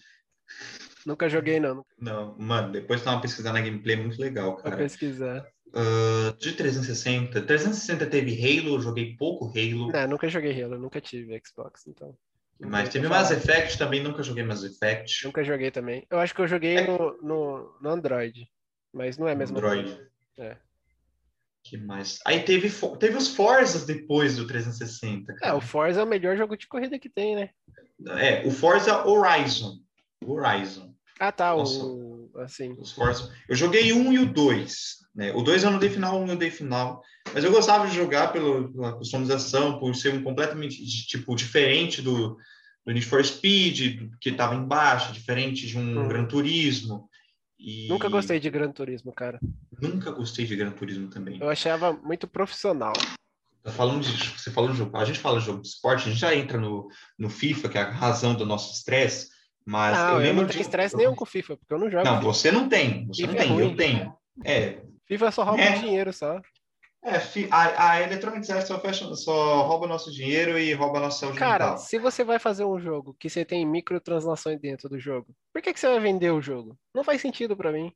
Nunca 1.05 1.29
joguei, 1.29 1.59
não. 1.59 1.85
Não, 1.99 2.37
mano, 2.39 2.71
depois 2.73 3.03
dá 3.03 3.13
uma 3.13 3.21
pesquisada 3.21 3.59
na 3.59 3.65
gameplay, 3.65 3.97
é 3.97 3.99
muito 3.99 4.21
legal, 4.21 4.53
Vou 4.53 4.63
cara. 4.63 4.77
pesquisar. 4.77 5.45
Ah, 5.75 6.35
de 6.39 6.53
360. 6.53 7.43
360 7.43 8.07
teve 8.07 8.33
Halo, 8.35 8.75
eu 8.77 8.81
joguei 8.81 9.17
pouco 9.17 9.47
Halo. 9.47 9.93
Não, 9.93 10.09
nunca 10.09 10.29
joguei 10.29 10.63
Halo, 10.63 10.79
nunca 10.79 11.01
tive 11.01 11.41
Xbox, 11.47 11.87
então. 11.87 12.17
Mas 12.59 12.89
teve 12.91 13.09
Mass. 13.09 13.31
Effect 13.31 13.79
também, 13.79 14.03
nunca 14.03 14.23
joguei 14.23 14.43
Mass 14.45 14.63
Effect. 14.65 15.25
Nunca 15.25 15.43
joguei 15.43 15.71
também. 15.71 16.07
Eu 16.11 16.19
acho 16.19 16.35
que 16.35 16.41
eu 16.43 16.49
joguei 16.49 16.77
É. 16.77 16.87
no, 16.87 17.17
no, 17.23 17.79
no 17.81 17.91
Android. 17.91 18.47
Mas 18.93 19.17
não 19.17 19.27
é 19.29 19.33
a 19.33 19.37
mesma 19.37 19.57
Android. 19.59 19.85
coisa. 19.89 20.11
É. 20.39 20.57
Que 21.63 21.77
mais? 21.77 22.19
Aí 22.27 22.43
teve, 22.43 22.71
teve 22.99 23.17
os 23.17 23.29
Forzas 23.35 23.85
depois 23.87 24.37
do 24.37 24.47
360. 24.47 25.33
É, 25.33 25.37
cara. 25.37 25.57
o 25.57 25.61
Forza 25.61 26.01
é 26.01 26.05
o 26.05 26.07
melhor 26.07 26.37
jogo 26.37 26.57
de 26.57 26.67
corrida 26.67 26.99
que 26.99 27.09
tem, 27.09 27.37
né? 27.37 27.51
É, 28.19 28.47
o 28.47 28.51
Forza 28.51 29.07
Horizon. 29.07 29.79
Horizon. 30.25 30.95
Ah, 31.19 31.31
tá, 31.33 31.55
Nossa. 31.55 31.83
o... 31.85 32.31
Assim, 32.37 32.73
Os 32.79 32.93
Forza. 32.93 33.31
Eu 33.49 33.55
joguei 33.57 33.93
um 33.93 34.13
e 34.13 34.19
o 34.19 34.27
dois. 34.33 34.97
Né? 35.15 35.33
O 35.33 35.43
dois 35.43 35.63
eu 35.65 35.71
não 35.71 35.79
dei 35.79 35.91
final, 35.91 36.21
um 36.21 36.27
eu 36.29 36.37
dei 36.37 36.51
final. 36.51 37.03
Mas 37.35 37.43
eu 37.45 37.51
gostava 37.51 37.87
de 37.87 37.95
jogar 37.97 38.33
pelo, 38.33 38.73
pela 38.73 38.93
customização, 38.93 39.79
por 39.79 39.95
ser 39.95 40.15
um 40.15 40.23
completamente 40.23 40.83
de- 40.85 41.07
tipo, 41.07 41.35
diferente 41.35 42.01
do, 42.01 42.37
do 42.87 42.93
Need 42.93 43.05
for 43.07 43.25
Speed, 43.25 44.09
que 44.21 44.31
estava 44.31 44.55
embaixo, 44.55 45.13
diferente 45.13 45.67
de 45.67 45.77
um 45.77 45.99
Uhum. 46.03 46.09
Gran 46.09 46.25
Turismo. 46.27 47.09
E 47.59 47.89
nunca 47.89 48.09
gostei 48.09 48.41
de 48.41 48.49
Gran 48.49 48.71
Turismo, 48.73 49.13
cara. 49.13 49.39
Nunca 49.83 50.11
gostei 50.13 50.47
de 50.47 50.57
Gran 50.57 50.71
Turismo 50.71 51.09
também. 51.09 51.39
Eu 51.41 51.51
achava 51.51 51.93
muito 51.93 52.27
profissional. 52.27 52.93
Tá 53.63 53.71
falando 53.71 54.03
de, 54.03 54.13
você 54.39 54.51
falou 54.51 54.71
de 54.71 54.79
jogo, 54.79 54.97
a 54.97 55.05
gente 55.05 55.19
fala 55.19 55.39
de 55.39 55.45
jogo 55.45 55.61
de 55.61 55.69
esporte, 55.69 56.07
a 56.09 56.11
gente 56.11 56.19
já 56.21 56.35
entra 56.35 56.57
no, 56.59 56.89
no 57.19 57.29
FIFA, 57.29 57.69
que 57.69 57.77
é 57.77 57.83
a 57.83 57.91
razão 57.91 58.35
do 58.35 58.47
nosso 58.47 58.73
estresse, 58.73 59.29
mas 59.67 59.95
não, 59.99 60.09
eu 60.09 60.15
eu, 60.15 60.19
lembro 60.21 60.37
não 60.43 60.47
de 60.47 60.53
tenho 60.53 60.63
estresse 60.63 60.95
eu- 60.95 60.99
nenhum 60.99 61.15
com 61.15 61.27
FIFA, 61.27 61.59
porque 61.59 61.75
eu 61.75 61.79
não 61.79 61.91
jogo. 61.91 62.03
Não, 62.05 62.15
FIFA. 62.17 62.25
você 62.25 62.51
não 62.51 62.69
tem, 62.71 63.07
você 63.09 63.23
não 63.27 63.29
FIFA 63.33 63.43
é 63.43 63.47
tem, 63.47 63.53
ruim. 63.53 63.65
eu 63.71 63.77
tenho. 63.77 64.15
É, 64.43 64.83
FIFA 65.11 65.31
só 65.33 65.43
rouba 65.43 65.61
É. 65.61 65.79
dinheiro 65.79 66.13
só. 66.13 66.41
é 67.05 67.17
a, 67.51 67.91
a 67.93 68.03
Electronic 68.03 68.53
Arts 68.53 68.69
só, 68.69 68.79
fecha, 68.81 69.13
só 69.17 69.63
rouba 69.63 69.89
nosso 69.89 70.13
dinheiro 70.13 70.57
e 70.57 70.73
rouba 70.73 70.99
a 70.99 71.01
nossa 71.01 71.19
saúde 71.19 71.39
Cara, 71.39 71.65
mental. 71.71 71.79
se 71.79 71.99
você 71.99 72.23
vai 72.23 72.39
fazer 72.39 72.65
um 72.65 72.79
jogo 72.79 73.17
que 73.19 73.29
você 73.29 73.45
tem 73.45 73.67
microtransações 73.67 74.61
dentro 74.61 74.89
do 74.89 75.01
jogo, 75.01 75.35
por 75.53 75.61
que, 75.61 75.73
que 75.73 75.81
você 75.81 75.89
vai 75.89 75.99
vender 75.99 76.31
o 76.31 76.41
jogo? 76.41 76.79
Não 76.95 77.03
faz 77.03 77.21
sentido 77.21 77.57
pra 77.57 77.73
mim. 77.73 77.93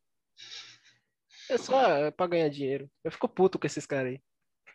É 1.48 1.56
só 1.56 1.80
é, 1.80 2.10
pra 2.10 2.26
ganhar 2.26 2.48
dinheiro. 2.48 2.90
Eu 3.04 3.12
fico 3.12 3.28
puto 3.28 3.58
com 3.60 3.66
esses 3.66 3.86
caras 3.86 4.12
aí. 4.12 4.20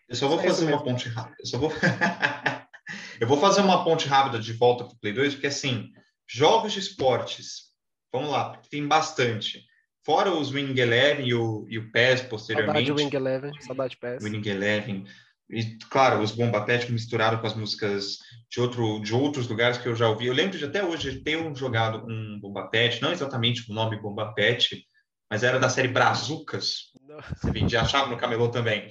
Eu 0.08 0.16
só 0.16 0.28
vou 0.30 0.40
é 0.40 0.44
fazer 0.44 0.64
uma 0.64 0.72
mesmo. 0.72 0.86
ponte 0.86 1.10
rápida. 1.10 1.36
Eu 1.40 1.46
só 1.46 1.58
vou. 1.58 1.72
eu 3.20 3.28
vou 3.28 3.38
fazer 3.38 3.62
uma 3.62 3.84
ponte 3.84 4.08
rápida 4.08 4.40
de 4.40 4.54
volta 4.54 4.86
para 4.86 4.94
o 4.94 5.00
Play 5.00 5.12
2, 5.14 5.34
porque 5.34 5.48
assim, 5.48 5.90
jogos 6.28 6.72
de 6.72 6.80
esportes, 6.80 7.74
vamos 8.14 8.30
lá, 8.30 8.52
porque 8.52 8.70
tem 8.70 8.88
bastante. 8.88 9.66
Fora 10.06 10.32
os 10.32 10.52
Wing 10.52 10.80
Eleven 10.80 11.28
e 11.28 11.34
o, 11.34 11.66
e 11.70 11.78
o 11.78 11.92
PES 11.92 12.22
posteriormente. 12.22 12.88
Saudade 12.88 13.04
Wing 13.04 13.16
Eleven, 13.16 13.62
saudade 13.62 13.98
PES. 13.98 14.24
Winning 14.24 14.48
Eleven. 14.48 15.06
E, 15.50 15.78
claro, 15.90 16.22
os 16.22 16.32
Bomba 16.32 16.64
Pet 16.64 16.92
misturaram 16.92 17.40
com 17.40 17.48
as 17.48 17.56
músicas 17.56 18.20
de, 18.50 18.62
outro, 18.62 19.00
de 19.02 19.14
outros 19.14 19.48
lugares 19.48 19.80
que 19.80 19.88
eu 19.88 19.96
já 19.96 20.08
ouvi. 20.08 20.28
Eu 20.28 20.34
lembro 20.34 20.58
de 20.58 20.66
até 20.66 20.84
hoje 20.84 21.22
ter 21.22 21.38
um 21.38 21.56
jogado 21.56 22.06
um 22.08 22.40
Bomba 22.40 22.68
Pet, 22.68 23.02
não 23.02 23.12
exatamente 23.12 23.70
o 23.70 23.74
nome 23.74 24.00
Bomba 24.00 24.32
Pet, 24.34 24.86
mas 25.30 25.44
era 25.44 25.60
da 25.60 25.68
série 25.68 25.88
Brazucas. 25.88 26.92
Não. 27.02 27.20
Você 27.20 27.52
vendia, 27.52 27.82
achava 27.82 28.10
no 28.10 28.18
camelô 28.18 28.50
também. 28.50 28.88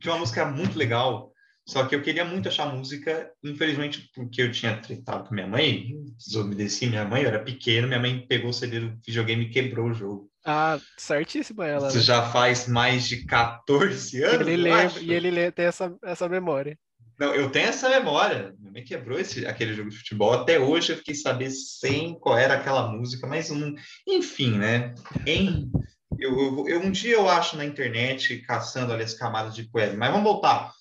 Tinha 0.00 0.14
uma 0.14 0.20
música 0.20 0.44
muito 0.44 0.78
legal, 0.78 1.32
só 1.66 1.84
que 1.84 1.94
eu 1.94 2.02
queria 2.02 2.24
muito 2.24 2.48
achar 2.48 2.72
música, 2.72 3.30
infelizmente, 3.42 4.08
porque 4.14 4.40
eu 4.40 4.52
tinha 4.52 4.76
tretado 4.80 5.24
com 5.28 5.34
minha 5.34 5.48
mãe, 5.48 5.94
desobedeci 6.16 6.86
minha 6.86 7.04
mãe, 7.04 7.22
eu 7.22 7.28
era 7.28 7.42
pequeno, 7.42 7.88
minha 7.88 7.98
mãe 8.00 8.24
pegou 8.26 8.50
o 8.50 8.54
CD 8.54 8.80
do 8.80 8.96
videogame 9.04 9.46
e 9.46 9.50
quebrou 9.50 9.88
o 9.88 9.94
jogo. 9.94 10.30
Ah, 10.44 10.78
certíssima 10.96 11.66
ela. 11.66 11.88
Isso 11.88 11.96
né? 11.96 12.02
já 12.04 12.30
faz 12.30 12.68
mais 12.68 13.08
de 13.08 13.24
14 13.24 14.22
anos, 14.22 14.46
Ele 14.46 14.52
eu 14.52 14.62
lembra, 14.62 15.00
e 15.00 15.12
ele 15.12 15.30
lê- 15.30 15.50
tem 15.50 15.66
essa, 15.66 15.92
essa 16.04 16.28
memória. 16.28 16.78
Não, 17.18 17.34
eu 17.34 17.50
tenho 17.50 17.68
essa 17.68 17.88
memória. 17.88 18.54
Minha 18.58 18.72
mãe 18.72 18.84
quebrou 18.84 19.18
esse, 19.18 19.46
aquele 19.46 19.72
jogo 19.74 19.90
de 19.90 19.96
futebol. 19.96 20.32
Até 20.34 20.60
hoje 20.60 20.92
eu 20.92 20.96
fiquei 20.98 21.14
saber 21.14 21.50
sem 21.50 22.14
qual 22.20 22.36
era 22.38 22.54
aquela 22.54 22.88
música, 22.92 23.26
mas 23.26 23.50
um, 23.50 23.74
enfim, 24.06 24.58
né? 24.58 24.94
Em, 25.26 25.70
eu, 26.18 26.38
eu- 26.38 26.68
eu- 26.68 26.80
um 26.80 26.90
dia 26.90 27.14
eu 27.14 27.28
acho 27.28 27.56
na 27.56 27.64
internet 27.64 28.38
caçando 28.42 28.92
ali 28.92 29.02
as 29.02 29.14
camadas 29.14 29.54
de 29.54 29.68
web. 29.74 29.96
Mas 29.96 30.10
vamos 30.10 30.24
voltar. 30.24 30.72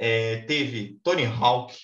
É, 0.00 0.42
teve 0.42 1.00
Tony 1.02 1.26
Hawk, 1.26 1.76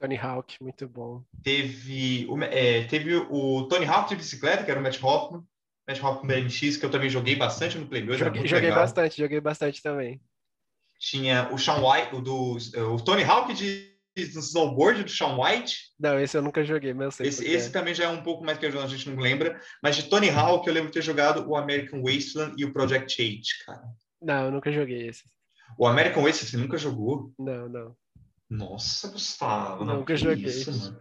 Tony 0.00 0.16
Hawk, 0.16 0.56
muito 0.62 0.88
bom. 0.88 1.22
teve 1.44 2.26
o, 2.28 2.42
é, 2.42 2.84
teve 2.84 3.14
o 3.14 3.68
Tony 3.68 3.84
Hawk 3.84 4.08
de 4.08 4.16
bicicleta, 4.16 4.64
que 4.64 4.70
era 4.70 4.80
o 4.80 4.82
Matt 4.82 4.98
Hoffman. 5.02 5.44
Matt 5.86 6.02
Hoffman 6.02 6.42
BMX, 6.42 6.78
que 6.78 6.86
eu 6.86 6.90
também 6.90 7.10
joguei 7.10 7.36
bastante 7.36 7.76
no 7.76 7.86
Play 7.86 8.02
2. 8.02 8.18
era 8.20 8.30
Joguei, 8.30 8.48
joguei 8.48 8.70
bastante, 8.70 9.18
joguei 9.18 9.40
bastante 9.40 9.82
também. 9.82 10.20
Tinha 10.98 11.50
o 11.52 11.58
Sean 11.58 11.82
White, 11.86 12.14
o, 12.14 12.20
do, 12.20 12.56
o 12.94 13.00
Tony 13.02 13.24
Hawk 13.24 13.52
de, 13.52 13.94
de 14.16 14.22
snowboard 14.22 15.04
do 15.04 15.10
Sean 15.10 15.36
White. 15.38 15.76
Não, 15.98 16.18
esse 16.18 16.36
eu 16.36 16.42
nunca 16.42 16.64
joguei, 16.64 16.94
mas 16.94 17.04
eu 17.04 17.12
sei 17.12 17.28
Esse, 17.28 17.46
esse 17.46 17.70
também 17.70 17.94
já 17.94 18.04
é 18.04 18.08
um 18.08 18.22
pouco 18.22 18.42
mais 18.42 18.58
que 18.58 18.66
a 18.66 18.86
gente 18.86 19.08
não 19.10 19.20
lembra, 19.20 19.60
mas 19.82 19.96
de 19.96 20.04
Tony 20.04 20.30
Hawk 20.30 20.66
eu 20.66 20.72
lembro 20.72 20.90
de 20.90 20.94
ter 20.94 21.02
jogado 21.02 21.46
o 21.46 21.56
American 21.56 22.02
Wasteland 22.02 22.54
e 22.56 22.64
o 22.64 22.72
Project 22.72 23.20
8, 23.20 23.42
cara. 23.66 23.82
é. 23.82 24.10
Não, 24.24 24.44
eu 24.46 24.50
nunca 24.50 24.72
joguei 24.72 25.08
esse. 25.08 25.24
O 25.78 25.86
American 25.86 26.22
Wasteland 26.22 26.50
você 26.50 26.56
nunca 26.56 26.78
jogou? 26.78 27.32
Não, 27.38 27.68
não. 27.68 27.96
Nossa, 28.48 29.08
Gustavo. 29.08 29.84
não, 29.84 29.98
Nunca 29.98 30.14
que 30.14 30.20
joguei. 30.20 30.44
isso, 30.46 30.70
mano. 30.76 30.98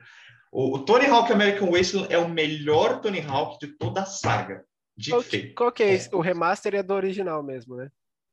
O, 0.51 0.75
o 0.75 0.79
Tony 0.85 1.05
Hawk 1.05 1.31
American 1.31 1.69
Wasteland 1.71 2.11
é 2.13 2.17
o 2.17 2.29
melhor 2.29 3.01
Tony 3.01 3.21
Hawk 3.21 3.59
de 3.59 3.73
toda 3.73 4.01
a 4.01 4.05
saga. 4.05 4.63
De 4.95 5.11
Qual, 5.11 5.21
feito. 5.21 5.55
qual 5.55 5.71
que 5.71 5.83
é 5.83 5.93
esse? 5.93 6.13
O 6.13 6.19
remaster 6.19 6.75
é 6.75 6.83
do 6.83 6.93
original 6.93 7.41
mesmo, 7.41 7.75
né? 7.75 7.89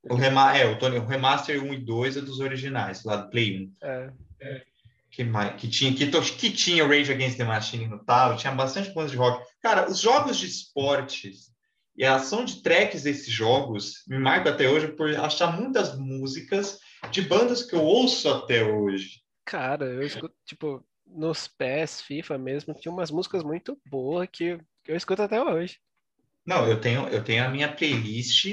O, 0.09 0.15
rema 0.15 0.55
é, 0.55 0.65
o, 0.65 0.77
Tony, 0.77 0.97
o 0.97 1.05
Remaster 1.05 1.61
1 1.63 1.73
e 1.73 1.77
2 1.77 2.17
é 2.17 2.21
dos 2.21 2.39
originais, 2.39 3.03
lá 3.03 3.15
do 3.17 3.29
Play 3.29 3.57
1. 3.57 3.73
É. 3.81 4.11
Que, 5.09 5.23
mais, 5.23 5.59
que, 5.59 5.67
tinha, 5.67 5.93
que, 5.93 6.07
que 6.07 6.51
tinha 6.51 6.85
o 6.85 6.87
Rage 6.87 7.11
Against 7.11 7.37
the 7.37 7.43
Machine 7.43 7.87
no 7.87 8.03
tal, 8.03 8.37
tinha 8.37 8.53
bastante 8.53 8.93
coisa 8.93 9.09
de 9.09 9.17
rock. 9.17 9.43
Cara, 9.61 9.89
os 9.89 9.99
jogos 9.99 10.37
de 10.37 10.45
esportes 10.45 11.51
e 11.97 12.05
a 12.05 12.15
ação 12.15 12.45
de 12.45 12.61
tracks 12.61 13.03
desses 13.03 13.27
jogos 13.27 14.03
me 14.07 14.19
marcam 14.19 14.53
até 14.53 14.69
hoje 14.69 14.89
por 14.89 15.09
achar 15.15 15.59
muitas 15.59 15.97
músicas 15.97 16.79
de 17.11 17.21
bandas 17.21 17.63
que 17.63 17.75
eu 17.75 17.83
ouço 17.83 18.29
até 18.29 18.63
hoje. 18.63 19.21
Cara, 19.45 19.85
eu 19.85 20.03
escuto, 20.03 20.35
tipo, 20.45 20.85
nos 21.05 21.47
PES, 21.47 22.01
FIFA 22.01 22.37
mesmo, 22.37 22.73
tinha 22.73 22.91
umas 22.91 23.09
músicas 23.09 23.43
muito 23.43 23.79
boas 23.85 24.27
que 24.31 24.59
eu 24.85 24.95
escuto 24.95 25.23
até 25.23 25.41
hoje. 25.41 25.79
Não, 26.45 26.67
eu 26.67 26.79
tenho, 26.79 27.07
eu 27.07 27.23
tenho 27.23 27.43
a 27.43 27.49
minha 27.49 27.71
playlist 27.71 28.45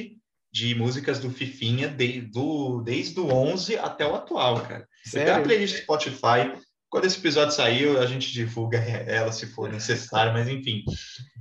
de 0.52 0.74
músicas 0.74 1.18
do 1.18 1.30
Fifinha 1.30 1.88
de, 1.88 2.20
do, 2.20 2.80
desde 2.80 3.18
o 3.20 3.26
11 3.26 3.76
até 3.76 4.06
o 4.06 4.14
atual, 4.14 4.62
cara. 4.62 4.88
Eu 5.06 5.12
tenho 5.12 5.24
a 5.24 5.28
Sério? 5.28 5.44
playlist 5.44 5.74
do 5.74 5.82
Spotify. 5.82 6.52
Quando 6.94 7.06
esse 7.06 7.18
episódio 7.18 7.52
saiu, 7.52 8.00
a 8.00 8.06
gente 8.06 8.30
divulga 8.32 8.78
ela 8.78 9.32
se 9.32 9.46
for 9.48 9.68
necessário, 9.68 10.32
mas 10.32 10.46
enfim. 10.46 10.84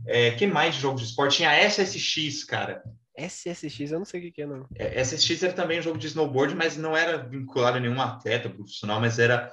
É, 0.07 0.31
que 0.31 0.47
mais 0.47 0.73
de 0.73 0.81
jogo 0.81 0.97
de 0.97 1.05
esporte? 1.05 1.37
Tinha 1.37 1.55
SSX, 1.69 2.43
cara. 2.43 2.81
SSX, 3.15 3.91
eu 3.91 3.99
não 3.99 4.05
sei 4.05 4.19
o 4.19 4.23
que 4.23 4.31
que 4.31 4.41
é, 4.41 4.47
não. 4.47 4.67
É, 4.73 4.99
SSX 4.99 5.43
era 5.43 5.53
também 5.53 5.77
um 5.77 5.83
jogo 5.83 5.99
de 5.99 6.07
snowboard, 6.07 6.55
mas 6.55 6.75
não 6.75 6.97
era 6.97 7.19
vinculado 7.19 7.77
a 7.77 7.79
nenhum 7.79 8.01
atleta 8.01 8.49
profissional, 8.49 8.99
mas 8.99 9.19
era 9.19 9.47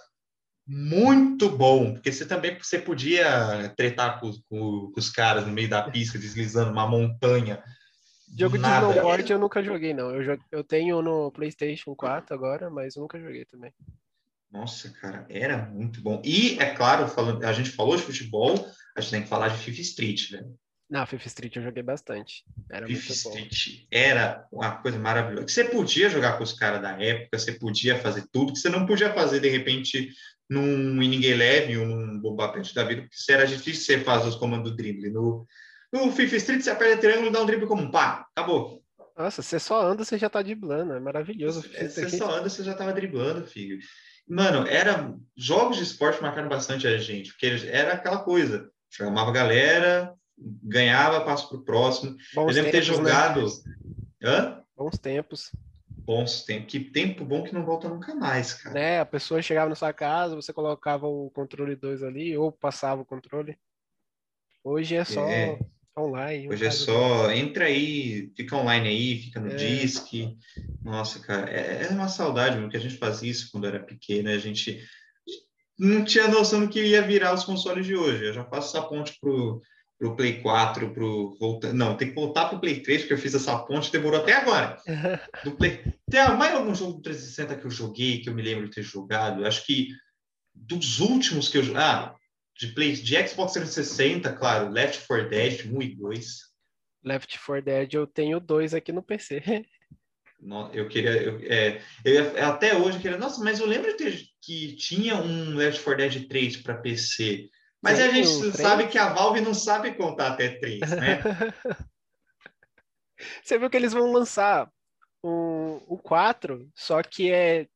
muito 0.67 1.51
bom, 1.51 1.93
porque 1.93 2.11
você 2.11 2.25
também 2.25 2.57
você 2.59 2.79
podia 2.79 3.69
tretar 3.77 4.21
com, 4.21 4.33
com- 4.49 4.91
com 4.93 4.99
os 4.99 5.11
caras 5.11 5.47
no 5.47 5.53
meio 5.53 5.69
da 5.69 5.83
pista, 5.83 6.19
deslizando 6.19 6.71
uma 6.73 6.89
montanha. 6.89 7.63
Jogo 8.39 8.57
Nada. 8.57 8.87
de 8.87 8.93
snowboard 8.93 9.31
eu 9.33 9.39
nunca 9.39 9.63
joguei, 9.63 9.93
não. 9.93 10.19
Eu, 10.19 10.39
eu 10.51 10.65
tenho 10.65 11.03
no 11.03 11.31
PlayStation 11.31 11.95
4 11.95 12.35
agora, 12.35 12.71
mas 12.71 12.97
eu 12.97 13.03
nunca 13.03 13.21
joguei 13.21 13.45
também. 13.45 13.75
Nossa, 14.51 14.91
cara, 14.91 15.25
era 15.29 15.57
muito 15.67 16.01
bom. 16.01 16.21
E, 16.25 16.59
é 16.59 16.75
claro, 16.75 17.07
falando, 17.09 17.45
a 17.45 17.53
gente 17.53 17.71
falou 17.71 17.97
de 17.97 18.03
futebol, 18.03 18.69
a 18.97 19.01
gente 19.01 19.11
tem 19.11 19.23
que 19.23 19.29
falar 19.29 19.49
de 19.49 19.59
FIFA 19.59 19.81
Street, 19.81 20.31
velho. 20.31 20.59
Na 20.91 21.07
FIFA 21.07 21.27
Street 21.29 21.57
eu 21.57 21.63
joguei 21.63 21.85
bastante. 21.85 22.45
Era 22.69 22.85
bom. 22.85 22.93
Street 22.93 23.87
era 23.93 24.45
uma 24.51 24.83
coisa 24.83 24.99
maravilhosa. 24.99 25.47
Você 25.47 25.65
podia 25.65 26.11
jogar 26.11 26.37
com 26.37 26.43
os 26.43 26.53
caras 26.53 26.83
da 26.83 27.01
época, 27.01 27.39
você 27.39 27.53
podia 27.53 27.97
fazer 27.97 28.25
tudo 28.33 28.53
que 28.53 28.59
você 28.59 28.69
não 28.69 28.85
podia 28.85 29.15
fazer, 29.15 29.39
de 29.39 29.49
repente, 29.49 30.11
num 30.49 31.01
Inning 31.01 31.27
Eleven 31.27 31.77
ou 31.79 31.87
num 31.87 32.19
Boba 32.19 32.53
Pet 32.53 32.75
da 32.75 32.83
vida, 32.83 33.03
porque 33.03 33.33
era 33.33 33.47
difícil 33.47 33.85
você 33.85 34.01
fazer 34.01 34.29
os 34.29 34.35
comandos 34.35 34.73
do 34.73 34.77
drible. 34.77 35.11
No, 35.11 35.47
no 35.93 36.11
FIFA 36.11 36.37
Street, 36.37 36.63
você 36.63 36.71
aperta 36.71 37.03
triângulo, 37.03 37.31
dá 37.31 37.41
um 37.41 37.47
drible 37.47 37.69
como 37.69 37.83
um 37.83 37.91
pá, 37.93 38.27
acabou. 38.35 38.83
Nossa, 39.17 39.43
você 39.43 39.61
só 39.61 39.81
anda, 39.81 40.05
você 40.05 40.19
já 40.19 40.29
tá 40.29 40.43
driblando. 40.43 40.95
É 40.95 40.99
maravilhoso. 40.99 41.65
É, 41.75 41.85
Isso 41.85 42.01
Você 42.01 42.17
só 42.17 42.35
anda, 42.35 42.49
você 42.49 42.65
já 42.65 42.75
tava 42.75 42.93
driblando, 42.93 43.47
filho. 43.47 43.79
Mano, 44.31 44.65
era 44.69 45.13
jogos 45.37 45.77
de 45.77 45.83
esporte 45.83 46.23
marcaram 46.23 46.49
bastante 46.49 46.87
a 46.87 46.97
gente, 46.97 47.33
porque 47.33 47.47
era 47.67 47.95
aquela 47.95 48.19
coisa, 48.19 48.71
chamava 48.89 49.31
a 49.31 49.35
galera, 49.35 50.15
ganhava, 50.39 51.25
passa 51.25 51.49
pro 51.49 51.65
próximo. 51.65 52.17
Bons 52.33 52.57
Eu 52.57 52.63
lembro 52.63 52.71
de 52.71 52.71
ter 52.71 52.77
né? 52.79 52.83
jogado. 52.83 53.47
Hã? 54.23 54.63
Bons 54.77 54.97
tempos. 54.99 55.51
Bons 55.89 56.45
tempos. 56.45 56.71
Que 56.71 56.79
tempo 56.79 57.25
bom 57.25 57.43
que 57.43 57.53
não 57.53 57.65
volta 57.65 57.89
nunca 57.89 58.15
mais, 58.15 58.55
cara. 58.55 58.75
Né? 58.75 59.01
A 59.01 59.05
pessoa 59.05 59.43
chegava 59.43 59.69
na 59.69 59.75
sua 59.75 59.93
casa, 59.93 60.37
você 60.37 60.53
colocava 60.53 61.09
o 61.09 61.29
controle 61.31 61.75
2 61.75 62.05
ali, 62.05 62.37
ou 62.37 62.53
passava 62.53 63.03
o 63.03 63.07
controle. 63.07 63.59
Hoje 64.63 64.95
é 64.95 65.05
só 65.05 65.27
É. 65.27 65.59
online. 66.01 66.49
Hoje 66.49 66.67
é 66.67 66.71
só 66.71 67.31
entra 67.31 67.65
aí, 67.67 68.31
fica 68.37 68.57
online 68.57 68.89
aí, 68.89 69.19
fica 69.23 69.41
no 69.41 69.51
É. 69.51 69.55
Disque. 69.55 70.37
Nossa, 70.83 71.21
cara, 71.21 71.51
é, 71.51 71.87
é 71.89 71.89
uma 71.91 72.09
saudade, 72.09 72.61
porque 72.61 72.77
a 72.77 72.81
gente 72.81 72.97
fazia 72.97 73.31
isso 73.31 73.51
quando 73.51 73.67
era 73.67 73.81
pequeno, 73.81 74.31
a 74.31 74.39
gente 74.39 74.83
não 75.79 76.05
tinha 76.05 76.29
noção 76.29 76.61
do 76.61 76.69
que 76.69 76.83
ia 76.83 77.03
virar 77.03 77.33
os 77.33 77.45
consoles 77.45 77.87
de 77.87 77.97
hoje. 77.97 78.27
Eu 78.27 78.35
já 78.35 78.45
faço 78.45 78.77
essa 78.77 78.87
ponte 78.87 79.17
pro, 79.21 79.63
pro 79.99 80.15
Play 80.17 80.41
4, 80.41 80.93
pro 80.93 81.37
voltar, 81.39 81.73
não, 81.73 81.97
tem 81.97 82.09
que 82.09 82.15
voltar 82.15 82.49
pro 82.49 82.59
Play 82.61 82.81
3, 82.81 83.03
porque 83.03 83.15
eu 83.15 83.19
fiz 83.19 83.35
essa 83.35 83.59
ponte, 83.59 83.93
demorou 83.93 84.21
até 84.21 84.35
agora. 84.35 84.77
Do 85.45 85.53
Play... 85.53 85.83
Tem 86.11 86.21
mais 86.37 86.55
algum 86.55 86.75
jogo 86.75 86.95
do 86.95 87.03
360 87.03 87.57
que 87.57 87.67
eu 87.67 87.71
joguei, 87.71 88.21
que 88.21 88.29
eu 88.29 88.35
me 88.35 88.43
lembro 88.43 88.69
de 88.69 88.75
ter 88.75 88.83
jogado? 88.83 89.43
Eu 89.43 89.47
Acho 89.47 89.65
que 89.65 89.89
dos 90.55 91.01
últimos 91.01 91.49
que 91.49 91.59
eu 91.59 91.63
ah, 91.77 92.15
de 92.61 92.69
Play, 92.75 92.93
de 92.93 93.27
Xbox 93.27 93.53
360, 93.55 94.33
claro, 94.37 94.69
Left 94.69 95.07
4 95.07 95.29
Dead 95.31 95.67
1 95.73 95.83
e 95.83 95.95
2. 95.97 96.27
Left 97.03 97.39
4 97.39 97.63
Dead 97.65 97.95
eu 97.95 98.07
tenho 98.07 98.39
dois 98.39 98.75
aqui 98.75 98.93
no 98.93 99.03
PC. 99.03 99.43
No- 100.39 100.71
Eu 100.75 100.89
queria. 100.89 101.11
Eu, 101.23 101.39
é, 101.51 101.81
eu 102.05 102.15
ia- 102.35 102.49
até 102.49 102.77
hoje 102.77 102.99
eu 102.99 103.03
queria. 103.03 103.17
Nossa, 103.19 103.43
mas 103.43 103.59
eu 103.61 103.67
lembro 103.67 103.91
de 103.91 103.97
ter, 103.97 104.25
que 104.43 104.77
tinha 104.77 105.17
um 105.17 105.55
Left 105.55 105.83
4 105.83 105.97
Dead 106.09 106.29
3 106.29 106.57
para 106.59 106.79
PC. 106.79 107.49
Mas 107.83 107.99
a 107.99 108.03
Tem 108.09 108.23
gente 108.25 108.29
o 108.29 108.53
sabe 108.53 108.83
3? 108.83 108.91
que 108.93 108.99
a 108.99 109.13
Valve 109.15 109.41
não 109.41 109.55
sabe 109.55 109.95
contar 109.95 110.33
até 110.33 110.51
3, 110.59 110.81
né? 110.81 111.21
Você 113.43 113.59
viu 113.59 113.69
que 113.71 113.77
eles 113.77 113.93
vão 113.93 114.13
lançar 114.13 114.71
o, 115.23 115.83
o 115.87 115.99
4, 115.99 116.71
só 116.75 117.03
que 117.03 117.31
é. 117.33 117.67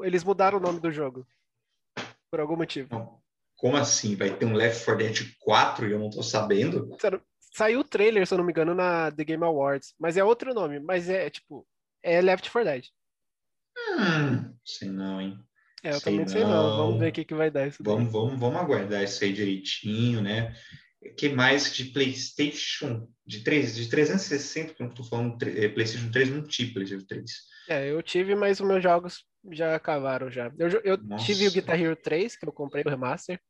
Eles 0.00 0.24
mudaram 0.24 0.58
o 0.58 0.60
nome 0.60 0.80
do 0.80 0.90
jogo. 0.90 1.26
Por 2.30 2.40
algum 2.40 2.56
motivo. 2.56 2.88
Não, 2.90 3.21
Como 3.62 3.76
assim? 3.76 4.16
Vai 4.16 4.36
ter 4.36 4.44
um 4.44 4.54
Left 4.54 4.84
4 4.84 4.98
Dead 4.98 5.34
4 5.38 5.88
e 5.88 5.92
eu 5.92 5.98
não 6.00 6.10
tô 6.10 6.20
sabendo? 6.20 6.96
Sério, 7.00 7.22
Saiu 7.54 7.78
o 7.78 7.84
trailer, 7.84 8.26
se 8.26 8.34
eu 8.34 8.38
não 8.38 8.44
me 8.44 8.50
engano, 8.50 8.74
na 8.74 9.12
The 9.12 9.22
Game 9.22 9.44
Awards. 9.44 9.94
Mas 10.00 10.16
é 10.16 10.24
outro 10.24 10.52
nome. 10.52 10.80
Mas 10.80 11.08
é 11.08 11.30
tipo. 11.30 11.64
É 12.02 12.20
Left 12.20 12.50
4 12.50 12.68
Dead. 12.68 12.86
Hum, 14.00 14.52
sei 14.64 14.88
não, 14.88 15.20
hein? 15.20 15.38
É, 15.84 15.90
eu 15.90 16.00
Sei 16.00 16.12
também 16.12 16.26
sei 16.26 16.42
não. 16.42 16.50
não. 16.50 16.76
Vamos 16.76 16.98
ver 16.98 17.10
o 17.10 17.12
que, 17.12 17.24
que 17.24 17.34
vai 17.34 17.52
dar 17.52 17.68
isso 17.68 17.84
daí. 17.84 17.94
Vamos, 17.94 18.12
vamos, 18.12 18.40
vamos 18.40 18.60
aguardar 18.60 19.04
isso 19.04 19.22
aí 19.22 19.32
direitinho, 19.32 20.20
né? 20.20 20.56
O 21.00 21.14
que 21.14 21.28
mais 21.28 21.72
de 21.72 21.84
PlayStation? 21.84 23.08
De, 23.24 23.44
3, 23.44 23.76
de 23.76 23.88
360, 23.88 24.74
que 24.74 24.82
eu 24.82 24.86
não 24.88 24.94
tô 24.94 25.04
falando, 25.04 25.40
eh, 25.44 25.68
PlayStation 25.68 26.10
3, 26.10 26.30
não 26.30 26.42
tive 26.42 26.72
PlayStation 26.72 27.06
3. 27.06 27.30
É, 27.68 27.90
eu 27.90 28.02
tive, 28.02 28.34
mas 28.34 28.58
os 28.58 28.66
meus 28.66 28.82
jogos 28.82 29.24
já 29.52 29.76
acabaram 29.76 30.30
já. 30.30 30.52
Eu, 30.58 30.68
eu 30.82 30.96
Nossa. 30.98 31.24
tive 31.24 31.46
o 31.46 31.52
Guitar 31.52 31.80
Hero 31.80 31.94
3, 31.94 32.34
que 32.34 32.46
eu 32.46 32.52
comprei 32.52 32.82
o 32.84 32.88
remaster. 32.88 33.40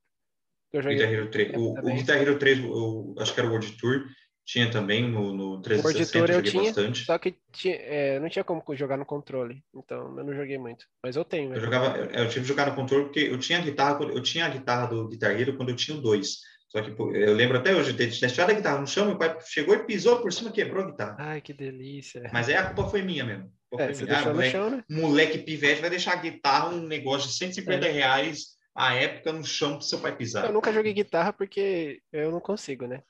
Que 0.72 0.78
Eu 0.78 0.82
joguei 0.82 0.98
Guitar 0.98 1.12
Hero 1.12 1.30
3. 1.30 1.52
É, 1.52 1.58
O, 1.58 1.72
o. 1.72 1.94
Guitar 1.94 2.16
Hero 2.20 2.38
3, 2.38 2.58
eu 2.58 3.14
acho 3.18 3.32
que 3.34 3.38
era 3.40 3.48
o 3.48 3.52
World 3.52 3.72
Tour, 3.78 4.04
tinha 4.44 4.68
também 4.70 5.08
no, 5.08 5.32
no 5.32 5.44
World 5.50 5.62
360, 5.64 6.18
Tour 6.18 6.28
eu 6.30 6.34
joguei 6.36 6.50
tinha, 6.50 6.62
bastante. 6.64 7.04
só 7.04 7.18
que 7.18 7.36
tinha- 7.52 7.76
é, 7.76 8.18
não 8.18 8.28
tinha 8.28 8.42
como 8.42 8.64
jogar 8.74 8.96
no 8.96 9.04
controle, 9.06 9.62
então 9.74 10.18
eu 10.18 10.24
não 10.24 10.34
joguei 10.34 10.58
muito. 10.58 10.84
Mas 11.04 11.14
eu 11.14 11.24
tenho, 11.24 11.54
Eu 11.54 11.60
jogava, 11.60 11.96
eu, 11.98 12.06
eu 12.06 12.28
tive 12.28 12.40
que 12.40 12.48
jogar 12.48 12.66
no 12.66 12.74
controle 12.74 13.04
porque 13.04 13.20
eu 13.20 13.38
tinha 13.38 13.58
a 13.58 13.62
guitarra, 13.62 14.02
eu 14.02 14.20
tinha 14.22 14.46
a 14.46 14.48
guitarra 14.48 14.86
do 14.88 15.06
Guitar 15.08 15.38
Hero 15.40 15.56
quando 15.56 15.68
eu 15.68 15.76
tinha 15.76 15.96
o 15.96 16.00
2. 16.00 16.38
Só 16.68 16.80
que 16.80 16.90
eu 16.98 17.34
lembro 17.34 17.58
até 17.58 17.76
hoje 17.76 17.92
de 17.92 17.98
ter 17.98 18.18
deixado 18.18 18.48
a 18.50 18.54
guitarra 18.54 18.80
no 18.80 18.86
chão, 18.86 19.04
meu 19.06 19.18
pai 19.18 19.36
chegou 19.46 19.74
e 19.74 19.84
pisou 19.84 20.22
por 20.22 20.32
cima, 20.32 20.50
quebrou 20.50 20.82
a 20.82 20.90
guitarra. 20.90 21.16
Ai, 21.18 21.40
que 21.42 21.52
delícia. 21.52 22.30
Mas 22.32 22.48
aí 22.48 22.54
a 22.56 22.64
culpa 22.72 22.88
foi 22.90 23.02
minha 23.02 23.24
mesmo. 23.24 23.52
É, 23.74 23.84
foi 23.88 23.94
você 23.94 24.04
minha. 24.06 24.18
Ah, 24.18 24.24
moleque, 24.32 24.50
chão, 24.52 24.70
né? 24.70 24.84
moleque 24.90 25.38
pivete 25.38 25.82
vai 25.82 25.90
deixar 25.90 26.14
a 26.14 26.16
guitarra, 26.22 26.70
um 26.70 26.86
negócio 26.86 27.28
de 27.28 27.34
150 27.36 27.86
É. 27.86 27.90
reais 27.92 28.56
a 28.74 28.94
época 28.94 29.32
no 29.32 29.44
chão 29.44 29.76
pro 29.76 29.86
seu 29.86 30.00
pai 30.00 30.16
pisar. 30.16 30.46
Eu 30.46 30.52
nunca 30.52 30.72
joguei 30.72 30.92
guitarra 30.92 31.32
porque 31.32 32.00
eu 32.12 32.30
não 32.30 32.40
consigo, 32.40 32.86
né? 32.86 33.02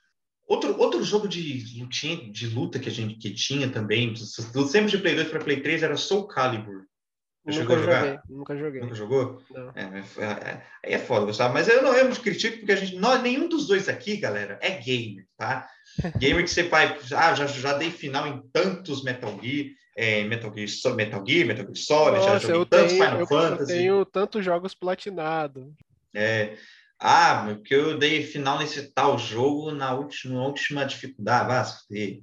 Outro, 0.46 0.78
outro 0.78 1.02
jogo 1.02 1.28
de, 1.28 1.80
lutinha, 1.80 2.30
de 2.30 2.46
luta 2.48 2.78
que 2.78 2.88
a 2.88 2.92
gente 2.92 3.14
que 3.14 3.32
tinha 3.32 3.68
também, 3.68 4.14
sempre 4.16 4.90
de 4.90 4.98
Play 4.98 5.14
2 5.14 5.28
para 5.28 5.44
Play 5.44 5.60
3, 5.62 5.82
era 5.82 5.96
Soul 5.96 6.26
Calibur. 6.26 6.84
Chegou 7.50 7.62
Nunca 7.62 7.74
a 7.74 7.78
jogar? 7.78 8.04
joguei, 8.04 8.20
nunca 8.28 8.56
joguei. 8.56 8.80
Nunca 8.82 8.94
jogou? 8.94 9.42
Não. 9.50 9.72
É, 9.74 9.82
é, 9.82 10.24
é- 10.24 10.66
aí 10.84 10.92
é 10.92 10.98
foda, 10.98 11.26
Gustavo. 11.26 11.52
Mas 11.52 11.66
eu 11.66 11.82
não 11.82 11.92
eu 11.92 12.08
não 12.08 12.14
critico 12.14 12.58
porque 12.58 12.70
a 12.72 12.76
gente, 12.76 12.96
nós, 12.96 13.20
nenhum 13.20 13.48
dos 13.48 13.66
dois 13.66 13.88
aqui, 13.88 14.16
galera, 14.16 14.58
é 14.62 14.70
gamer, 14.78 15.26
tá? 15.36 15.68
Gamer 16.18 16.44
que 16.44 16.50
você 16.50 16.62
vai, 16.62 16.96
ah, 17.16 17.34
já, 17.34 17.46
já 17.46 17.76
dei 17.76 17.90
final 17.90 18.28
em 18.28 18.42
tantos 18.52 19.02
Metal 19.02 19.36
Gear, 19.42 19.70
é, 19.96 20.24
Metal 20.24 20.52
Gear, 20.54 20.68
So- 20.68 20.94
Metal 20.94 21.24
Gear, 21.26 21.46
Metal 21.46 21.64
Gear 21.64 21.76
Solid, 21.76 22.24
já 22.24 22.32
Nossa, 22.34 22.40
joguei 22.40 22.56
eu 22.56 22.66
tantos 22.66 22.92
tenho, 22.92 23.04
Final 23.04 23.14
eu, 23.14 23.20
eu 23.20 23.26
Fantasy. 23.26 23.72
tenho 23.72 24.04
tantos 24.06 24.44
jogos 24.44 24.74
platinados. 24.74 25.64
É, 26.14 26.56
ah, 26.98 27.44
porque 27.46 27.74
eu 27.74 27.98
dei 27.98 28.22
final 28.22 28.58
nesse 28.58 28.92
tal 28.92 29.18
jogo 29.18 29.72
na 29.72 29.92
última, 29.94 30.34
na 30.36 30.46
última 30.46 30.84
dificuldade. 30.84 31.50
Ah. 31.52 31.66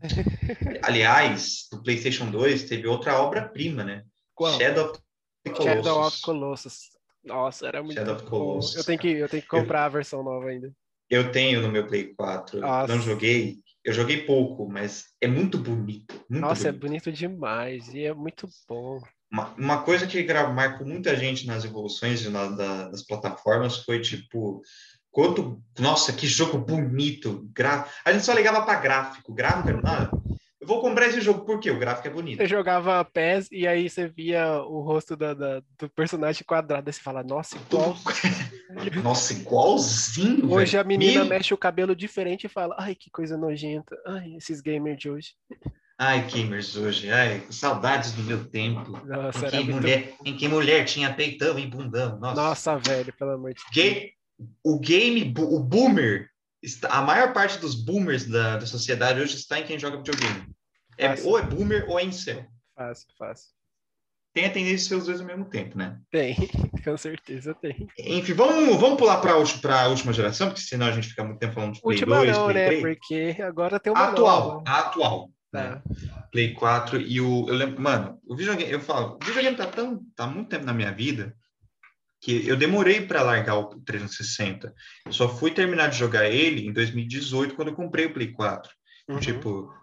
Aliás, 0.84 1.68
do 1.72 1.84
PlayStation 1.84 2.32
2 2.32 2.64
teve 2.64 2.88
outra 2.88 3.22
obra-prima, 3.22 3.84
né? 3.84 4.04
Qual? 4.34 4.58
Shadow 4.58 4.92
of 4.92 5.00
the 5.44 5.52
Colossus. 5.52 5.76
Shadow 5.84 6.02
of 6.08 6.22
Colossus. 6.22 6.80
Nossa, 7.24 7.68
era 7.68 7.84
muito 7.84 7.98
Shadow 7.98 8.16
of. 8.16 8.24
Colossus, 8.26 8.76
Eu 8.78 8.84
tenho 8.86 9.00
que, 9.00 9.10
eu 9.10 9.28
tenho 9.30 9.44
que 9.44 9.50
comprar 9.50 9.86
a 9.86 9.90
versão 9.90 10.24
nova 10.24 10.48
ainda. 10.48 10.72
Eu 11.10 11.32
tenho 11.32 11.62
no 11.62 11.70
meu 11.70 11.86
Play 11.86 12.14
4. 12.16 12.60
Nossa. 12.62 12.96
Não 12.96 13.02
joguei. 13.02 13.58
Eu 13.84 13.94
joguei 13.94 14.24
pouco, 14.26 14.68
mas 14.70 15.06
é 15.22 15.28
muito 15.28 15.58
bonito. 15.58 16.14
Muito 16.30 16.42
Nossa, 16.42 16.68
é 16.68 16.72
bonito. 16.72 17.04
bonito 17.06 17.12
demais 17.12 17.94
e 17.94 18.04
é 18.04 18.14
muito 18.14 18.48
bom. 18.68 19.02
Uma, 19.32 19.54
uma 19.56 19.82
coisa 19.84 20.06
que 20.08 20.24
marcou 20.52 20.86
muita 20.86 21.16
gente 21.16 21.46
nas 21.48 21.64
evoluções 21.64 22.26
na- 22.30 22.50
da- 22.50 22.90
das 22.90 23.04
plataformas 23.04 23.78
foi 23.84 24.02
tipo. 24.02 24.62
Quanto. 25.12 25.62
Nossa, 25.80 26.14
que 26.14 26.28
jogo 26.28 26.58
bonito! 26.60 27.50
Gra... 27.54 27.88
A 28.06 28.12
gente 28.12 28.24
só 28.26 28.34
ligava 28.34 28.62
para 28.64 28.80
gráfico. 28.80 29.34
Gráfico 29.34 29.70
era 29.70 29.82
nada. 29.82 30.12
Vou 30.70 30.82
comprar 30.82 31.08
esse 31.08 31.20
jogo 31.20 31.46
porque 31.46 31.72
o 31.72 31.80
gráfico 31.80 32.08
é 32.08 32.12
bonito. 32.12 32.38
Você 32.38 32.46
jogava 32.48 33.04
PES 33.04 33.50
e 33.52 33.68
aí 33.68 33.90
você 33.90 34.08
via 34.08 34.62
o 34.62 34.82
rosto 34.82 35.16
da, 35.18 35.34
da- 35.34 35.64
do 35.80 35.90
personagem 35.90 36.44
quadrado 36.46 36.88
e 36.88 36.94
você 36.94 37.02
fala, 37.02 37.24
nossa, 37.24 37.58
igual. 37.58 37.98
Nossa, 39.04 39.34
igualzinho. 39.34 40.46
Hoje 40.54 40.74
velho. 40.74 40.82
a 40.82 40.88
menina 40.88 41.24
Me- 41.24 41.30
mexe 41.32 41.56
o 41.56 41.58
cabelo 41.58 41.96
diferente 41.96 42.44
e 42.46 42.48
fala, 42.48 42.76
ai, 42.78 42.94
que 42.94 43.10
coisa 43.10 43.36
nojenta. 43.36 43.98
Ai, 44.06 44.36
esses 44.36 44.62
gamers 44.62 45.00
de 45.00 45.10
hoje. 45.10 45.30
Ai, 45.98 46.22
gamers 46.28 46.76
hoje. 46.76 47.10
Ai, 47.10 47.42
saudades 47.50 48.12
do 48.12 48.22
meu 48.22 48.46
tempo. 48.46 48.92
Nossa, 49.08 49.48
Em 49.48 49.50
que, 49.50 49.58
muito... 49.58 49.72
mulher, 49.82 50.14
em 50.24 50.38
que 50.38 50.48
mulher 50.48 50.86
tinha 50.86 51.12
peitão 51.12 51.58
e 51.58 51.66
bundão. 51.66 52.20
Nossa. 52.20 52.40
Nossa, 52.40 52.78
velho, 52.78 53.12
pelo 53.18 53.32
amor 53.32 53.56
de 53.56 53.62
Deus. 53.74 54.48
O 54.64 54.80
game, 54.80 55.34
o 55.36 55.60
boomer, 55.60 56.30
a 56.90 57.02
maior 57.02 57.34
parte 57.34 57.58
dos 57.58 57.74
boomers 57.74 58.28
da, 58.28 58.58
da 58.58 58.68
sociedade 58.68 59.20
hoje 59.20 59.36
está 59.36 59.60
em 59.60 59.64
quem 59.66 59.80
joga 59.80 59.98
videogame. 59.98 60.48
É, 61.00 61.16
ou 61.24 61.40
é 61.40 61.42
boomer 61.42 61.90
ou 61.90 62.00
é 62.00 62.04
incel. 62.04 62.46
Fácil, 62.76 63.08
fácil. 63.18 63.50
Tem 64.34 64.46
a 64.46 64.52
tendência 64.52 64.78
de 64.78 64.84
ser 64.84 64.96
os 64.96 65.06
dois 65.06 65.22
ao 65.22 65.26
mesmo 65.26 65.46
tempo, 65.46 65.78
né? 65.78 66.00
Tem, 66.12 66.36
com 66.84 66.98
certeza 66.98 67.54
tem. 67.56 67.88
Enfim, 67.98 68.34
vamos, 68.34 68.80
vamos 68.80 68.98
pular 68.98 69.18
para 69.18 69.34
a 69.34 69.88
última 69.88 70.14
geração, 70.14 70.48
porque 70.48 70.62
senão 70.62 70.88
a 70.88 70.92
gente 70.92 71.08
fica 71.08 71.24
muito 71.24 71.40
tempo 71.40 71.54
falando 71.54 71.74
de 71.74 71.82
Play 71.82 71.96
Última 71.96 72.18
2, 72.18 72.32
não, 72.32 72.46
Play 72.46 72.56
né? 72.56 72.68
3. 72.68 72.82
Porque 72.82 73.42
agora 73.42 73.80
tem 73.80 73.92
uma 73.92 74.10
atual, 74.10 74.48
nova. 74.48 74.64
a 74.68 74.80
atual. 74.80 75.32
né? 75.52 75.82
Tá. 75.82 75.84
Play 76.32 76.54
4 76.54 77.02
e 77.02 77.20
o. 77.20 77.48
Eu 77.50 77.56
lembro, 77.56 77.82
mano, 77.82 78.20
o 78.28 78.36
videogame, 78.36 78.72
eu 78.72 78.80
falo, 78.80 79.18
o 79.22 79.26
videogame 79.26 79.58
tá 79.58 79.66
tão. 79.66 80.00
tá 80.16 80.28
muito 80.28 80.50
tempo 80.50 80.66
na 80.66 80.74
minha 80.74 80.92
vida 80.92 81.36
que 82.22 82.48
eu 82.48 82.58
demorei 82.58 83.02
para 83.02 83.24
largar 83.24 83.56
o 83.56 83.80
360. 83.82 84.74
Eu 85.06 85.14
só 85.14 85.30
fui 85.30 85.52
terminar 85.52 85.88
de 85.88 85.98
jogar 85.98 86.30
ele 86.30 86.68
em 86.68 86.74
2018, 86.74 87.56
quando 87.56 87.70
eu 87.70 87.76
comprei 87.76 88.06
o 88.06 88.14
Play 88.14 88.32
4. 88.32 88.70
Uhum. 89.08 89.20
Tipo, 89.20 89.74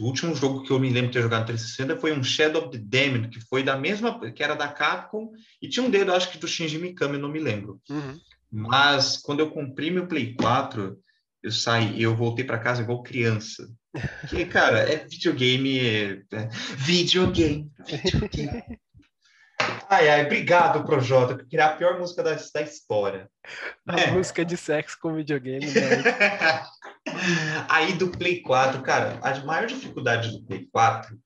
o 0.00 0.04
último 0.04 0.34
jogo 0.34 0.62
que 0.62 0.70
eu 0.70 0.78
me 0.78 0.90
lembro 0.90 1.08
de 1.08 1.14
ter 1.14 1.22
jogado 1.22 1.40
no 1.40 1.46
360 1.46 2.00
foi 2.00 2.12
um 2.12 2.22
Shadow 2.22 2.62
of 2.62 2.70
the 2.70 2.78
Damned, 2.78 3.28
que 3.28 3.40
foi 3.40 3.62
da 3.62 3.76
mesma, 3.76 4.18
que 4.32 4.42
era 4.42 4.54
da 4.54 4.68
Capcom, 4.68 5.30
e 5.60 5.68
tinha 5.68 5.84
um 5.84 5.90
dedo, 5.90 6.12
acho 6.12 6.30
que 6.30 6.38
do 6.38 6.48
Shinji 6.48 6.78
Mikami, 6.78 7.18
não 7.18 7.28
me 7.28 7.38
lembro. 7.38 7.80
Uhum. 7.88 8.18
Mas 8.50 9.16
quando 9.18 9.40
eu 9.40 9.50
comprei 9.50 9.90
meu 9.90 10.06
Play 10.06 10.34
4, 10.34 10.96
eu 11.42 11.52
saí, 11.52 12.00
eu 12.00 12.14
voltei 12.16 12.44
para 12.44 12.58
casa 12.58 12.82
igual 12.82 13.02
criança. 13.02 13.68
Que, 14.28 14.44
cara, 14.46 14.80
é 14.80 15.06
videogame, 15.06 15.78
é, 15.78 16.22
é 16.32 16.48
videogame, 16.76 17.70
videogame. 17.86 18.78
Ai, 19.88 20.08
ai, 20.08 20.24
obrigado, 20.24 20.84
Projota, 20.84 21.36
por 21.36 21.46
criar 21.46 21.66
a 21.66 21.76
pior 21.76 21.98
música 21.98 22.22
da, 22.22 22.34
da 22.34 22.62
história. 22.62 23.28
A 23.86 24.00
é. 24.00 24.10
música 24.10 24.44
de 24.44 24.56
sexo 24.56 24.98
com 25.00 25.14
videogame, 25.14 25.66
né? 25.66 25.72
Aí 27.68 27.92
do 27.94 28.10
Play 28.10 28.40
4, 28.40 28.82
cara, 28.82 29.18
a 29.22 29.44
maior 29.44 29.66
dificuldade 29.66 30.30
do 30.30 30.44
Play 30.44 30.68
4 30.72 31.18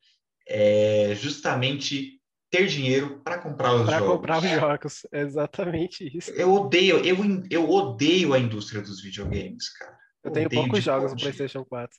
é 0.48 1.14
justamente 1.14 2.18
ter 2.50 2.66
dinheiro 2.66 3.20
para 3.22 3.38
comprar 3.38 3.74
os 3.74 3.84
pra 3.84 3.98
jogos. 3.98 4.20
Para 4.20 4.36
comprar 4.36 4.38
os 4.38 4.60
jogos, 4.60 5.06
exatamente 5.12 6.16
isso. 6.16 6.30
Eu 6.32 6.52
odeio, 6.52 7.04
eu, 7.04 7.16
eu 7.50 7.70
odeio 7.70 8.32
a 8.32 8.38
indústria 8.38 8.80
dos 8.80 9.02
videogames, 9.02 9.68
cara. 9.70 9.96
Eu 10.24 10.32
tenho 10.32 10.50
poucos 10.50 10.82
jogos 10.82 11.12
no 11.12 11.18
PlayStation 11.18 11.64
4. 11.64 11.98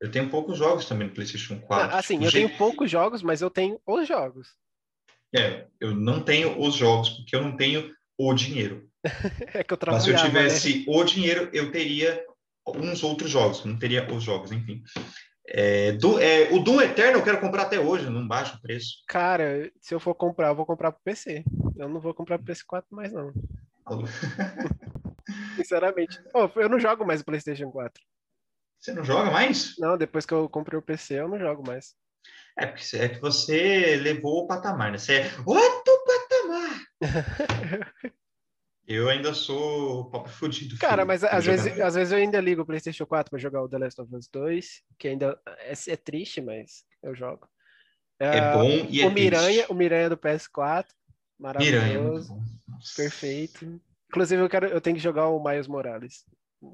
Eu 0.00 0.10
tenho 0.10 0.30
poucos 0.30 0.56
jogos 0.56 0.86
também 0.86 1.08
no 1.08 1.14
PlayStation 1.14 1.60
4. 1.60 1.96
assim, 1.96 2.14
tipo, 2.14 2.26
eu 2.26 2.32
tenho 2.32 2.56
poucos 2.56 2.90
jogos, 2.90 3.22
mas 3.22 3.42
eu 3.42 3.50
tenho 3.50 3.80
os 3.86 4.06
jogos. 4.06 4.48
É, 5.34 5.66
eu 5.80 5.94
não 5.94 6.22
tenho 6.22 6.58
os 6.60 6.74
jogos 6.74 7.10
porque 7.10 7.34
eu 7.34 7.42
não 7.42 7.56
tenho 7.56 7.92
o 8.16 8.32
dinheiro. 8.32 8.88
é 9.54 9.62
que 9.62 9.74
eu 9.74 9.78
Mas 9.86 10.04
se 10.04 10.10
eu 10.10 10.16
tivesse 10.16 10.78
né? 10.78 10.84
o 10.88 11.04
dinheiro, 11.04 11.50
eu 11.52 11.70
teria 11.70 12.24
uns 12.76 13.02
outros 13.02 13.30
jogos, 13.30 13.64
não 13.64 13.78
teria 13.78 14.10
os 14.12 14.22
jogos, 14.22 14.52
enfim. 14.52 14.82
É, 15.50 15.92
do, 15.92 16.20
é, 16.20 16.52
o 16.52 16.58
Doom 16.58 16.82
Eterno 16.82 17.18
eu 17.18 17.24
quero 17.24 17.40
comprar 17.40 17.62
até 17.62 17.80
hoje, 17.80 18.10
não 18.10 18.26
baixa 18.26 18.56
o 18.56 18.60
preço. 18.60 19.02
Cara, 19.08 19.70
se 19.80 19.94
eu 19.94 20.00
for 20.00 20.14
comprar, 20.14 20.48
eu 20.48 20.54
vou 20.54 20.66
comprar 20.66 20.92
pro 20.92 21.00
PC. 21.02 21.42
Eu 21.76 21.88
não 21.88 22.00
vou 22.00 22.12
comprar 22.12 22.38
pro 22.38 22.52
PS4 22.52 22.84
mais, 22.90 23.12
não. 23.12 23.32
Sinceramente. 25.56 26.20
Oh, 26.34 26.48
eu 26.60 26.68
não 26.68 26.78
jogo 26.78 27.06
mais 27.06 27.22
o 27.22 27.24
PlayStation 27.24 27.70
4. 27.70 28.02
Você 28.78 28.92
não 28.92 29.02
joga 29.02 29.30
mais? 29.30 29.74
Não, 29.78 29.96
depois 29.96 30.26
que 30.26 30.34
eu 30.34 30.48
comprei 30.48 30.78
o 30.78 30.82
PC, 30.82 31.14
eu 31.14 31.28
não 31.28 31.38
jogo 31.38 31.66
mais. 31.66 31.94
É 32.58 32.66
porque 32.66 32.96
é 32.96 33.08
que 33.08 33.20
você 33.20 33.96
levou 33.96 34.44
o 34.44 34.46
patamar, 34.46 34.92
né? 34.92 34.98
Você 34.98 35.20
é 35.20 35.30
outro 35.46 36.04
patamar. 36.06 36.80
eu 38.88 39.08
ainda 39.08 39.34
sou 39.34 40.10
pobre 40.10 40.30
fudido. 40.32 40.76
Cara, 40.78 41.04
mas 41.04 41.22
às 41.22 41.44
vezes, 41.44 41.80
às 41.80 41.94
vezes 41.94 42.12
eu 42.12 42.18
ainda 42.18 42.40
ligo 42.40 42.62
o 42.62 42.66
PlayStation 42.66 43.06
4 43.06 43.30
para 43.30 43.38
jogar 43.38 43.62
o 43.62 43.68
The 43.68 43.78
Last 43.78 44.00
of 44.00 44.14
Us 44.14 44.28
2, 44.32 44.82
que 44.98 45.08
ainda 45.08 45.38
é, 45.46 45.72
é 45.72 45.96
triste, 45.96 46.40
mas 46.40 46.84
eu 47.02 47.14
jogo. 47.14 47.46
É 48.18 48.50
uh, 48.50 48.58
bom 48.58 48.86
e 48.88 49.00
é 49.00 49.06
o 49.06 49.10
Miranha, 49.10 49.42
triste. 49.42 49.72
O 49.72 49.74
Miranha 49.74 50.08
do 50.10 50.16
PS4, 50.16 50.86
maravilhoso. 51.38 52.34
Miranha, 52.34 52.78
perfeito. 52.96 53.80
Inclusive, 54.08 54.42
eu, 54.42 54.48
quero, 54.48 54.66
eu 54.66 54.80
tenho 54.80 54.96
que 54.96 55.02
jogar 55.02 55.28
o 55.28 55.42
Miles 55.42 55.68
Morales. 55.68 56.24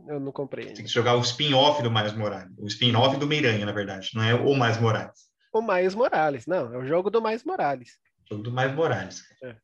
Eu 0.09 0.19
não 0.19 0.33
comprei. 0.33 0.73
Tem 0.73 0.85
que 0.85 0.91
jogar 0.91 1.17
o 1.17 1.21
spin-off 1.21 1.83
do 1.83 1.91
Miles 1.91 2.15
Morales. 2.15 2.57
O 2.59 2.67
spin-off 2.67 3.19
do 3.19 3.27
Miranha, 3.27 3.67
na 3.67 3.73
verdade. 3.73 4.11
Não 4.15 4.23
é 4.23 4.33
o 4.35 4.55
Miles 4.55 4.81
Morales 4.81 5.35
o 5.55 5.63
Miles 5.63 5.95
Morales. 5.95 6.47
Não, 6.47 6.75
é 6.75 6.79
o 6.79 6.85
jogo 6.85 7.09
do 7.09 7.23
Miles 7.23 7.45
Morales. 7.45 7.97
Jogo 8.29 8.43
do 8.43 8.53
Miles 8.53 8.75
Morales. 8.75 9.23
É. 9.43 9.57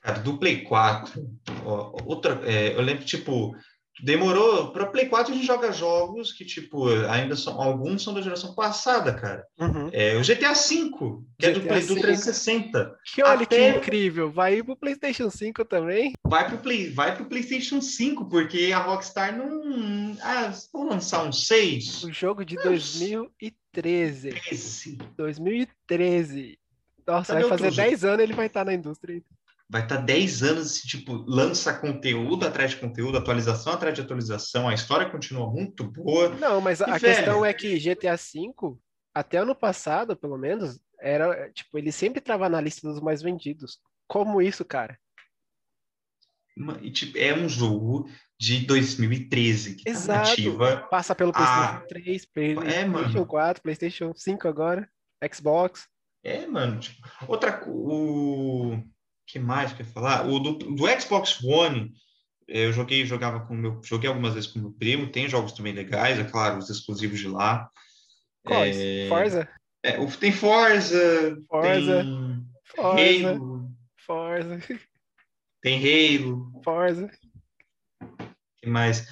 Cara, 0.00 0.20
do 0.20 0.38
Play 0.38 0.62
4, 0.62 1.28
ó, 1.64 1.96
outra, 2.04 2.40
é, 2.44 2.74
eu 2.74 2.82
lembro, 2.82 3.04
tipo, 3.04 3.54
demorou. 4.02 4.70
Para 4.72 4.86
Play 4.86 5.06
4 5.06 5.32
a 5.32 5.36
gente 5.36 5.46
joga 5.46 5.72
jogos 5.72 6.32
que, 6.32 6.44
tipo, 6.44 6.88
ainda 7.08 7.36
são. 7.36 7.60
Alguns 7.60 8.02
são 8.02 8.14
da 8.14 8.22
geração 8.22 8.54
passada, 8.54 9.12
cara. 9.14 9.44
Uhum. 9.58 9.90
É, 9.92 10.16
o 10.16 10.20
GTA 10.20 10.52
V, 10.52 10.90
que 11.38 11.46
GTA 11.46 11.46
é 11.46 11.52
do, 11.52 11.60
Play, 11.62 11.86
do 11.86 12.00
360. 12.00 12.96
Que 13.14 13.22
olha 13.22 13.42
Até... 13.42 13.72
que 13.72 13.78
incrível. 13.78 14.30
Vai 14.30 14.58
ir 14.58 14.64
pro 14.64 14.76
PlayStation 14.76 15.30
5 15.30 15.64
também. 15.64 16.12
Vai 16.26 16.48
pro, 16.48 16.58
Play, 16.58 16.90
vai 16.90 17.14
pro 17.14 17.26
PlayStation 17.26 17.80
5, 17.80 18.28
porque 18.28 18.70
a 18.72 18.78
Rockstar 18.78 19.36
não. 19.36 20.16
Ah, 20.22 20.52
vão 20.72 20.88
lançar 20.88 21.24
um 21.24 21.32
6. 21.32 22.04
O 22.04 22.12
jogo 22.12 22.44
de 22.44 22.56
2013. 22.56 24.30
13. 24.30 24.98
2013. 25.16 26.58
Nossa, 27.06 27.32
Cadê 27.32 27.48
vai 27.48 27.58
fazer 27.58 27.74
10 27.74 28.04
anos 28.04 28.22
ele 28.22 28.34
vai 28.34 28.46
estar 28.46 28.66
na 28.66 28.74
indústria 28.74 29.22
vai 29.70 29.82
estar 29.82 29.96
tá 29.96 30.02
10 30.02 30.42
anos, 30.42 30.66
assim, 30.66 30.88
tipo, 30.88 31.12
lança 31.26 31.74
conteúdo 31.78 32.46
atrás 32.46 32.70
de 32.70 32.78
conteúdo, 32.78 33.18
atualização 33.18 33.74
atrás 33.74 33.94
de 33.94 34.00
atualização, 34.00 34.68
a 34.68 34.74
história 34.74 35.10
continua 35.10 35.50
muito 35.50 35.84
boa. 35.84 36.30
Não, 36.30 36.60
mas 36.60 36.80
a, 36.80 36.96
velho... 36.96 37.00
questão 37.00 37.44
é 37.44 37.52
que 37.52 37.78
GTA 37.78 38.16
V, 38.16 38.78
até 39.14 39.38
ano 39.38 39.54
passado, 39.54 40.16
pelo 40.16 40.38
menos, 40.38 40.80
era, 41.00 41.50
tipo, 41.52 41.76
ele 41.78 41.92
sempre 41.92 42.18
estava 42.20 42.48
na 42.48 42.60
lista 42.60 42.88
dos 42.88 43.00
mais 43.00 43.20
vendidos. 43.20 43.78
Como 44.06 44.40
isso, 44.40 44.64
cara? 44.64 44.98
Tipo, 46.92 47.18
é 47.18 47.34
um 47.34 47.48
jogo 47.48 48.10
de 48.40 48.64
2013 48.66 49.76
que 49.76 49.88
Exato. 49.88 50.24
Tá 50.24 50.30
nativa. 50.30 50.88
Passa 50.90 51.14
pelo 51.14 51.32
PlayStation 51.32 51.76
a... 51.76 51.80
3, 51.86 52.26
PlayStation 52.26 52.70
é, 52.70 52.84
mano. 52.84 53.26
4, 53.26 53.62
PlayStation 53.62 54.12
5 54.16 54.48
agora, 54.48 54.90
Xbox. 55.32 55.86
É, 56.24 56.46
mano. 56.46 56.80
Tipo, 56.80 57.06
outra 57.28 57.62
o 57.68 58.82
que 59.28 59.38
mais 59.38 59.72
que 59.72 59.82
eu 59.82 59.86
ia 59.86 59.92
falar? 59.92 60.26
O 60.26 60.40
do, 60.40 60.52
do 60.54 61.00
Xbox 61.00 61.42
One, 61.44 61.92
eu 62.48 62.72
joguei, 62.72 63.04
jogava 63.04 63.40
com 63.46 63.54
meu, 63.54 63.80
joguei 63.84 64.08
algumas 64.08 64.32
vezes 64.32 64.50
com 64.50 64.58
meu 64.58 64.72
primo, 64.72 65.12
tem 65.12 65.28
jogos 65.28 65.52
também 65.52 65.74
legais, 65.74 66.18
é 66.18 66.24
claro, 66.24 66.58
os 66.58 66.70
exclusivos 66.70 67.20
de 67.20 67.28
lá. 67.28 67.70
Quais? 68.42 68.76
É, 68.78 69.06
Forza? 69.08 69.48
É, 69.82 70.06
tem 70.06 70.32
Forza, 70.32 71.38
Forza, 71.46 72.04
tem 72.04 72.46
Forza, 72.74 73.30
Halo, 73.30 73.70
Forza, 73.98 74.58
tem 75.62 76.18
Halo. 76.18 76.62
Forza. 76.64 77.10
que 78.56 78.66
mais? 78.66 79.02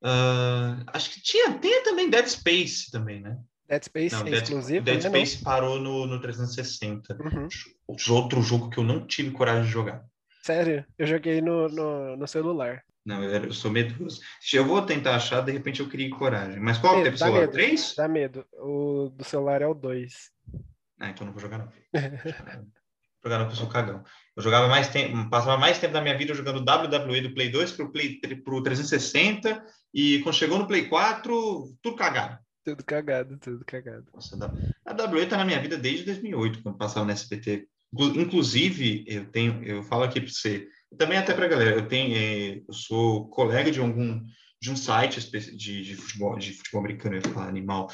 Uh, 0.00 0.84
acho 0.86 1.10
que 1.10 1.20
tinha, 1.20 1.58
tem 1.58 1.82
também 1.82 2.08
Dead 2.08 2.28
Space 2.28 2.92
também, 2.92 3.20
né? 3.20 3.36
Dead 3.68 3.84
Space 3.84 4.14
não, 4.14 4.26
é 4.26 4.30
Dead, 4.30 4.42
exclusivo? 4.42 4.84
Dead 4.84 5.02
Space 5.02 5.36
não? 5.36 5.44
parou 5.44 5.78
no, 5.78 6.06
no 6.06 6.20
360. 6.20 7.18
Uhum. 7.20 7.48
Outro 8.10 8.40
jogo 8.40 8.70
que 8.70 8.78
eu 8.78 8.84
não 8.84 9.06
tive 9.06 9.30
coragem 9.30 9.64
de 9.64 9.70
jogar. 9.70 10.04
Sério? 10.42 10.84
Eu 10.98 11.06
joguei 11.06 11.42
no, 11.42 11.68
no, 11.68 12.16
no 12.16 12.26
celular. 12.26 12.82
Não, 13.04 13.22
eu, 13.22 13.44
eu 13.44 13.52
sou 13.52 13.70
medroso. 13.70 14.20
Eu 14.52 14.64
vou 14.64 14.80
tentar 14.82 15.16
achar, 15.16 15.42
de 15.42 15.52
repente 15.52 15.80
eu 15.80 15.88
criei 15.88 16.08
coragem. 16.08 16.58
Mas 16.58 16.78
qual 16.78 16.96
medo, 16.96 17.08
é 17.08 17.12
o 17.12 17.18
celular? 17.18 17.40
Medo, 17.40 17.52
3? 17.52 17.94
Dá 17.96 18.08
medo. 18.08 18.46
O 18.54 19.10
do 19.10 19.24
celular 19.24 19.60
é 19.60 19.66
o 19.66 19.74
2. 19.74 20.30
Ah, 21.00 21.10
então 21.10 21.26
não 21.26 21.34
vou 21.34 21.42
jogar 21.42 21.58
não. 21.58 21.68
jogar 23.22 23.38
não, 23.38 23.46
porque 23.46 23.52
eu 23.52 23.56
sou 23.56 23.68
cagão. 23.68 24.02
Eu 24.34 24.42
jogava 24.42 24.68
mais 24.68 24.88
tempo, 24.88 25.28
passava 25.28 25.58
mais 25.58 25.78
tempo 25.78 25.92
da 25.92 26.00
minha 26.00 26.16
vida 26.16 26.32
jogando 26.32 26.64
WWE 26.64 27.20
do 27.20 27.34
Play 27.34 27.50
2 27.50 27.72
pro, 27.72 27.92
Play, 27.92 28.18
pro 28.42 28.62
360 28.62 29.62
e 29.92 30.20
quando 30.20 30.36
chegou 30.36 30.58
no 30.58 30.66
Play 30.66 30.88
4, 30.88 31.76
tudo 31.82 31.96
cagado. 31.96 32.38
Tudo 32.68 32.84
cagado, 32.84 33.38
tudo 33.38 33.64
cagado. 33.64 34.04
Nossa, 34.12 34.36
a 34.84 34.92
WWE 34.92 35.24
tá 35.24 35.38
na 35.38 35.44
minha 35.46 35.58
vida 35.58 35.78
desde 35.78 36.04
2008, 36.04 36.62
quando 36.62 36.76
passava 36.76 37.06
no 37.06 37.12
SBT. 37.12 37.66
Inclusive, 38.14 39.06
eu 39.08 39.24
tenho, 39.24 39.64
eu 39.64 39.82
falo 39.82 40.02
aqui 40.02 40.20
para 40.20 40.30
você, 40.30 40.68
também 40.98 41.16
até 41.16 41.32
para 41.32 41.48
galera, 41.48 41.70
eu 41.70 41.88
tenho, 41.88 42.14
é, 42.14 42.62
eu 42.68 42.74
sou 42.74 43.26
colega 43.30 43.70
de 43.70 43.80
algum 43.80 44.22
de 44.60 44.70
um 44.70 44.76
site 44.76 45.18
de, 45.56 45.82
de 45.82 45.96
futebol, 45.96 46.36
de 46.36 46.52
futebol 46.52 46.80
americano, 46.80 47.16
eu 47.16 47.40
animal, 47.40 47.90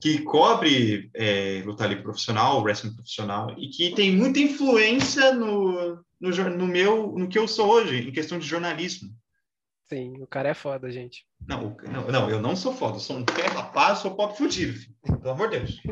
que 0.00 0.22
cobre 0.22 1.08
é, 1.14 1.62
luta 1.64 1.86
livre 1.86 2.02
profissional, 2.02 2.60
wrestling 2.60 2.96
profissional, 2.96 3.54
e 3.56 3.68
que 3.68 3.94
tem 3.94 4.16
muita 4.16 4.40
influência 4.40 5.32
no, 5.32 6.02
no, 6.20 6.30
no 6.50 6.66
meu, 6.66 7.12
no 7.16 7.28
que 7.28 7.38
eu 7.38 7.46
sou 7.46 7.70
hoje, 7.70 8.08
em 8.08 8.10
questão 8.10 8.36
de 8.36 8.48
jornalismo. 8.48 9.14
Sim, 9.92 10.22
o 10.22 10.26
cara 10.26 10.48
é 10.48 10.54
foda, 10.54 10.90
gente. 10.90 11.26
Não, 11.46 11.76
não, 11.82 12.06
não 12.10 12.30
eu 12.30 12.40
não 12.40 12.56
sou 12.56 12.72
foda, 12.72 12.96
eu 12.96 13.00
sou 13.00 13.18
um 13.18 13.26
pé 13.26 13.46
rapaz, 13.48 13.98
sou 13.98 14.16
pobre 14.16 14.38
fudido, 14.38 14.80
pelo 15.04 15.32
amor 15.32 15.50
de 15.50 15.58
Deus. 15.58 15.82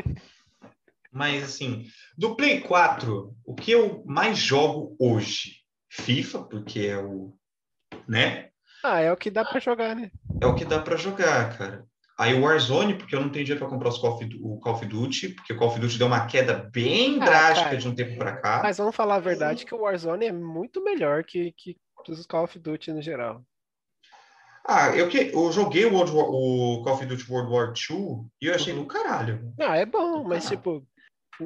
Mas, 1.13 1.45
assim, 1.45 1.85
do 2.17 2.35
Play 2.35 2.63
4, 2.63 3.37
o 3.45 3.55
que 3.55 3.73
eu 3.73 4.03
mais 4.07 4.39
jogo 4.39 4.97
hoje? 4.99 5.57
FIFA, 5.91 6.45
porque 6.45 6.81
é 6.81 6.97
o. 6.97 7.37
né? 8.09 8.49
Ah, 8.83 9.01
é 9.01 9.13
o 9.13 9.17
que 9.19 9.31
dá 9.31 9.45
para 9.45 9.61
jogar, 9.61 9.95
né? 9.95 10.11
É 10.41 10.47
o 10.47 10.55
que 10.55 10.65
dá 10.65 10.81
para 10.81 10.97
jogar, 10.97 11.59
cara. 11.59 11.85
Aí 12.17 12.33
o 12.33 12.45
Warzone, 12.45 12.97
porque 12.97 13.15
eu 13.15 13.21
não 13.21 13.29
tenho 13.29 13.45
dinheiro 13.45 13.61
para 13.61 13.69
comprar 13.69 13.91
os 13.91 13.99
Call 13.99 14.15
of, 14.15 14.25
o 14.41 14.59
Call 14.61 14.75
of 14.77 14.87
Duty, 14.87 15.29
porque 15.35 15.53
o 15.53 15.59
Call 15.59 15.69
of 15.69 15.79
Duty 15.79 15.99
deu 15.99 16.07
uma 16.07 16.25
queda 16.27 16.71
bem 16.73 17.21
ah, 17.21 17.25
drástica 17.27 17.65
cara, 17.65 17.77
de 17.77 17.87
um 17.89 17.95
tempo 17.95 18.17
para 18.17 18.39
cá. 18.39 18.61
Mas 18.63 18.79
vamos 18.79 18.97
falar 18.97 19.17
a 19.17 19.21
verdade 19.21 19.67
que 19.67 19.75
o 19.75 19.81
Warzone 19.83 20.25
é 20.25 20.33
muito 20.33 20.83
melhor 20.83 21.23
que, 21.23 21.53
que 21.53 21.77
os 22.09 22.25
Call 22.25 22.45
of 22.45 22.59
Duty 22.59 22.93
no 22.93 23.03
geral. 23.03 23.45
Ah, 24.67 24.95
eu, 24.97 25.09
que, 25.09 25.31
eu 25.33 25.53
joguei 25.53 25.85
o, 25.85 25.93
World 25.93 26.13
War, 26.13 26.27
o 26.29 26.83
Call 26.83 26.95
of 26.95 27.07
Duty 27.07 27.33
World 27.33 27.53
War 27.53 27.73
II 27.73 28.27
e 28.41 28.47
eu 28.47 28.55
achei 28.55 28.75
do 28.75 28.87
caralho. 28.87 29.53
Ah, 29.59 29.77
é 29.77 29.87
bom, 29.87 30.23
mas 30.23 30.49
tipo, 30.49 30.87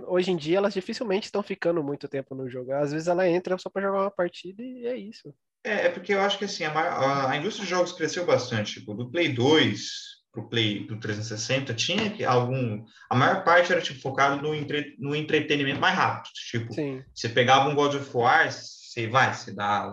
hoje 0.06 0.30
em 0.30 0.36
dia 0.36 0.58
elas 0.58 0.74
dificilmente 0.74 1.26
estão 1.26 1.42
ficando 1.42 1.82
muito 1.82 2.08
tempo 2.08 2.34
no 2.34 2.48
jogo. 2.48 2.72
Às 2.72 2.92
vezes 2.92 3.08
ela 3.08 3.28
entra 3.28 3.56
só 3.58 3.70
para 3.70 3.82
jogar 3.82 4.00
uma 4.02 4.10
partida 4.10 4.62
e 4.62 4.86
é 4.86 4.96
isso. 4.96 5.32
É, 5.64 5.86
é 5.86 5.88
porque 5.88 6.12
eu 6.12 6.20
acho 6.20 6.38
que 6.38 6.44
assim, 6.44 6.64
a, 6.64 6.72
a, 6.72 7.30
a, 7.30 7.36
indústria 7.36 7.64
de 7.64 7.70
jogos 7.70 7.92
cresceu 7.92 8.26
bastante. 8.26 8.80
Tipo, 8.80 8.94
do 8.94 9.10
Play 9.10 9.32
2 9.32 10.14
pro 10.30 10.48
Play 10.48 10.84
do 10.86 10.98
360 10.98 11.72
tinha 11.74 12.10
que 12.10 12.24
algum. 12.24 12.84
A 13.08 13.14
maior 13.14 13.44
parte 13.44 13.72
era 13.72 13.80
tipo, 13.80 14.00
focado 14.00 14.42
no, 14.42 14.54
entre, 14.54 14.96
no 14.98 15.14
entretenimento 15.14 15.80
mais 15.80 15.96
rápido. 15.96 16.32
Tipo, 16.50 16.74
Sim. 16.74 17.02
você 17.14 17.28
pegava 17.28 17.68
um 17.68 17.74
God 17.74 17.94
of 17.94 18.10
War, 18.14 18.50
você 18.94 19.06
vai, 19.08 19.34
você 19.34 19.52
dá 19.52 19.90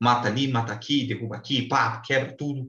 mata 0.00 0.28
ali, 0.28 0.48
mata 0.48 0.72
aqui, 0.72 1.06
derruba 1.06 1.36
aqui, 1.36 1.62
pá, 1.68 2.00
quebra 2.04 2.36
tudo. 2.36 2.68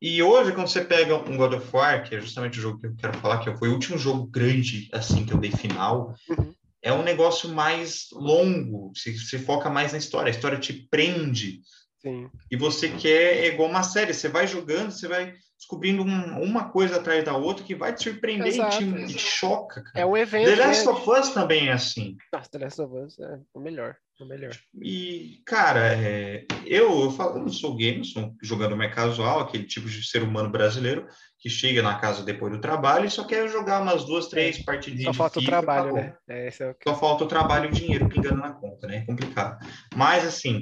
E 0.00 0.22
hoje, 0.22 0.52
quando 0.52 0.68
você 0.68 0.82
pega 0.82 1.16
um 1.16 1.36
God 1.36 1.54
of 1.54 1.76
War, 1.76 2.02
que 2.08 2.14
é 2.14 2.20
justamente 2.20 2.58
o 2.58 2.62
jogo 2.62 2.78
que 2.78 2.86
eu 2.86 2.94
quero 2.96 3.18
falar, 3.18 3.38
que 3.40 3.54
foi 3.56 3.68
o 3.68 3.72
último 3.72 3.98
jogo 3.98 4.26
grande, 4.26 4.88
assim, 4.92 5.26
que 5.26 5.32
eu 5.34 5.38
dei 5.38 5.50
final, 5.50 6.14
Uhum. 6.28 6.54
é 6.80 6.92
um 6.92 7.02
negócio 7.02 7.48
mais 7.50 8.06
longo, 8.12 8.92
se, 8.94 9.18
se 9.18 9.38
foca 9.38 9.68
mais 9.68 9.92
na 9.92 9.98
história, 9.98 10.28
a 10.28 10.34
história 10.34 10.58
te 10.58 10.72
prende, 10.72 11.60
Sim. 12.00 12.30
e 12.50 12.56
você 12.56 12.88
quer, 12.88 13.44
é 13.44 13.48
igual 13.48 13.68
uma 13.68 13.82
série, 13.82 14.14
você 14.14 14.28
vai 14.28 14.46
jogando, 14.46 14.90
você 14.90 15.06
vai 15.06 15.34
descobrindo 15.58 16.02
um- 16.02 16.42
uma 16.42 16.70
coisa 16.70 16.96
atrás 16.96 17.22
da 17.22 17.36
outra 17.36 17.62
que 17.62 17.74
vai 17.74 17.94
te 17.94 18.04
surpreender 18.04 18.46
e 18.46 18.50
Exato, 18.56 18.78
te, 18.78 18.84
e 18.84 19.06
te 19.06 19.18
choca, 19.18 19.82
cara. 19.82 20.00
É 20.00 20.06
um 20.06 20.16
evento. 20.16 20.46
The 20.46 20.56
Last 20.56 20.86
né? 20.86 20.92
of 20.92 21.10
Us 21.10 21.28
também 21.34 21.68
é 21.68 21.72
assim. 21.72 22.16
Nossa, 22.32 22.48
The 22.50 22.58
Last 22.58 22.80
of 22.80 22.94
Us 22.96 23.18
é 23.18 23.38
o 23.52 23.60
melhor. 23.60 23.96
O 24.20 24.26
melhor. 24.26 24.54
E, 24.82 25.40
cara, 25.46 25.94
é, 25.94 26.44
eu, 26.66 27.04
eu, 27.04 27.10
falo, 27.10 27.38
eu 27.38 27.42
não 27.42 27.48
sou 27.48 27.74
gamer, 27.74 28.04
sou 28.04 28.22
um 28.24 28.36
jogador 28.42 28.76
mais 28.76 28.94
casual, 28.94 29.40
aquele 29.40 29.64
tipo 29.64 29.88
de 29.88 30.06
ser 30.06 30.22
humano 30.22 30.50
brasileiro 30.50 31.06
que 31.38 31.48
chega 31.48 31.80
na 31.80 31.98
casa 31.98 32.22
depois 32.22 32.52
do 32.52 32.60
trabalho 32.60 33.06
e 33.06 33.10
só 33.10 33.24
quer 33.24 33.48
jogar 33.48 33.80
umas 33.80 34.04
duas, 34.04 34.28
três 34.28 34.62
partidinhas 34.62 35.16
Só 35.16 35.22
falta 35.22 35.38
o 35.38 35.40
FIFA, 35.40 35.50
trabalho, 35.52 35.84
acabou. 35.96 36.02
né? 36.02 36.16
É, 36.28 36.46
é 36.48 36.70
o 36.70 36.74
que... 36.74 36.88
Só 36.90 36.94
falta 36.94 37.24
o 37.24 37.28
trabalho 37.28 37.64
e 37.64 37.68
o 37.68 37.72
dinheiro 37.72 38.08
pingando 38.10 38.36
na 38.36 38.52
conta, 38.52 38.86
né? 38.86 38.98
É 38.98 39.06
complicado. 39.06 39.58
Mas, 39.96 40.26
assim, 40.26 40.60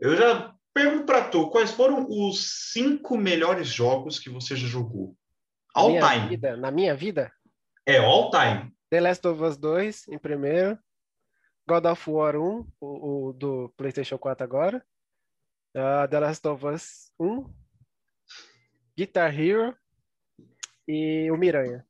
eu 0.00 0.16
já 0.16 0.52
pergunto 0.74 1.06
pra 1.06 1.22
tu, 1.28 1.50
quais 1.50 1.70
foram 1.70 2.04
os 2.08 2.72
cinco 2.72 3.16
melhores 3.16 3.68
jogos 3.68 4.18
que 4.18 4.28
você 4.28 4.56
já 4.56 4.66
jogou? 4.66 5.14
Na 5.76 5.82
All 5.82 5.90
minha 5.90 6.08
time. 6.10 6.28
vida, 6.30 6.56
na 6.56 6.70
minha 6.72 6.96
vida, 6.96 7.30
É, 7.86 7.98
all 7.98 8.30
time. 8.30 8.72
The 8.90 9.00
Last 9.00 9.26
of 9.26 9.40
Us 9.42 9.56
2 9.56 10.08
em 10.08 10.18
primeiro, 10.18 10.76
God 11.72 11.86
of 11.86 12.10
War 12.10 12.36
1, 12.36 12.66
o, 12.80 13.28
o 13.28 13.32
do 13.32 13.72
PlayStation 13.78 14.18
4 14.18 14.44
agora, 14.44 14.84
ah, 15.74 16.06
The 16.06 16.20
Last 16.20 16.46
of 16.46 16.66
Us 16.66 17.12
1, 17.18 17.50
Guitar 18.96 19.32
Hero 19.38 19.74
e 20.86 21.30
o 21.30 21.36
Miranha. 21.38 21.86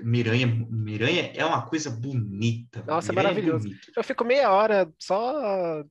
Miranha, 0.00 0.46
Miranha 0.46 1.32
é 1.36 1.44
uma 1.44 1.66
coisa 1.68 1.88
bonita. 1.90 2.82
Nossa, 2.84 3.12
é 3.12 3.14
Miranha 3.14 3.28
maravilhoso. 3.34 3.68
bonito. 3.68 3.92
Eu 3.96 4.02
fico 4.02 4.24
meia 4.24 4.50
hora 4.50 4.92
só 4.98 5.84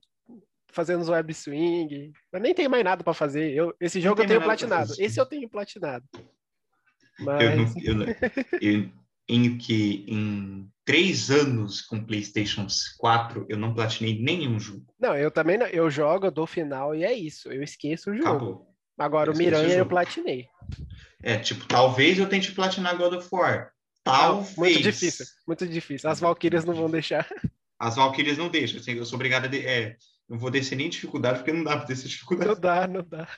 fazendo 0.72 1.00
os 1.00 1.08
web 1.08 1.32
swing, 1.32 2.12
mas 2.30 2.42
nem 2.42 2.54
tenho 2.54 2.68
mais 2.68 2.84
nada 2.84 3.02
pra 3.02 3.14
fazer. 3.14 3.52
Eu, 3.54 3.74
esse 3.80 3.98
jogo 4.00 4.20
eu 4.22 4.26
tenho 4.26 4.42
platinado. 4.42 4.92
Esse 4.98 5.18
eu 5.18 5.26
tenho 5.26 5.48
platinado. 5.48 6.04
Eu, 6.14 7.24
Mas 7.24 7.74
não- 7.74 7.82
eu, 7.82 7.94
não- 7.94 8.06
eu- 8.60 8.90
em 9.28 9.56
que 9.56 10.04
em 10.08 10.68
três 10.90 11.30
anos 11.30 11.82
com 11.82 12.04
PlayStation 12.04 12.66
4 12.98 13.46
eu 13.48 13.56
não 13.56 13.72
platinei 13.72 14.20
nenhum 14.20 14.58
jogo. 14.58 14.84
não, 14.98 15.16
eu 15.16 15.30
também 15.30 15.56
não. 15.56 15.66
Eu 15.66 15.88
jogo, 15.90 16.26
eu 16.26 16.30
dou 16.32 16.46
final 16.46 16.94
e 16.94 17.04
é 17.04 17.12
isso. 17.12 17.48
Eu 17.52 17.62
esqueço 17.62 18.10
o 18.10 18.16
jogo. 18.16 18.28
Acabou. 18.28 18.74
Agora 18.98 19.30
o 19.30 19.32
Eu 19.32 19.36
o 19.36 19.38
Miranha 19.38 19.68
eu 19.74 19.78
jogo. 19.78 19.90
platinei. 19.90 20.48
É, 21.22 21.38
tipo, 21.38 21.64
talvez 21.66 22.18
eu 22.18 22.28
tente 22.28 22.50
platinar 22.52 22.96
God 22.96 23.14
of 23.14 23.28
War. 23.30 23.70
Não, 24.04 24.12
Talvez. 24.12 24.56
muito 24.56 24.82
difícil, 24.82 25.26
muito 25.46 25.68
difícil. 25.68 26.10
As 26.10 26.18
Valkyrias 26.20 26.64
não 26.64 26.74
vão 26.74 26.90
deixar. 26.90 27.28
As 27.78 27.96
Valkyrias 27.96 28.36
não 28.38 28.48
deixam. 28.48 28.80
assim, 28.80 28.92
Eu 28.92 29.04
sou 29.04 29.16
obrigado 29.16 29.44
a. 29.44 29.48
De... 29.48 29.64
É, 29.64 29.96
não 30.28 30.38
vou 30.38 30.50
descer 30.50 30.74
nem 30.76 30.88
dificuldade, 30.90 31.38
porque 31.38 31.52
não 31.52 31.62
dá 31.62 31.76
pra 31.76 31.86
descer 31.86 32.08
dificuldade. 32.08 32.50
Não 32.50 32.60
dá, 32.60 32.88
não 32.88 33.04
dá. 33.04 33.28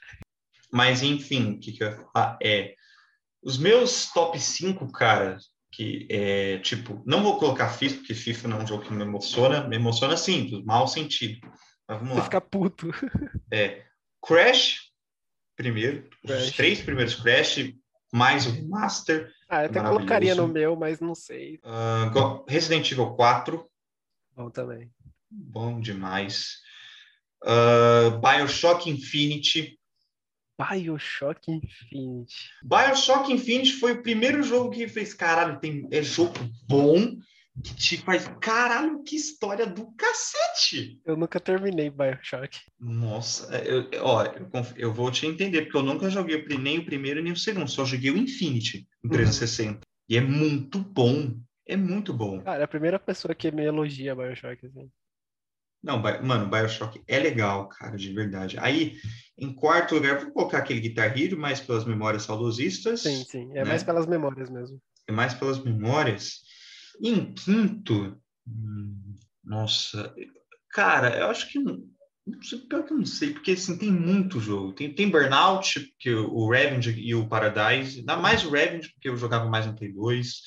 Mas, 0.70 1.02
enfim, 1.02 1.52
o 1.52 1.58
que, 1.60 1.72
que 1.72 1.84
eu 1.84 1.90
ia 1.90 1.96
falar 2.12 2.38
é. 2.42 2.74
Os 3.42 3.58
meus 3.58 4.10
top 4.12 4.38
5, 4.40 4.90
cara, 4.92 5.36
que 5.72 6.06
é 6.10 6.58
tipo, 6.58 7.02
não 7.06 7.22
vou 7.22 7.38
colocar 7.38 7.70
FIFA, 7.70 7.96
porque 7.96 8.14
FIFA 8.14 8.48
não 8.48 8.60
é 8.60 8.62
um 8.62 8.66
jogo 8.66 8.84
que 8.84 8.92
me 8.92 9.02
emociona, 9.02 9.66
me 9.66 9.76
emociona 9.76 10.16
sim, 10.18 10.46
do 10.46 10.64
mau 10.64 10.86
sentido. 10.86 11.40
Mas 11.88 11.98
vamos 11.98 12.12
Você 12.14 12.18
lá. 12.18 12.24
fica 12.24 12.40
puto. 12.40 12.90
É, 13.50 13.82
Crash, 14.24 14.90
primeiro, 15.56 16.08
os 16.24 16.30
Crash. 16.30 16.52
três 16.52 16.80
primeiros 16.82 17.14
Crash, 17.16 17.72
mais 18.12 18.46
o 18.46 18.68
Master, 18.68 19.30
Ah, 19.48 19.62
eu 19.62 19.66
até 19.70 19.80
colocaria 19.82 20.34
no 20.34 20.46
meu, 20.48 20.76
mas 20.76 21.00
não 21.00 21.14
sei. 21.14 21.58
Go- 22.12 22.44
Resident 22.48 22.90
Evil 22.92 23.14
4, 23.14 23.66
Bom 24.36 24.50
também. 24.50 24.90
bom 25.30 25.80
demais. 25.80 26.58
Ah, 27.44 28.18
Bioshock 28.22 28.88
Infinity. 28.88 29.78
Bioshock 30.58 31.50
Infinity. 31.50 32.50
Bioshock 32.62 33.32
Infinity 33.32 33.72
foi 33.74 33.92
o 33.92 34.02
primeiro 34.02 34.42
jogo 34.42 34.70
que 34.70 34.86
fez, 34.88 35.14
caralho, 35.14 35.58
tem, 35.58 35.88
é 35.90 36.02
jogo 36.02 36.34
bom, 36.68 37.16
que 37.62 37.74
te 37.74 37.96
faz, 37.98 38.28
caralho, 38.40 39.02
que 39.02 39.16
história 39.16 39.66
do 39.66 39.92
cacete! 39.92 41.00
Eu 41.04 41.16
nunca 41.16 41.38
terminei 41.40 41.90
Bioshock. 41.90 42.58
Nossa, 42.80 43.54
eu, 43.58 43.88
ó, 44.02 44.24
eu, 44.24 44.48
eu 44.76 44.92
vou 44.92 45.10
te 45.10 45.26
entender, 45.26 45.62
porque 45.62 45.76
eu 45.76 45.82
nunca 45.82 46.08
joguei 46.08 46.44
nem 46.58 46.78
o 46.78 46.84
primeiro 46.84 47.22
nem 47.22 47.32
o 47.32 47.36
segundo, 47.36 47.68
só 47.68 47.84
joguei 47.84 48.10
o 48.10 48.16
Infinity 48.16 48.86
Uhum. 49.04 49.10
360. 49.10 49.80
E 50.08 50.16
é 50.16 50.20
muito 50.20 50.78
bom, 50.78 51.36
é 51.66 51.76
muito 51.76 52.12
bom. 52.12 52.40
Cara, 52.40 52.60
é 52.60 52.64
a 52.64 52.68
primeira 52.68 52.98
pessoa 52.98 53.34
que 53.34 53.50
me 53.50 53.64
elogia 53.64 54.14
Bioshock, 54.14 54.66
assim. 54.66 54.90
Não, 55.82 55.98
mano, 56.00 56.48
Bioshock 56.48 57.02
é 57.08 57.18
legal, 57.18 57.68
cara, 57.68 57.96
de 57.96 58.12
verdade. 58.12 58.56
Aí, 58.60 58.96
em 59.36 59.52
quarto 59.52 59.96
lugar, 59.96 60.20
vou 60.20 60.30
colocar 60.32 60.58
aquele 60.58 60.80
Guitar 60.80 61.18
Hero, 61.18 61.36
mais 61.36 61.58
pelas 61.60 61.84
memórias 61.84 62.22
saudosistas. 62.22 63.00
Sim, 63.00 63.24
sim. 63.24 63.50
É 63.52 63.62
Né? 63.62 63.64
mais 63.64 63.82
pelas 63.82 64.06
memórias 64.06 64.48
mesmo. 64.48 64.80
é 65.08 65.12
mais 65.12 65.34
pelas 65.34 65.58
memórias. 65.62 66.40
E 67.00 67.08
em 67.10 67.34
quinto, 67.34 68.16
nossa, 69.42 70.14
cara, 70.70 71.18
eu 71.18 71.26
acho 71.26 71.50
que 71.50 71.58
não, 71.58 71.82
sei, 72.42 72.60
pior 72.60 72.84
que 72.84 72.92
eu 72.92 72.98
não 72.98 73.04
sei, 73.06 73.32
porque 73.32 73.50
assim, 73.52 73.76
tem 73.76 73.90
muito 73.90 74.38
jogo. 74.38 74.72
Tem, 74.72 74.94
tem 74.94 75.10
Burnout, 75.10 75.92
que 75.98 76.10
o, 76.14 76.30
o 76.32 76.50
Revenge 76.50 76.90
e 76.92 77.12
o 77.14 77.28
Paradise, 77.28 77.98
ainda 77.98 78.16
mais 78.16 78.44
o 78.44 78.50
Revenge, 78.50 78.92
porque 78.92 79.08
eu 79.08 79.16
jogava 79.16 79.48
mais 79.50 79.66
no 79.66 79.74
Play 79.74 79.92
2. 79.92 80.40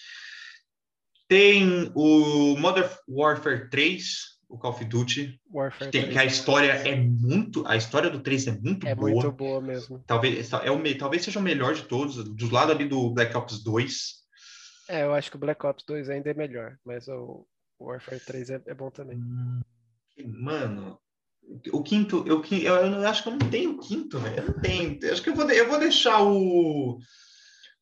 Tem 1.27 1.91
o 1.95 2.55
Modern 2.57 2.88
Warfare 3.07 3.69
3, 3.69 4.34
o 4.50 4.58
Call 4.58 4.72
of 4.72 4.86
Duty, 4.86 5.39
Warfare 5.54 5.91
que, 5.91 5.91
tem- 5.91 6.02
3 6.04 6.14
que 6.14 6.20
a 6.20 6.26
história 6.26 6.72
é 6.72 6.96
muito, 6.96 7.66
a 7.68 7.76
história 7.76 8.10
do 8.10 8.20
3 8.22 8.48
é 8.48 8.52
muito 8.52 8.88
é 8.88 8.93
boa. 8.96 9.12
muito 9.12 9.32
boa 9.32 9.62
mesmo. 9.62 10.04
Talvez, 10.06 10.52
é 10.54 10.72
o, 10.72 10.98
talvez 10.98 11.24
seja 11.24 11.39
o 11.39 11.43
melhor 11.43 11.74
de 11.74 11.84
todos, 11.84 12.24
do 12.24 12.50
lado 12.52 12.72
ali 12.72 12.86
do 12.88 13.12
Black 13.12 13.36
Ops 13.36 13.64
2. 13.64 14.26
É, 14.89 15.04
eu 15.04 15.14
acho 15.14 15.30
que 15.32 15.38
o 15.38 15.39
Black 15.39 15.66
Ops 15.66 15.84
2 15.88 16.10
ainda 16.10 16.30
é 16.30 16.34
melhor, 16.34 16.78
mas 16.86 17.08
o 17.08 17.46
Warfare 17.80 18.20
3 18.20 18.50
é, 18.52 18.62
é 18.68 18.74
bom 18.74 18.89
também. 18.91 19.18
Hum, 19.18 19.62
Mano, 20.41 20.98
o 21.72 21.84
quinto, 21.84 22.24
eu, 22.26 22.43
eu, 22.43 22.76
eu 22.76 23.08
acho 23.08 23.24
que 23.24 23.30
eu 23.30 23.34
não 23.34 23.50
tenho 23.50 23.72
o 23.72 23.80
quinto, 23.80 24.18
velho. 24.20 24.38
Eu 24.38 24.46
não 24.48 24.54
tenho. 24.62 24.98
Eu 25.02 25.12
acho 25.14 25.22
que 25.22 25.30
eu 25.30 25.36
vou, 25.36 25.50
eu 25.52 25.68
vou 25.68 25.80
deixar 25.80 26.22
o, 26.24 26.98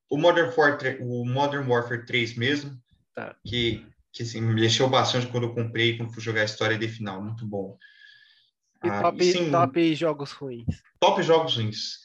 o, 0.09 0.18
Modern 0.18 0.51
Warfare, 0.57 0.97
o 1.01 1.26
Modern 1.26 1.70
Warfare 1.70 2.05
3 2.05 2.36
mesmo, 2.36 2.72
Tá. 3.16 3.36
que, 3.45 3.86
que 4.14 4.22
assim, 4.24 4.39
me 4.39 4.53
mexeu 4.53 4.88
bastante 4.88 5.28
quando 5.28 5.47
eu 5.47 5.55
comprei, 5.55 5.97
quando 5.97 6.14
fui 6.14 6.22
jogar 6.22 6.41
a 6.41 6.45
história 6.45 6.78
de 6.78 6.88
final. 6.88 7.22
Muito 7.22 7.45
bom. 7.45 7.78
E 8.84 8.88
Ah, 8.88 9.01
top, 9.01 9.24
sim, 9.26 9.51
top 9.51 9.95
jogos 9.95 10.32
ruins. 10.32 10.84
top 10.99 11.24
jogos 11.24 11.55
ruins. 11.57 12.03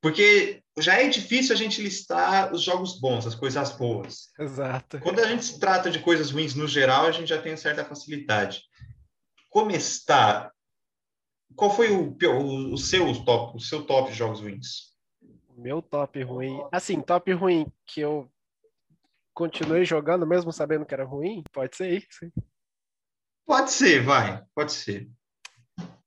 Porque 0.00 0.62
já 0.78 0.94
é 1.00 1.08
difícil 1.08 1.54
a 1.54 1.58
gente 1.58 1.82
listar 1.82 2.52
os 2.52 2.62
jogos 2.62 3.00
bons, 3.00 3.26
as 3.26 3.34
coisas 3.34 3.72
boas. 3.72 4.28
Exato. 4.38 5.00
Quando 5.00 5.20
a 5.20 5.26
gente 5.26 5.44
se 5.44 5.58
trata 5.58 5.90
de 5.90 5.98
coisas 5.98 6.30
ruins 6.30 6.54
no 6.54 6.68
geral, 6.68 7.06
a 7.06 7.12
gente 7.12 7.28
já 7.28 7.40
tem 7.40 7.56
certa 7.56 7.84
facilidade. 7.84 8.62
Como 9.48 9.70
está? 9.70 10.52
Qual 11.56 11.74
foi 11.74 11.90
o, 11.90 12.16
o, 12.22 12.74
o 12.74 12.78
seu 12.78 13.24
top, 13.24 13.56
o 13.56 13.60
seu 13.60 13.82
top 13.84 14.10
de 14.12 14.16
jogos 14.18 14.40
ruins? 14.40 14.92
Meu 15.56 15.82
top 15.82 16.22
ruim. 16.22 16.60
Assim, 16.70 17.00
top 17.00 17.32
ruim 17.32 17.66
que 17.84 18.00
eu 18.00 18.30
continuei 19.38 19.84
jogando 19.84 20.26
mesmo 20.26 20.52
sabendo 20.52 20.84
que 20.84 20.92
era 20.92 21.04
ruim, 21.04 21.44
pode 21.52 21.76
ser 21.76 21.96
isso. 21.96 22.28
Pode 23.46 23.70
ser, 23.70 24.02
vai, 24.02 24.42
pode 24.52 24.72
ser. 24.72 25.08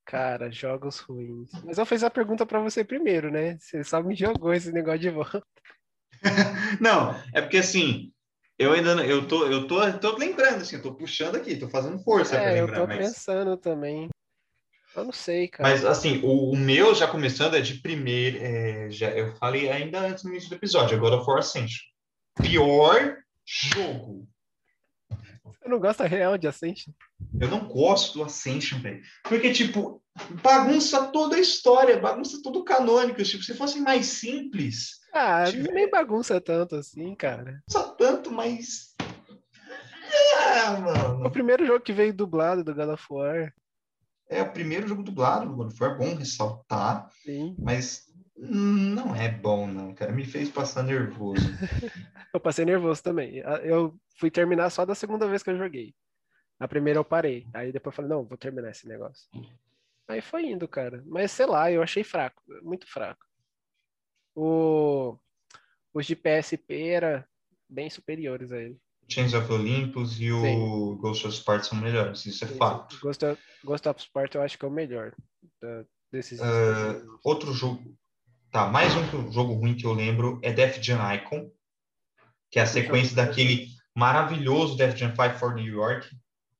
Cara, 0.05 0.51
jogos 0.51 0.99
ruins. 0.99 1.49
Mas 1.63 1.77
eu 1.77 1.85
fiz 1.85 2.03
a 2.03 2.09
pergunta 2.09 2.45
pra 2.45 2.59
você 2.59 2.83
primeiro, 2.83 3.31
né? 3.31 3.57
Você 3.57 3.85
só 3.85 4.03
me 4.03 4.13
jogou 4.15 4.53
esse 4.53 4.69
negócio 4.73 4.99
de 4.99 5.09
volta. 5.09 5.41
Não, 6.81 7.15
é 7.33 7.41
porque 7.41 7.57
assim, 7.57 8.11
eu 8.59 8.73
ainda 8.73 8.95
não- 8.95 9.03
eu 9.03 9.25
tô, 9.25 9.47
eu 9.47 9.65
tô, 9.65 9.79
tô 9.99 10.17
lembrando 10.17 10.61
assim, 10.61 10.75
eu 10.75 10.81
tô 10.81 10.93
puxando 10.93 11.37
aqui, 11.37 11.55
tô 11.55 11.69
fazendo 11.69 12.03
força 12.03 12.35
para 12.35 12.51
É, 12.51 12.59
eu 12.59 12.65
lembrar, 12.65 12.81
tô 12.81 12.87
mas, 12.87 12.97
pensando 12.97 13.55
também. 13.57 14.09
Eu 14.93 15.05
não 15.05 15.13
sei, 15.13 15.47
cara. 15.47 15.69
mas 15.69 15.85
assim, 15.85 16.19
o, 16.21 16.51
o 16.51 16.57
meu 16.57 16.93
já 16.93 17.07
começando 17.07 17.55
é 17.55 17.61
de 17.61 17.75
primeiro, 17.75 18.37
é, 18.39 18.91
já 18.91 19.09
eu 19.11 19.33
falei 19.37 19.71
ainda 19.71 20.01
antes 20.01 20.23
no 20.25 20.31
início 20.31 20.49
do 20.49 20.55
episódio, 20.55 20.97
agora 20.97 21.23
For 21.23 21.39
Ascension. 21.39 21.90
Pior 22.35 23.17
jogo. 23.45 24.27
Você 25.09 25.67
não 25.69 25.79
gosta 25.79 26.05
real 26.07 26.37
de 26.37 26.47
Ascension? 26.47 26.93
Eu 27.39 27.47
não 27.49 27.67
gosto 27.67 28.13
do 28.19 28.23
Ascension, 28.23 28.79
velho. 28.79 29.01
Porque, 29.23 29.51
tipo, 29.51 30.01
bagunça 30.41 31.07
toda 31.07 31.35
a 31.35 31.39
história, 31.39 31.99
bagunça 31.99 32.41
todo 32.41 32.59
o 32.59 32.63
canônico. 32.63 33.21
Tipo, 33.23 33.43
se 33.43 33.53
fosse 33.53 33.79
mais 33.79 34.05
simples. 34.07 34.99
Ah, 35.13 35.43
Tipo- 35.45 35.71
nem 35.71 35.89
bagunça 35.89 36.39
tanto 36.41 36.75
assim, 36.75 37.13
cara. 37.15 37.61
Só 37.69 37.89
tanto, 37.93 38.31
mas. 38.31 38.95
Ah, 40.53 40.71
O 40.77 40.81
mano. 40.81 41.31
primeiro 41.31 41.65
jogo 41.65 41.81
que 41.83 41.93
veio 41.93 42.13
dublado 42.13 42.63
do 42.63 42.73
God 42.73 42.89
of 42.89 43.05
War. 43.09 43.53
É 44.29 44.41
o 44.41 44.51
primeiro 44.51 44.87
jogo 44.87 45.03
dublado 45.03 45.45
do 45.47 45.55
God 45.55 45.67
of 45.71 45.83
War, 45.83 45.97
bom 45.97 46.15
ressaltar, 46.15 47.09
Sim. 47.23 47.55
mas 47.59 48.05
não 48.37 49.15
é 49.15 49.29
bom, 49.29 49.67
não, 49.67 49.93
cara. 49.93 50.11
Me 50.11 50.25
fez 50.25 50.49
passar 50.49 50.83
nervoso. 50.83 51.41
Eu 52.33 52.39
passei 52.39 52.63
nervoso 52.65 53.03
também. 53.03 53.41
A- 53.41 53.57
Eu 53.63 53.99
fui 54.17 54.31
terminar 54.31 54.69
só 54.69 54.85
da 54.85 54.95
segunda 54.95 55.27
vez 55.27 55.43
que 55.43 55.49
eu 55.49 55.57
joguei. 55.57 55.93
A 56.59 56.67
primeira 56.67 56.97
eu 56.99 57.03
parei. 57.03 57.45
Aí 57.53 57.71
depois 57.71 57.91
eu 57.93 57.95
falei, 57.97 58.09
não, 58.09 58.23
vou 58.23 58.37
terminar 58.37 58.69
esse 58.71 58.87
negócio. 58.87 59.27
Aí 60.07 60.21
foi 60.21 60.45
indo, 60.45 60.67
cara. 60.67 61.03
Mas 61.07 61.31
sei 61.31 61.45
lá, 61.45 61.69
eu 61.71 61.81
achei 61.83 62.03
fraco, 62.03 62.41
muito 62.61 62.87
fraco. 62.87 63.25
O... 64.35 65.17
Os 65.93 66.05
de 66.05 66.15
PSP 66.15 66.87
era 66.89 67.27
bem 67.69 67.89
superiores 67.89 68.51
a 68.51 68.57
ele. 68.57 68.77
Chains 69.09 69.33
of 69.33 69.51
Olympus 69.51 70.17
e 70.21 70.31
o 70.31 70.41
Sim. 70.41 70.97
Ghost 71.01 71.27
of 71.27 71.35
Sparta 71.35 71.65
são 71.65 71.77
melhores, 71.77 72.25
isso 72.25 72.45
é 72.45 72.47
Sim, 72.47 72.57
fato. 72.57 72.97
Ghost 73.01 73.25
of, 73.25 73.41
Ghost 73.65 73.89
of 73.89 74.01
Sparta 74.01 74.37
eu 74.37 74.41
acho 74.41 74.57
que 74.57 74.63
é 74.63 74.67
o 74.67 74.71
melhor 74.71 75.13
da- 75.61 75.83
desses. 76.11 76.39
Ah, 76.39 77.01
Outro 77.25 77.51
jogo. 77.51 77.93
Tá, 78.51 78.67
mais 78.67 78.93
um 78.93 79.31
jogo 79.31 79.53
ruim 79.53 79.75
que 79.75 79.85
eu 79.85 79.93
lembro 79.93 80.37
é 80.43 80.51
Def 80.51 80.83
Jam 80.83 80.99
Icon, 81.15 81.49
que 82.51 82.59
é 82.59 82.63
a 82.63 82.67
sequência 82.67 83.15
daquele 83.15 83.67
maravilhoso 83.95 84.75
Def 84.75 84.97
Jam 84.97 85.15
Fight 85.15 85.39
for 85.39 85.55
New 85.55 85.65
York, 85.65 86.09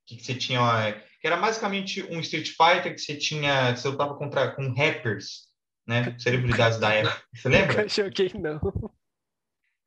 que 0.05 0.23
você 0.23 0.33
tinha. 0.33 0.93
Que 1.19 1.27
era 1.27 1.35
basicamente 1.35 2.01
um 2.03 2.21
Street 2.21 2.47
Fighter 2.47 2.95
que 2.95 3.01
você 3.01 3.17
tinha. 3.17 3.73
que 3.73 3.81
Você 3.81 3.89
lutava 3.89 4.15
contra, 4.15 4.51
com 4.51 4.73
rappers, 4.73 5.49
né? 5.85 6.15
Celebridades 6.17 6.79
da 6.79 6.93
época. 6.93 7.21
Você 7.35 7.49
lembra? 7.49 7.83
Nunca 7.83 7.89
joguei, 7.89 8.31
não. 8.35 8.93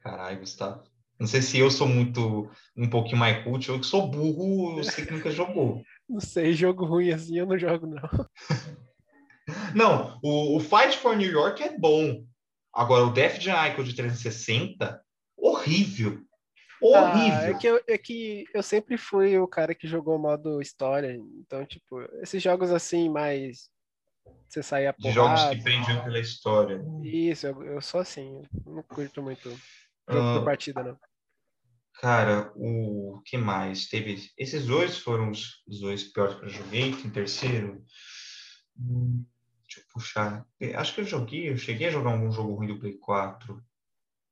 Caralho, 0.01 0.41
Gustavo. 0.41 0.85
Não 1.19 1.27
sei 1.27 1.41
se 1.41 1.59
eu 1.59 1.71
sou 1.71 1.89
muito. 1.89 2.51
um 2.77 2.91
pouquinho 2.91 3.17
mais 3.17 3.43
cult, 3.43 3.71
ou 3.71 3.81
que 3.81 3.87
sou 3.87 4.11
burro, 4.11 4.77
eu 4.77 4.85
sei 4.85 5.07
que 5.07 5.13
nunca 5.13 5.31
jogou. 5.31 5.83
Não 6.07 6.21
sei, 6.21 6.53
jogo 6.53 6.85
ruim 6.85 7.13
assim 7.13 7.39
eu 7.39 7.47
não 7.47 7.59
jogo, 7.59 7.87
não. 7.87 8.03
Não, 9.75 10.19
o, 10.23 10.57
o 10.57 10.61
Fight 10.61 10.97
for 10.99 11.17
New 11.17 11.31
York 11.31 11.63
é 11.63 11.77
bom. 11.79 12.25
Agora, 12.73 13.05
o 13.05 13.13
Def 13.13 13.39
Jam 13.41 13.55
Icon 13.69 13.85
de 13.85 13.95
360, 13.95 15.01
horrível. 15.37 16.21
Ah, 16.83 16.87
Horrível. 16.87 17.41
é, 17.41 17.55
que 17.59 17.67
eu, 17.67 17.81
é 17.89 17.99
que 17.99 18.45
eu 18.53 18.63
sempre 18.63 18.99
fui 18.99 19.39
o 19.39 19.49
cara 19.49 19.75
que 19.75 19.87
jogou 19.87 20.17
o 20.17 20.19
modo 20.19 20.61
história. 20.61 21.15
Então, 21.39 21.65
tipo, 21.65 22.03
esses 22.21 22.43
jogos 22.43 22.71
assim, 22.71 23.09
mais. 23.09 23.71
Você 24.49 24.63
sair 24.63 24.87
a 24.89 24.93
de 24.93 25.11
jogos 25.11 25.41
porrada. 25.41 25.57
que 25.57 25.63
prendiam 25.63 26.05
pela 26.05 26.19
história. 26.19 26.85
Isso, 27.03 27.47
eu, 27.47 27.63
eu 27.65 27.81
sou 27.81 28.01
assim. 28.01 28.43
eu 28.67 28.73
Não 28.75 28.83
curto 28.83 29.23
muito 29.23 29.49
jogo 29.49 30.29
Ah, 30.29 30.39
por 30.39 30.45
partida, 30.45 30.83
não. 30.83 30.99
Cara, 31.95 32.53
o 32.55 33.23
que 33.25 33.37
mais? 33.39 33.87
Teve. 33.89 34.31
Esses 34.37 34.67
dois 34.67 34.99
foram 34.99 35.31
os, 35.31 35.63
os 35.67 35.81
dois 35.81 36.05
piores 36.05 36.35
que 36.39 36.45
eu 36.45 36.49
joguei. 36.51 36.91
Em 36.91 37.11
terceiro. 37.11 37.83
Hum, 38.79 39.25
deixa 39.75 39.81
eu 39.81 39.93
puxar. 39.93 40.47
Eh, 40.61 40.75
Acho 40.75 40.95
que 40.95 41.01
eu 41.01 41.05
joguei, 41.05 41.51
eu 41.51 41.57
cheguei 41.57 41.89
a 41.89 41.91
jogar 41.91 42.13
algum 42.13 42.31
jogo 42.31 42.55
ruim 42.55 42.69
do 42.69 42.79
Play 42.79 42.95
4. 42.99 43.63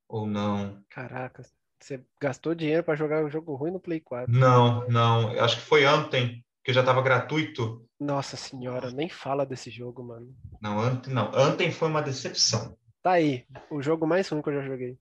Ou 0.08 0.26
não? 0.26 0.82
Caraca, 0.88 1.42
você 1.80 2.04
gastou 2.20 2.54
dinheiro 2.54 2.84
pra 2.84 2.94
jogar 2.94 3.24
um 3.24 3.30
jogo 3.30 3.54
ruim 3.54 3.72
no 3.72 3.80
Play 3.80 4.00
4. 4.00 4.32
Não, 4.32 4.86
não. 4.88 5.30
Acho 5.42 5.56
que 5.56 5.62
foi 5.62 5.86
ontem, 5.86 6.44
que 6.64 6.72
já 6.72 6.80
estava 6.80 7.02
gratuito. 7.02 7.88
Nossa 7.98 8.36
senhora, 8.36 8.90
nem 8.90 9.08
fala 9.08 9.46
desse 9.46 9.70
jogo, 9.70 10.02
mano. 10.04 10.34
Não, 10.60 10.78
ontem 10.78 11.12
não. 11.12 11.30
Ontem 11.32 11.70
foi 11.70 11.88
uma 11.88 12.02
decepção. 12.02 12.76
Tá 13.02 13.12
aí, 13.12 13.46
o 13.70 13.82
jogo 13.82 14.06
mais 14.06 14.28
ruim 14.28 14.42
que 14.42 14.48
eu 14.48 14.54
já 14.54 14.62
joguei. 14.62 14.98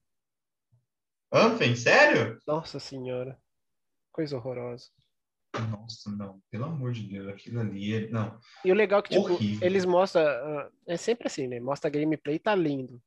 Ontem? 1.32 1.74
Sério? 1.76 2.38
Nossa 2.46 2.78
senhora, 2.80 3.38
coisa 4.10 4.36
horrorosa. 4.36 4.90
Nossa, 5.70 6.10
não. 6.10 6.40
Pelo 6.50 6.64
amor 6.64 6.92
de 6.92 7.02
Deus, 7.02 7.28
aquilo 7.28 7.60
ali 7.60 7.94
é... 7.94 8.08
Não. 8.08 8.38
E 8.64 8.72
o 8.72 8.74
legal 8.74 9.00
é 9.00 9.02
que, 9.02 9.10
tipo, 9.10 9.32
Horrível. 9.32 9.66
eles 9.66 9.84
mostram. 9.84 10.22
ah, 10.22 10.70
É 10.86 10.96
sempre 10.96 11.26
assim, 11.26 11.46
né? 11.46 11.60
Mostra 11.60 11.88
a 11.88 11.90
gameplay, 11.92 12.38
tá 12.38 12.54
lindo. 12.54 13.00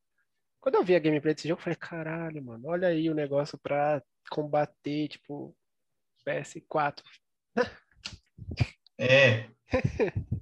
Quando 0.61 0.75
eu 0.75 0.83
vi 0.83 0.95
a 0.95 0.99
gameplay 0.99 1.33
desse 1.33 1.47
jogo, 1.47 1.59
eu 1.59 1.63
falei, 1.63 1.77
caralho, 1.77 2.43
mano, 2.43 2.67
olha 2.67 2.87
aí 2.87 3.09
o 3.09 3.13
negócio 3.15 3.57
pra 3.57 4.01
combater, 4.29 5.07
tipo, 5.07 5.55
PS4. 6.27 7.03
É. 8.97 9.49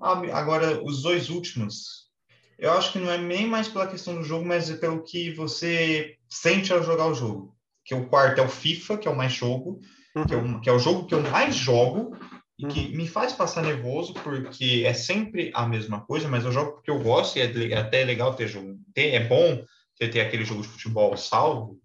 Agora, 0.00 0.82
os 0.82 1.02
dois 1.02 1.28
últimos, 1.28 2.10
eu 2.58 2.72
acho 2.72 2.92
que 2.92 2.98
não 2.98 3.10
é 3.10 3.18
nem 3.18 3.46
mais 3.46 3.68
pela 3.68 3.86
questão 3.86 4.14
do 4.14 4.24
jogo, 4.24 4.46
mas 4.46 4.70
é 4.70 4.76
pelo 4.76 5.02
que 5.02 5.32
você 5.34 6.16
sente 6.30 6.72
ao 6.72 6.82
jogar 6.82 7.06
o 7.06 7.14
jogo. 7.14 7.56
Que 7.84 7.94
o 7.94 8.08
quarto 8.08 8.40
é 8.40 8.44
o 8.44 8.48
FIFA, 8.48 8.96
que 8.96 9.08
é 9.08 9.10
o 9.10 9.16
mais 9.16 9.32
jogo, 9.32 9.80
que 10.26 10.34
é 10.34 10.36
o, 10.36 10.60
que 10.60 10.68
é 10.68 10.72
o 10.72 10.78
jogo 10.78 11.06
que 11.06 11.14
eu 11.14 11.22
mais 11.22 11.54
jogo 11.54 12.16
e 12.58 12.66
que 12.66 12.94
me 12.94 13.08
faz 13.08 13.32
passar 13.32 13.62
nervoso, 13.62 14.12
porque 14.14 14.84
é 14.86 14.92
sempre 14.92 15.50
a 15.54 15.66
mesma 15.66 16.02
coisa, 16.02 16.28
mas 16.28 16.44
eu 16.44 16.52
jogo 16.52 16.72
porque 16.72 16.90
eu 16.90 17.00
gosto 17.00 17.36
e 17.36 17.40
é 17.40 17.72
é 17.72 17.78
até 17.78 18.04
legal 18.04 18.34
ter 18.34 18.46
jogo. 18.46 18.78
Ter, 18.94 19.14
é 19.14 19.20
bom 19.26 19.64
você 19.94 20.08
ter 20.08 20.20
aquele 20.20 20.44
jogo 20.44 20.62
de 20.62 20.68
futebol 20.68 21.16
salvo, 21.16 21.78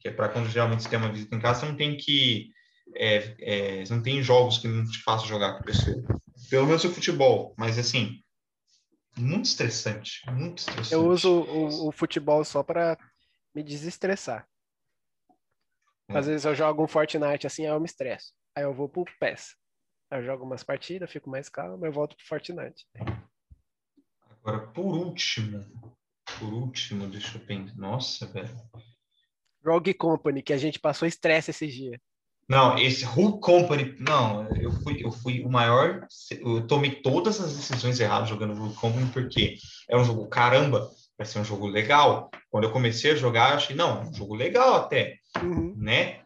que 0.00 0.08
é 0.08 0.10
para 0.10 0.28
quando 0.28 0.48
geralmente 0.48 0.82
você 0.82 0.88
tem 0.88 0.98
uma 0.98 1.12
visita 1.12 1.36
em 1.36 1.40
casa, 1.40 1.60
você 1.60 1.66
não 1.66 1.76
tem 1.76 1.96
que. 1.96 2.50
é, 2.96 3.34
é, 3.40 3.84
não 3.90 4.02
tem 4.02 4.22
jogos 4.22 4.58
que 4.58 4.68
não 4.68 4.84
te 4.84 5.02
façam 5.02 5.26
jogar 5.26 5.52
com 5.52 5.58
a 5.60 5.64
pessoa. 5.64 6.02
Pelo 6.50 6.66
menos 6.66 6.84
o 6.84 6.92
futebol, 6.92 7.54
mas 7.56 7.78
assim. 7.78 8.20
Muito 9.16 9.44
estressante, 9.44 10.22
muito 10.32 10.58
estressante. 10.58 10.92
Eu 10.92 11.06
uso 11.06 11.30
o, 11.30 11.88
o 11.88 11.92
futebol 11.92 12.44
só 12.44 12.64
pra 12.64 12.98
me 13.54 13.62
desestressar. 13.62 14.44
Às 16.08 16.26
É. 16.26 16.30
vezes 16.30 16.44
eu 16.44 16.54
jogo 16.54 16.84
um 16.84 16.88
Fortnite 16.88 17.46
assim, 17.46 17.66
aí 17.66 17.72
eu 17.72 17.80
me 17.80 17.86
estresso. 17.86 18.32
Aí 18.54 18.62
eu 18.64 18.74
vou 18.74 18.88
pro 18.88 19.04
PES. 19.18 19.56
Aí 20.10 20.20
eu 20.20 20.24
jogo 20.24 20.44
umas 20.44 20.62
partidas, 20.62 21.10
fico 21.10 21.30
mais 21.30 21.48
calmo, 21.48 21.84
eu 21.84 21.92
volto 21.92 22.16
pro 22.16 22.26
Fortnite. 22.26 22.86
Agora, 24.30 24.66
por 24.68 24.94
último, 24.94 25.64
por 26.38 26.52
último, 26.52 27.06
deixa 27.08 27.38
eu 27.38 27.44
pensar. 27.44 27.74
Nossa, 27.76 28.26
velho. 28.26 28.50
Rogue 29.64 29.94
Company, 29.94 30.42
que 30.42 30.52
a 30.52 30.58
gente 30.58 30.78
passou 30.78 31.08
estresse 31.08 31.50
esses 31.50 31.72
dias. 31.72 31.98
Não, 32.46 32.76
esse 32.76 33.06
Who 33.06 33.40
Company, 33.40 33.96
não, 33.98 34.46
eu 34.56 34.70
fui, 34.70 35.02
eu 35.02 35.10
fui 35.10 35.42
o 35.42 35.48
maior, 35.48 36.06
eu 36.30 36.66
tomei 36.66 36.94
todas 37.00 37.40
as 37.40 37.56
decisões 37.56 37.98
erradas 37.98 38.28
jogando 38.28 38.52
Who 38.52 38.74
Company, 38.74 39.10
porque 39.10 39.56
é 39.88 39.96
um 39.96 40.04
jogo, 40.04 40.28
caramba, 40.28 40.90
vai 41.16 41.26
ser 41.26 41.38
um 41.38 41.44
jogo 41.44 41.66
legal. 41.66 42.30
Quando 42.50 42.64
eu 42.64 42.72
comecei 42.72 43.12
a 43.12 43.16
jogar, 43.16 43.52
eu 43.52 43.56
achei, 43.56 43.74
não, 43.74 44.02
é 44.02 44.04
um 44.04 44.14
jogo 44.14 44.34
legal 44.34 44.74
até, 44.74 45.16
Uhum. 45.42 45.74
né? 45.76 46.20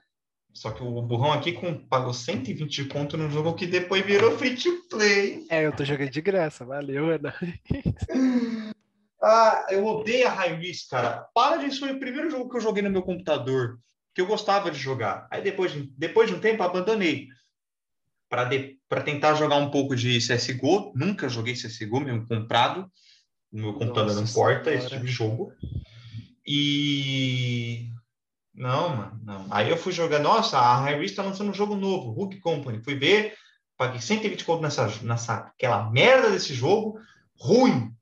Só 0.53 0.73
que 0.73 0.83
o 0.83 1.03
burrão 1.03 1.33
aqui 1.33 1.53
com, 1.53 1.87
pagou 1.87 2.13
120 2.13 2.83
de 2.83 2.89
conto 2.89 3.17
num 3.17 3.31
jogo 3.31 3.55
que 3.55 3.67
depois 3.67 4.05
virou 4.05 4.37
free 4.37 4.57
to 4.57 4.89
play. 4.91 5.47
É, 5.49 5.65
eu 5.65 5.73
tô 5.73 5.85
jogando 5.85 6.11
de 6.11 6.21
graça, 6.21 6.65
valeu, 6.65 7.11
Ana. 7.11 7.35
Ah, 9.21 9.67
eu 9.71 9.85
odeio 9.85 10.29
a 10.29 10.31
High 10.31 10.55
Risk, 10.57 10.91
cara. 10.91 11.27
Para 11.35 11.57
disso, 11.57 11.81
foi 11.81 11.93
o 11.93 11.99
primeiro 11.99 12.31
jogo 12.31 12.49
que 12.49 12.57
eu 12.57 12.61
joguei 12.61 12.83
no 12.83 12.91
meu 12.91 13.03
computador, 13.03 13.81
que 14.15 14.21
eu 14.21 14.27
gostava 14.27 14.71
de 14.71 14.79
jogar. 14.79 15.27
Aí 15.31 15.43
depois 15.43 15.73
de, 15.73 15.93
depois 15.97 16.29
de 16.29 16.37
um 16.37 16.41
tempo, 16.41 16.63
abandonei. 16.63 17.27
Para 18.29 19.03
tentar 19.03 19.35
jogar 19.35 19.57
um 19.57 19.71
pouco 19.71 19.97
de 19.97 20.19
CSGO. 20.19 20.93
Nunca 20.95 21.29
joguei 21.29 21.55
CSGO, 21.55 22.01
mesmo 22.01 22.29
comprado. 22.29 22.89
No 23.51 23.63
meu 23.63 23.73
computador 23.73 24.15
Nossa 24.15 24.21
não 24.21 24.29
importa 24.29 24.73
esse 24.73 24.89
tipo 24.89 25.05
de 25.05 25.11
jogo. 25.11 25.53
E. 26.47 27.89
Não, 28.59 28.97
mano, 28.97 29.21
não. 29.23 29.47
Aí 29.51 29.71
eu 29.71 29.77
fui 29.77 29.93
jogar, 29.93 30.19
nossa, 30.19 30.59
a 30.59 30.81
High 30.81 30.99
Risk 30.99 31.15
tá 31.15 31.23
lançando 31.23 31.51
um 31.51 31.55
jogo 31.55 31.77
novo, 31.77 32.11
Hook 32.21 32.41
Company. 32.41 32.83
Fui 32.83 32.97
ver, 32.97 33.35
paguei 33.77 34.01
120 34.01 34.45
conto 34.45 34.63
nessa, 34.63 34.89
nessa 35.03 35.37
aquela 35.37 35.89
merda 35.91 36.31
desse 36.31 36.53
jogo. 36.53 37.01
Ruim, 37.39 37.95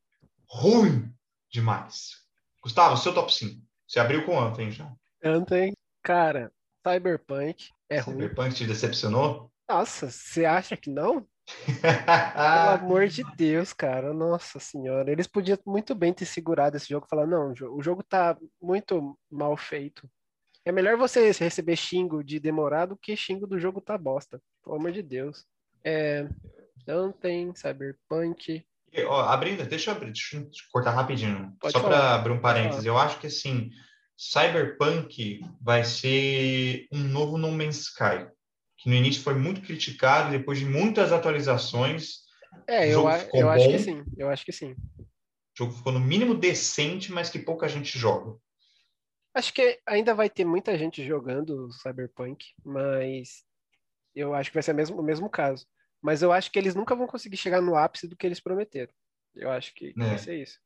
ruim 0.48 1.12
demais. 1.50 2.22
Gustavo, 2.62 2.96
seu 2.96 3.12
top 3.12 3.32
5. 3.32 3.60
Você 3.86 4.00
abriu 4.00 4.24
com 4.24 4.34
ontem 4.34 4.70
já. 4.70 4.90
Ontem, 5.22 5.74
cara, 6.02 6.50
Cyberpunk 6.82 7.68
é 7.90 7.98
ruim. 7.98 8.14
Cyberpunk 8.14 8.54
te 8.54 8.66
decepcionou? 8.66 9.50
Nossa, 9.68 10.10
você 10.10 10.46
acha 10.46 10.74
que 10.74 10.88
não? 10.88 11.26
Pelo 11.82 12.86
amor 12.86 13.08
de 13.08 13.22
Deus, 13.36 13.72
cara. 13.74 14.14
Nossa 14.14 14.58
senhora. 14.58 15.10
Eles 15.12 15.26
podiam 15.26 15.58
muito 15.66 15.94
bem 15.94 16.14
ter 16.14 16.24
segurado 16.24 16.76
esse 16.76 16.88
jogo 16.88 17.06
e 17.06 17.10
falar, 17.10 17.26
não, 17.26 17.52
o 17.52 17.82
jogo 17.82 18.02
tá 18.02 18.36
muito 18.60 19.18
mal 19.30 19.54
feito. 19.56 20.08
É 20.66 20.72
melhor 20.72 20.96
você 20.96 21.30
receber 21.30 21.76
xingo 21.76 22.24
de 22.24 22.40
demorar 22.40 22.86
do 22.86 22.96
que 22.96 23.16
xingo 23.16 23.46
do 23.46 23.56
jogo 23.56 23.80
tá 23.80 23.96
bosta. 23.96 24.42
Pelo 24.64 24.74
amor 24.74 24.90
de 24.90 25.00
Deus. 25.00 25.46
É, 25.84 26.28
ontem, 26.88 27.54
Cyberpunk. 27.54 28.66
E, 28.92 29.04
ó, 29.04 29.20
abrindo, 29.20 29.64
deixa 29.64 29.92
eu, 29.92 29.94
abrir, 29.94 30.10
deixa 30.10 30.36
eu 30.36 30.50
cortar 30.72 30.90
rapidinho, 30.90 31.56
Pode 31.60 31.72
só 31.72 31.80
para 31.80 32.16
abrir 32.16 32.32
um 32.32 32.40
parênteses. 32.40 32.84
Eu 32.84 32.98
acho 32.98 33.20
que 33.20 33.28
assim, 33.28 33.70
Cyberpunk 34.18 35.40
vai 35.60 35.84
ser 35.84 36.88
um 36.92 36.98
novo 36.98 37.38
No 37.38 37.52
Man's 37.52 37.82
Sky. 37.82 38.26
que 38.76 38.88
no 38.88 38.96
início 38.96 39.22
foi 39.22 39.34
muito 39.34 39.60
criticado, 39.60 40.32
depois 40.32 40.58
de 40.58 40.66
muitas 40.66 41.12
atualizações. 41.12 42.24
É, 42.66 42.88
eu, 42.88 43.08
eu 43.32 43.48
acho 43.48 43.68
que 43.68 43.78
sim, 43.78 44.04
eu 44.16 44.28
acho 44.28 44.44
que 44.44 44.52
sim. 44.52 44.72
O 44.98 45.06
jogo 45.56 45.72
ficou 45.74 45.92
no 45.92 46.00
mínimo 46.00 46.34
decente, 46.34 47.12
mas 47.12 47.30
que 47.30 47.38
pouca 47.38 47.68
gente 47.68 47.96
joga. 47.96 48.36
Acho 49.36 49.52
que 49.52 49.78
ainda 49.84 50.14
vai 50.14 50.30
ter 50.30 50.46
muita 50.46 50.78
gente 50.78 51.06
jogando 51.06 51.70
Cyberpunk, 51.70 52.42
mas 52.64 53.44
eu 54.14 54.32
acho 54.32 54.50
que 54.50 54.54
vai 54.54 54.62
ser 54.62 54.72
o 54.72 54.74
mesmo, 54.74 54.98
o 54.98 55.02
mesmo 55.02 55.28
caso. 55.28 55.66
Mas 56.00 56.22
eu 56.22 56.32
acho 56.32 56.50
que 56.50 56.58
eles 56.58 56.74
nunca 56.74 56.94
vão 56.94 57.06
conseguir 57.06 57.36
chegar 57.36 57.60
no 57.60 57.76
ápice 57.76 58.08
do 58.08 58.16
que 58.16 58.26
eles 58.26 58.40
prometeram. 58.40 58.90
Eu 59.34 59.50
acho 59.50 59.74
que, 59.74 59.92
que 59.92 60.00
é. 60.00 60.06
vai 60.06 60.16
ser 60.16 60.40
isso. 60.40 60.58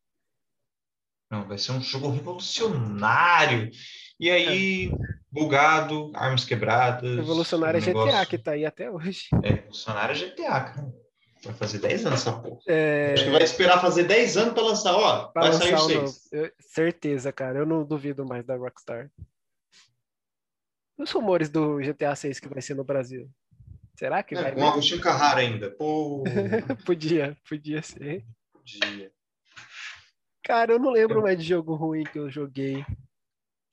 Não, 1.28 1.48
vai 1.48 1.58
ser 1.58 1.72
um 1.72 1.80
jogo 1.80 2.10
revolucionário. 2.10 3.72
E 4.20 4.30
aí, 4.30 4.86
é. 4.86 4.90
bugado, 5.32 6.12
armas 6.14 6.44
quebradas. 6.44 7.16
Revolucionário 7.16 7.82
é 7.82 7.84
negócio... 7.84 8.12
GTA, 8.12 8.26
que 8.26 8.38
tá 8.38 8.52
aí 8.52 8.64
até 8.64 8.88
hoje. 8.88 9.30
É, 9.42 9.48
revolucionário 9.48 10.14
é 10.14 10.28
GTA, 10.28 10.60
cara. 10.60 10.94
Vai 11.44 11.54
fazer 11.54 11.78
10 11.78 12.06
anos 12.06 12.20
essa 12.20 12.32
porra. 12.38 12.60
É... 12.66 13.14
Acho 13.14 13.24
que 13.24 13.30
vai 13.30 13.42
esperar 13.42 13.80
fazer 13.80 14.04
10 14.04 14.36
anos 14.36 14.54
para 14.54 14.62
lançar, 14.62 14.94
ó. 14.94 15.28
Pra 15.28 15.42
vai 15.42 15.52
lançar 15.52 15.78
sair 15.78 15.98
o 15.98 16.06
6. 16.08 16.28
Eu, 16.32 16.52
certeza, 16.58 17.32
cara. 17.32 17.60
Eu 17.60 17.66
não 17.66 17.84
duvido 17.84 18.26
mais 18.26 18.44
da 18.44 18.56
Rockstar. 18.56 19.10
Os 20.98 21.10
rumores 21.10 21.48
do 21.48 21.78
GTA 21.78 22.14
6 22.14 22.40
que 22.40 22.48
vai 22.48 22.60
ser 22.60 22.74
no 22.74 22.84
Brasil. 22.84 23.30
Será 23.98 24.22
que 24.22 24.34
é, 24.34 24.42
vai? 24.42 24.54
Com 24.54 24.60
o 24.60 24.68
Agostinho 24.68 25.00
Carrara 25.00 25.40
ainda. 25.40 25.70
Pô. 25.70 26.24
podia, 26.84 27.36
podia 27.48 27.82
ser. 27.82 28.24
Podia. 28.52 29.10
Cara, 30.42 30.72
eu 30.72 30.78
não 30.78 30.90
lembro 30.90 31.22
mais 31.22 31.38
de 31.38 31.44
jogo 31.44 31.74
ruim 31.74 32.04
que 32.04 32.18
eu 32.18 32.30
joguei. 32.30 32.84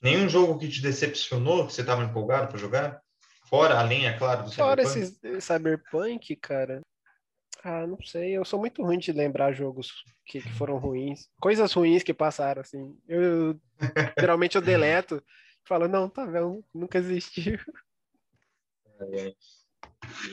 Nenhum 0.02 0.30
jogo 0.30 0.58
que 0.58 0.70
te 0.70 0.82
decepcionou, 0.82 1.66
que 1.66 1.74
você 1.74 1.82
estava 1.82 2.04
empolgado 2.04 2.48
para 2.48 2.58
jogar? 2.58 3.02
Fora, 3.50 3.80
além, 3.80 4.06
é 4.06 4.18
claro, 4.18 4.44
do 4.44 4.52
Fora 4.52 4.86
Cyberpunk? 4.86 5.26
esses 5.26 5.44
Cyberpunk, 5.44 6.36
cara. 6.36 6.82
Ah, 7.70 7.86
não 7.86 7.98
sei. 8.02 8.32
Eu 8.32 8.46
sou 8.46 8.58
muito 8.58 8.82
ruim 8.82 8.98
de 8.98 9.12
lembrar 9.12 9.52
jogos 9.52 9.92
que, 10.26 10.40
que 10.40 10.54
foram 10.54 10.78
ruins. 10.78 11.28
Coisas 11.38 11.74
ruins 11.74 12.02
que 12.02 12.14
passaram, 12.14 12.62
assim. 12.62 12.98
Eu, 13.06 13.22
eu 13.22 13.60
geralmente 14.18 14.56
eu 14.56 14.62
deleto. 14.62 15.22
Falo, 15.66 15.86
não, 15.86 16.08
tá 16.08 16.26
vendo? 16.26 16.64
Nunca 16.74 16.98
existiu. 16.98 17.60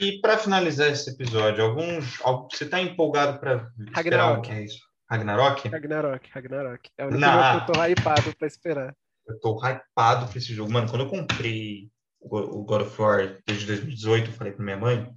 E 0.01 0.21
para 0.21 0.39
finalizar 0.39 0.89
esse 0.89 1.11
episódio, 1.11 1.65
algum, 1.65 2.01
você 2.49 2.67
está 2.67 2.81
empolgado 2.81 3.41
para 3.41 3.69
esperar 3.97 4.39
o 4.39 4.41
que 4.41 4.53
é 4.53 4.63
isso? 4.63 4.79
Ragnarok? 5.11 5.69
Ragnarok, 5.69 6.31
Ragnarok. 6.31 6.91
É 6.97 7.05
o 7.05 7.09
único 7.09 7.21
jogo 7.21 7.51
que 7.51 7.57
eu 7.57 7.75
tô 7.75 7.85
hypado 7.85 8.37
para 8.37 8.47
esperar. 8.47 8.97
Eu 9.27 9.41
tô 9.41 9.59
hypado 9.59 10.29
para 10.29 10.39
esse 10.39 10.55
jogo. 10.55 10.71
Mano, 10.71 10.89
quando 10.89 11.03
eu 11.03 11.11
comprei 11.11 11.91
o 12.21 12.65
God 12.65 12.83
of 12.83 13.03
War 13.03 13.39
desde 13.45 13.67
2018, 13.67 14.31
eu 14.31 14.35
falei 14.35 14.53
para 14.53 14.65
minha 14.65 14.77
mãe. 14.77 15.13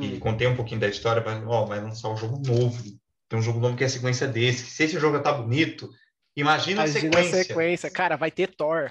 E 0.00 0.18
contei 0.18 0.46
um 0.46 0.56
pouquinho 0.56 0.80
da 0.80 0.88
história, 0.88 1.22
falei, 1.22 1.42
ó, 1.46 1.64
vai 1.64 1.80
lançar 1.80 2.08
um 2.08 2.16
jogo 2.16 2.40
novo. 2.46 2.82
Tem 3.28 3.38
um 3.38 3.42
jogo 3.42 3.60
novo 3.60 3.76
que 3.76 3.84
é 3.84 3.86
a 3.86 3.90
sequência 3.90 4.26
desse. 4.26 4.66
Se 4.66 4.84
esse 4.84 4.98
jogo 4.98 5.20
tá 5.20 5.32
bonito, 5.32 5.88
imagina, 6.36 6.82
imagina 6.82 6.84
a 6.84 6.88
sequência. 6.88 7.40
a 7.40 7.44
sequência. 7.44 7.90
Cara, 7.90 8.16
vai 8.16 8.30
ter 8.30 8.54
Thor. 8.54 8.90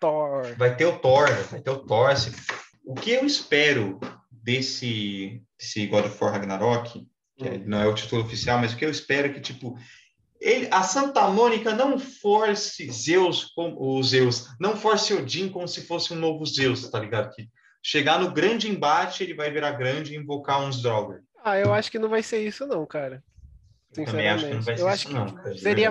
Thor. 0.00 0.54
Vai 0.56 0.74
ter 0.76 0.86
o 0.86 0.98
Thor, 0.98 1.28
vai 1.50 1.60
ter 1.60 1.70
o 1.70 1.78
Thor. 1.78 2.10
O 2.84 2.94
que 2.94 3.10
eu 3.10 3.24
espero 3.24 4.00
desse, 4.30 5.42
desse 5.58 5.86
God 5.86 6.06
of 6.06 6.24
War 6.24 6.32
Ragnarok, 6.32 7.06
que 7.36 7.44
hum. 7.44 7.62
não 7.66 7.80
é 7.80 7.86
o 7.86 7.94
título 7.94 8.22
oficial, 8.22 8.58
mas 8.58 8.72
o 8.72 8.76
que 8.76 8.84
eu 8.84 8.90
espero 8.90 9.28
é 9.28 9.30
que, 9.30 9.40
tipo, 9.40 9.76
ele, 10.40 10.68
a 10.70 10.82
Santa 10.82 11.28
Mônica 11.28 11.74
não 11.74 11.98
force 11.98 12.90
Zeus, 12.90 13.44
como, 13.44 13.76
o 13.80 14.02
Zeus, 14.02 14.48
não 14.58 14.76
force 14.76 15.12
Odin 15.12 15.48
como 15.48 15.66
se 15.66 15.82
fosse 15.82 16.12
um 16.12 16.16
novo 16.16 16.46
Zeus, 16.46 16.88
tá 16.88 17.00
ligado? 17.00 17.34
Que 17.34 17.48
chegar 17.88 18.20
no 18.20 18.30
grande 18.30 18.68
embate, 18.68 19.22
ele 19.22 19.32
vai 19.32 19.50
virar 19.50 19.72
grande 19.72 20.12
e 20.12 20.16
invocar 20.18 20.60
uns 20.60 20.82
Draugr. 20.82 21.22
Ah, 21.42 21.58
eu 21.58 21.72
acho 21.72 21.90
que 21.90 21.98
não 21.98 22.10
vai 22.10 22.22
ser 22.22 22.46
isso 22.46 22.66
não, 22.66 22.84
cara. 22.84 23.24
Sinceramente. 23.94 24.68
Acho 24.68 24.68
que 24.68 24.70
não 24.72 24.78
eu 24.78 24.88
acho 24.88 25.12
não, 25.12 25.26
que 25.26 25.58
seria 25.58 25.90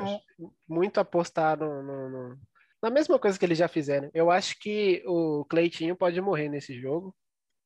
muito 0.69 0.99
apostar 0.99 1.57
no, 1.57 1.81
no, 1.81 2.09
no, 2.09 2.37
na 2.83 2.91
mesma 2.91 3.17
coisa 3.17 3.39
que 3.39 3.43
eles 3.43 3.57
já 3.57 3.67
fizeram. 3.67 4.11
Eu 4.13 4.29
acho 4.29 4.59
que 4.59 5.01
o 5.07 5.43
Cleitinho 5.45 5.95
pode 5.95 6.21
morrer 6.21 6.49
nesse 6.49 6.79
jogo. 6.79 7.15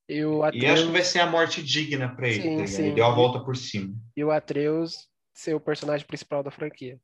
E, 0.08 0.24
o 0.24 0.44
Atreus... 0.44 0.64
e 0.64 0.68
acho 0.68 0.86
que 0.86 0.92
vai 0.94 1.04
ser 1.04 1.20
a 1.20 1.28
morte 1.28 1.62
digna 1.62 2.16
para 2.16 2.30
ele. 2.30 2.42
Sim, 2.42 2.58
tá 2.58 2.68
sim. 2.68 2.84
Ele 2.84 2.96
deu 2.96 3.06
a 3.06 3.14
volta 3.14 3.42
por 3.42 3.58
cima. 3.58 3.94
E 4.16 4.24
o 4.24 4.32
Atreus 4.32 5.10
ser 5.34 5.56
o 5.56 5.60
personagem 5.60 6.08
principal 6.08 6.42
da 6.42 6.52
franquia. 6.52 6.98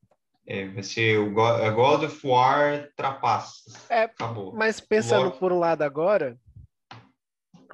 É, 0.46 0.66
vai 0.66 0.82
ser 0.82 1.18
o 1.18 1.30
God 1.30 2.04
of 2.04 2.26
War 2.26 2.88
trapaças. 2.96 3.74
É, 3.90 4.04
Acabou. 4.04 4.54
Mas 4.54 4.80
pensando 4.80 5.30
por 5.32 5.52
um 5.52 5.58
lado 5.58 5.82
agora, 5.82 6.38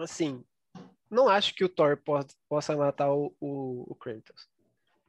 assim, 0.02 0.44
não 1.10 1.28
acho 1.28 1.54
que 1.54 1.64
o 1.64 1.68
Thor 1.68 1.98
possa 2.48 2.76
matar 2.76 3.12
o, 3.12 3.34
o, 3.40 3.84
o, 3.88 3.94
Kratos. 3.94 4.48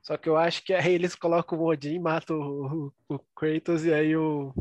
Só 0.02 0.16
que 0.18 0.30
eu 0.30 0.38
acho 0.38 0.64
que 0.64 0.74
aí 0.74 0.94
eles 0.94 1.16
colocam 1.16 1.60
o 1.60 1.68
Odin, 1.68 2.00
matam 2.00 2.38
o, 2.38 2.94
o, 3.10 3.20
Kratos 3.36 3.86
e 3.86 3.94
aí 3.94 4.16
o, 4.16 4.54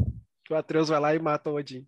o 0.50 0.54
Atreus 0.54 0.88
vai 0.88 1.00
lá 1.00 1.14
e 1.14 1.18
mata 1.18 1.50
o 1.50 1.56
Odin. 1.56 1.86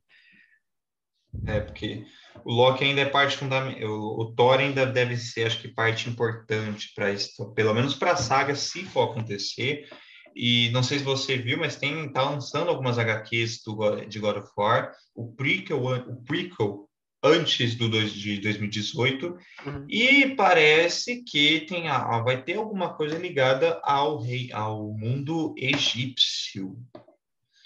É, 1.46 1.60
porque 1.60 2.06
o 2.44 2.52
Loki 2.52 2.84
ainda 2.84 3.02
é 3.02 3.08
parte 3.08 3.36
fundamental. 3.36 3.88
O, 3.88 4.22
o, 4.22 4.34
Thor 4.34 4.58
ainda 4.58 4.86
deve 4.86 5.16
ser, 5.16 5.46
acho 5.46 5.60
que, 5.60 5.68
parte 5.68 6.08
importante 6.08 6.92
para 6.94 7.12
isso, 7.12 7.52
pelo 7.54 7.74
menos 7.74 7.94
para 7.94 8.12
a 8.12 8.16
saga, 8.16 8.54
se 8.54 8.84
for 8.84 9.10
acontecer. 9.10 9.88
E 10.34 10.68
não 10.70 10.82
sei 10.82 10.98
se 10.98 11.04
você 11.04 11.38
viu, 11.38 11.58
mas 11.58 11.76
tem 11.76 12.12
tá 12.12 12.28
lançando 12.28 12.68
algumas 12.68 12.98
HQs 12.98 13.62
do, 13.64 14.04
de 14.06 14.18
God 14.18 14.36
of 14.36 14.50
War. 14.56 14.92
O 15.14 15.32
prequel, 15.32 15.82
o 15.82 16.22
prequel 16.24 16.86
antes 17.26 17.74
do 17.74 17.88
dois, 17.88 18.12
de 18.12 18.38
2018 18.40 19.26
uhum. 19.66 19.86
e 19.88 20.34
parece 20.34 21.22
que 21.24 21.60
tem 21.66 21.88
a, 21.88 22.20
vai 22.20 22.42
ter 22.42 22.56
alguma 22.56 22.94
coisa 22.94 23.18
ligada 23.18 23.80
ao 23.82 24.18
rei 24.18 24.50
ao 24.52 24.92
mundo 24.92 25.54
egípcio. 25.56 26.76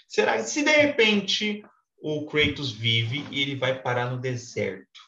Será 0.07 0.37
que 0.37 0.43
se 0.43 0.63
de 0.63 0.71
repente 0.71 1.63
o 2.01 2.25
Kratos 2.25 2.71
vive 2.71 3.25
e 3.31 3.41
ele 3.41 3.55
vai 3.55 3.81
parar 3.81 4.09
no 4.09 4.19
deserto? 4.19 4.99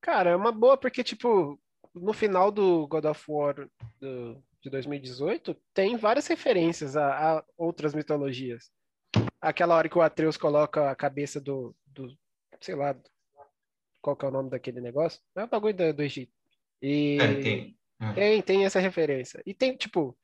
Cara, 0.00 0.30
é 0.30 0.36
uma 0.36 0.52
boa, 0.52 0.76
porque, 0.76 1.02
tipo, 1.02 1.60
no 1.92 2.12
final 2.12 2.52
do 2.52 2.86
God 2.86 3.06
of 3.06 3.24
War 3.28 3.68
do, 4.00 4.40
de 4.62 4.70
2018, 4.70 5.56
tem 5.74 5.96
várias 5.96 6.26
referências 6.28 6.96
a, 6.96 7.38
a, 7.38 7.44
outras 7.58 7.92
mitologias. 7.92 8.70
Aquela 9.40 9.74
hora 9.74 9.88
que 9.88 9.98
o 9.98 10.02
Atreus 10.02 10.36
coloca 10.36 10.90
a 10.90 10.94
cabeça 10.94 11.40
do, 11.40 11.74
do 11.86 12.16
sei 12.60 12.74
lá, 12.74 12.96
qual 14.06 14.14
que 14.14 14.24
é 14.24 14.28
o 14.28 14.30
nome 14.30 14.50
daquele 14.50 14.80
negócio? 14.80 15.20
É 15.34 15.42
o 15.42 15.48
bagulho 15.48 15.74
do, 15.74 15.92
do 15.92 16.02
Egito. 16.04 16.32
E 16.80 17.18
é, 17.20 17.42
tem. 17.42 17.78
É. 18.00 18.12
tem. 18.12 18.42
tem 18.42 18.64
essa 18.64 18.78
referência. 18.78 19.42
E 19.44 19.52
tem, 19.52 19.76
tipo, 19.76 20.16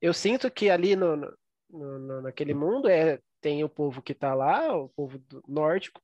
eu 0.00 0.14
sinto 0.14 0.48
que 0.48 0.70
ali 0.70 0.94
no, 0.94 1.16
no, 1.16 1.98
no 1.98 2.22
naquele 2.22 2.54
mundo 2.54 2.88
é 2.88 3.18
tem 3.40 3.64
o 3.64 3.68
povo 3.68 4.00
que 4.00 4.12
está 4.12 4.34
lá, 4.34 4.76
o 4.76 4.88
povo 4.90 5.18
do 5.18 5.42
nórdico, 5.48 6.00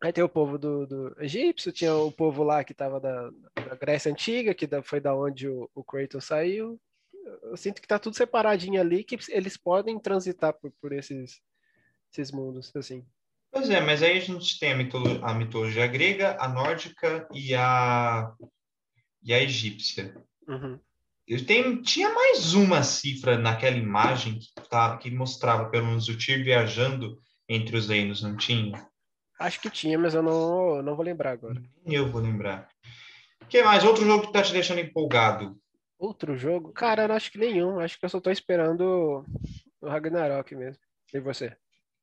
aí 0.00 0.12
tem 0.12 0.22
o 0.22 0.28
povo 0.28 0.56
do, 0.56 0.86
do 0.86 1.16
egípcio, 1.20 1.72
tinha 1.72 1.94
o 1.96 2.12
povo 2.12 2.44
lá 2.44 2.62
que 2.62 2.72
estava 2.72 3.00
da, 3.00 3.30
da, 3.54 3.74
Grécia 3.74 4.12
Antiga, 4.12 4.54
que 4.54 4.68
da, 4.68 4.80
foi 4.82 5.00
da 5.00 5.16
onde 5.16 5.48
o, 5.48 5.68
o 5.74 5.82
Kratos 5.82 6.24
saiu. 6.24 6.80
Eu 7.42 7.56
sinto 7.56 7.80
que 7.80 7.86
está 7.86 7.98
tudo 7.98 8.16
separadinho 8.16 8.80
ali, 8.80 9.02
que 9.02 9.18
eles 9.30 9.56
podem 9.56 9.98
transitar 9.98 10.52
por, 10.54 10.72
por 10.80 10.92
esses, 10.92 11.40
esses 12.12 12.30
mundos, 12.30 12.74
assim. 12.76 13.04
Pois 13.50 13.70
é, 13.70 13.80
mas 13.80 14.02
aí 14.02 14.18
a 14.18 14.20
gente 14.20 14.58
tem 14.58 14.72
a 14.72 14.76
mitologia, 14.76 15.24
a 15.24 15.34
mitologia 15.34 15.86
grega, 15.86 16.36
a 16.38 16.48
nórdica 16.48 17.26
e 17.32 17.54
a, 17.54 18.32
e 19.22 19.32
a 19.32 19.42
egípcia. 19.42 20.14
Uhum. 20.46 20.78
Eu 21.26 21.44
tenho, 21.44 21.82
tinha 21.82 22.12
mais 22.12 22.54
uma 22.54 22.82
cifra 22.82 23.36
naquela 23.36 23.76
imagem 23.76 24.38
que, 24.38 24.48
tá, 24.68 24.96
que 24.96 25.10
mostrava 25.10 25.68
pelo 25.68 25.86
menos 25.86 26.08
o 26.08 26.16
Tyr 26.16 26.42
viajando 26.42 27.18
entre 27.48 27.76
os 27.76 27.88
reinos, 27.88 28.22
não 28.22 28.36
tinha? 28.36 28.86
Acho 29.38 29.60
que 29.60 29.70
tinha, 29.70 29.98
mas 29.98 30.14
eu 30.14 30.22
não, 30.22 30.82
não 30.82 30.96
vou 30.96 31.04
lembrar 31.04 31.32
agora. 31.32 31.62
Eu 31.86 32.10
vou 32.10 32.20
lembrar. 32.20 32.68
O 33.42 33.46
que 33.46 33.62
mais? 33.62 33.84
Outro 33.84 34.04
jogo 34.04 34.26
que 34.26 34.32
tá 34.32 34.42
te 34.42 34.52
deixando 34.52 34.80
empolgado? 34.80 35.58
Outro 35.98 36.36
jogo? 36.36 36.72
Cara, 36.72 37.02
eu 37.02 37.08
não 37.08 37.14
acho 37.14 37.30
que 37.30 37.38
nenhum. 37.38 37.78
Acho 37.78 37.98
que 37.98 38.04
eu 38.04 38.08
só 38.10 38.20
tô 38.20 38.30
esperando 38.30 39.24
o 39.80 39.88
Ragnarok 39.88 40.54
mesmo. 40.54 40.82
E 41.12 41.20
você? 41.20 41.56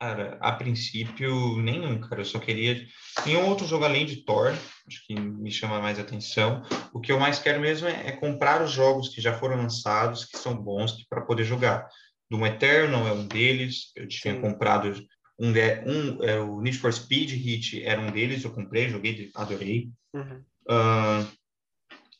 Cara, 0.06 0.38
a 0.40 0.52
princípio, 0.52 1.58
nenhum, 1.58 2.00
cara. 2.00 2.22
Eu 2.22 2.26
só 2.26 2.38
queria. 2.38 2.86
Nenhum 3.26 3.48
outro 3.48 3.66
jogo 3.66 3.86
além 3.86 4.06
de 4.06 4.18
Thor, 4.18 4.54
acho 4.88 5.04
que 5.08 5.20
me 5.20 5.50
chama 5.50 5.82
mais 5.82 5.98
atenção. 5.98 6.62
O 6.94 7.00
que 7.00 7.12
eu 7.12 7.20
mais 7.20 7.40
quero 7.40 7.60
mesmo 7.60 7.88
é, 7.88 8.10
é 8.10 8.12
comprar 8.12 8.62
os 8.62 8.72
jogos 8.72 9.10
que 9.10 9.20
já 9.20 9.34
foram 9.34 9.58
lançados, 9.58 10.24
que 10.24 10.38
são 10.38 10.56
bons, 10.56 11.04
para 11.10 11.22
poder 11.22 11.44
jogar. 11.44 11.90
Doom 12.30 12.46
Eternal 12.46 13.08
é 13.08 13.14
um 13.14 13.26
deles. 13.26 13.92
Eu 13.96 14.08
tinha 14.08 14.36
Sim. 14.36 14.42
comprado 14.42 14.94
um, 15.40 15.48
um 15.50 16.24
é, 16.24 16.40
o 16.40 16.62
Need 16.62 16.78
for 16.78 16.94
Speed 16.94 17.32
Hit 17.32 17.84
era 17.84 18.00
um 18.00 18.12
deles. 18.12 18.44
Eu 18.44 18.52
comprei, 18.52 18.88
joguei, 18.88 19.32
adorei. 19.34 19.90
Uhum. 20.14 20.44
Uh, 20.70 21.28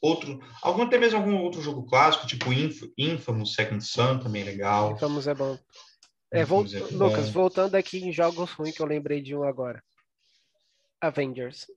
outro, 0.02 0.40
algum 0.64 0.82
até 0.82 0.98
mesmo 0.98 1.20
algum 1.20 1.38
outro 1.38 1.62
jogo 1.62 1.86
clássico, 1.86 2.26
tipo 2.26 2.52
Inf, 2.52 2.82
Infamous 2.98 3.54
Second 3.54 3.86
Son, 3.86 4.18
também 4.18 4.42
é 4.42 4.46
legal. 4.46 4.94
Infamous 4.94 5.28
é 5.28 5.36
bom. 5.36 5.56
É, 6.36 6.46
volt... 6.46 6.72
Lucas, 6.92 7.30
voltando 7.30 7.76
aqui 7.76 8.00
em 8.00 8.12
jogos 8.12 8.52
ruins 8.52 8.76
que 8.76 8.82
eu 8.82 8.86
lembrei 8.86 9.22
de 9.22 9.36
um 9.36 9.44
agora. 9.44 9.84
Avengers. 11.00 11.68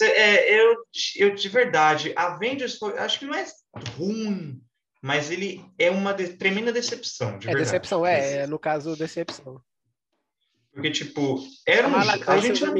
É, 0.00 0.60
eu, 0.60 0.76
eu, 1.16 1.34
de 1.34 1.48
verdade, 1.48 2.12
Avengers 2.16 2.78
foi, 2.78 2.98
acho 2.98 3.18
que 3.18 3.26
não 3.26 3.34
é 3.34 3.46
ruim, 3.96 4.60
mas 5.00 5.30
ele 5.30 5.64
é 5.78 5.90
uma 5.90 6.12
de, 6.12 6.28
tremenda 6.30 6.72
decepção, 6.72 7.38
de 7.38 7.46
é 7.46 7.52
verdade. 7.52 7.64
decepção, 7.64 8.04
é, 8.04 8.38
é, 8.38 8.46
no 8.46 8.58
caso, 8.58 8.96
decepção. 8.96 9.60
Porque, 10.72 10.90
tipo, 10.90 11.38
era 11.64 11.86
um... 11.86 11.94
A 11.94 12.38
gente 12.38 12.64
não... 12.64 12.74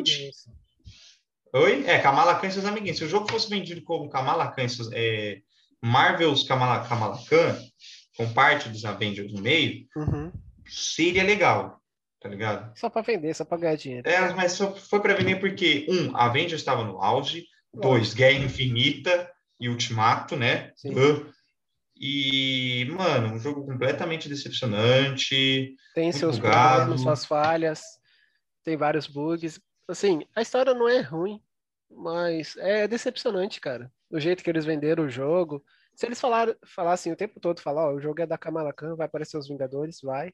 Oi? 1.55 1.85
É, 1.87 2.01
Kamala 2.01 2.35
Khan 2.41 2.49
e 2.49 2.51
seus 2.51 2.65
amiguinhos. 2.65 2.99
Se 2.99 3.05
o 3.05 3.09
jogo 3.09 3.31
fosse 3.31 3.49
vendido 3.49 3.81
como 3.83 4.11
Kamala 4.11 4.51
Khan 4.51 4.65
e 4.65 4.69
seus, 4.69 4.91
é, 4.93 5.41
Marvel's 5.81 6.43
Kamala, 6.43 6.85
Kamala 6.89 7.17
Khan, 7.29 7.57
com 8.17 8.33
parte 8.33 8.69
dos 8.69 8.85
Avengers 8.85 9.33
no 9.33 9.41
meio, 9.41 9.87
uhum. 9.97 10.33
seria 10.67 11.25
legal, 11.25 11.81
tá 12.21 12.29
ligado? 12.29 12.77
Só 12.79 12.89
para 12.89 13.03
vender, 13.03 13.35
só 13.35 13.45
para 13.45 13.59
ganhar 13.59 13.77
dinheiro. 13.77 14.09
É, 14.09 14.33
mas 14.35 14.53
só 14.53 14.75
foi 14.75 15.01
para 15.01 15.15
vender 15.15 15.37
porque, 15.37 15.87
um, 15.89 16.17
Avengers 16.17 16.61
estava 16.61 16.85
no 16.85 17.03
auge, 17.03 17.47
dois, 17.73 18.15
Guerra 18.15 18.45
Infinita 18.45 19.31
e 19.61 19.69
Ultimato, 19.69 20.37
né? 20.37 20.73
Sim. 20.77 20.93
E, 21.97 22.87
mano, 22.91 23.35
um 23.35 23.39
jogo 23.39 23.65
completamente 23.65 24.29
decepcionante. 24.29 25.75
Tem 25.95 26.11
seus 26.11 26.39
bugado. 26.39 26.77
problemas, 26.77 27.01
suas 27.03 27.25
falhas, 27.25 27.83
tem 28.65 28.77
vários 28.77 29.07
bugs. 29.07 29.61
Assim, 29.89 30.27
a 30.35 30.43
história 30.43 30.75
não 30.75 30.89
é 30.89 31.01
ruim, 31.01 31.41
mas 31.91 32.57
é 32.57 32.89
decepcionante, 32.89 33.61
cara. 33.61 33.93
O 34.11 34.19
jeito 34.19 34.43
que 34.43 34.51
eles 34.51 34.65
venderam 34.65 35.05
o 35.05 35.11
jogo. 35.11 35.65
Se 35.95 36.07
eles 36.07 36.21
falar, 36.21 36.57
falassem 36.67 37.13
o 37.13 37.17
tempo 37.17 37.39
todo, 37.39 37.61
falar, 37.61 37.89
ó, 37.89 37.95
o 37.95 38.01
jogo 38.01 38.21
é 38.21 38.27
da 38.27 38.37
Kamala 38.37 38.73
Khan, 38.73 38.97
vai 38.97 39.07
aparecer 39.07 39.39
os 39.39 39.49
Vingadores, 39.49 40.01
vai. 40.03 40.33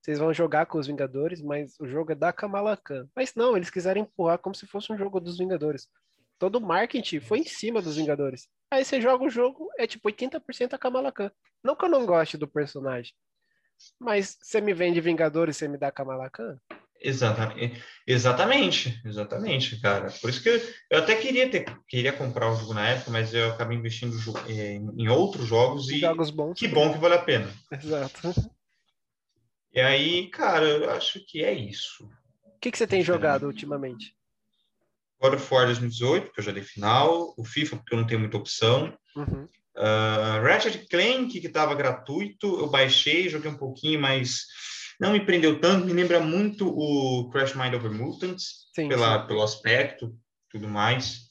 Vocês 0.00 0.18
vão 0.18 0.32
jogar 0.32 0.66
com 0.66 0.78
os 0.78 0.86
Vingadores, 0.86 1.42
mas 1.42 1.78
o 1.80 1.86
jogo 1.86 2.12
é 2.12 2.14
da 2.14 2.32
Kamala 2.32 2.76
Khan. 2.76 3.08
Mas 3.14 3.34
não, 3.34 3.56
eles 3.56 3.70
quiseram 3.70 4.00
empurrar 4.00 4.38
como 4.38 4.54
se 4.54 4.66
fosse 4.66 4.92
um 4.92 4.96
jogo 4.96 5.20
dos 5.20 5.36
Vingadores. 5.36 5.88
Todo 6.38 6.56
o 6.56 6.60
marketing 6.60 7.20
foi 7.20 7.40
em 7.40 7.44
cima 7.44 7.82
dos 7.82 7.96
Vingadores. 7.96 8.48
Aí 8.70 8.84
você 8.84 9.00
joga 9.00 9.24
o 9.24 9.30
jogo, 9.30 9.68
é 9.78 9.86
tipo 9.86 10.08
80% 10.08 10.74
a 10.74 10.78
Kamala 10.78 11.12
Khan. 11.12 11.30
Não 11.62 11.76
que 11.76 11.84
eu 11.84 11.88
não 11.88 12.06
goste 12.06 12.36
do 12.36 12.48
personagem, 12.48 13.12
mas 13.98 14.38
você 14.40 14.60
me 14.60 14.72
vende 14.72 15.00
Vingadores 15.00 15.56
você 15.56 15.68
me 15.68 15.78
dá 15.78 15.90
Kamala 15.90 16.30
Khan? 16.30 16.58
Exatamente, 17.00 17.82
exatamente, 18.06 19.00
exatamente, 19.04 19.80
cara. 19.80 20.10
Por 20.20 20.30
isso 20.30 20.42
que 20.42 20.48
eu, 20.48 20.60
eu, 20.90 20.98
até 20.98 21.14
queria 21.14 21.48
ter, 21.50 21.64
queria 21.88 22.12
comprar 22.12 22.50
o 22.50 22.56
jogo 22.56 22.74
na 22.74 22.88
época, 22.88 23.10
mas 23.10 23.34
eu 23.34 23.52
acabei 23.52 23.76
investindo 23.76 24.16
em 24.48 25.08
outros 25.08 25.46
jogos 25.46 25.90
e 25.90 26.00
jogos 26.00 26.30
bons, 26.30 26.58
que 26.58 26.68
bom 26.68 26.92
que 26.92 26.98
vale 26.98 27.14
a 27.14 27.22
pena. 27.22 27.52
Exato. 27.70 28.34
E 29.72 29.80
aí, 29.80 30.28
cara, 30.30 30.64
eu 30.64 30.90
acho 30.90 31.20
que 31.26 31.44
é 31.44 31.52
isso. 31.52 32.08
O 32.44 32.58
que, 32.58 32.70
que 32.70 32.78
você 32.78 32.86
tem 32.86 33.02
jogado 33.02 33.46
ultimamente? 33.46 34.16
God 35.20 35.34
of 35.34 35.54
War 35.54 35.66
2018, 35.66 36.26
porque 36.26 36.40
eu 36.40 36.44
já 36.44 36.52
dei 36.52 36.62
final, 36.62 37.34
o 37.36 37.44
FIFA, 37.44 37.76
porque 37.76 37.94
eu 37.94 37.98
não 37.98 38.06
tenho 38.06 38.20
muita 38.20 38.36
opção. 38.36 38.96
Uhum. 39.14 39.48
Uh, 39.76 40.42
Ratchet 40.42 40.88
Clank, 40.88 41.38
que 41.38 41.46
estava 41.46 41.74
gratuito, 41.74 42.58
eu 42.58 42.68
baixei, 42.68 43.28
joguei 43.28 43.50
um 43.50 43.58
pouquinho, 43.58 44.00
mas 44.00 44.46
não 45.00 45.12
me 45.12 45.24
prendeu 45.24 45.60
tanto, 45.60 45.86
me 45.86 45.92
lembra 45.92 46.20
muito 46.20 46.68
o 46.68 47.28
Crash 47.30 47.54
Mind 47.54 47.74
Over 47.74 47.92
Mutants, 47.92 48.70
sim, 48.74 48.88
pela, 48.88 49.20
sim. 49.20 49.26
pelo 49.26 49.42
aspecto, 49.42 50.16
tudo 50.50 50.68
mais. 50.68 51.26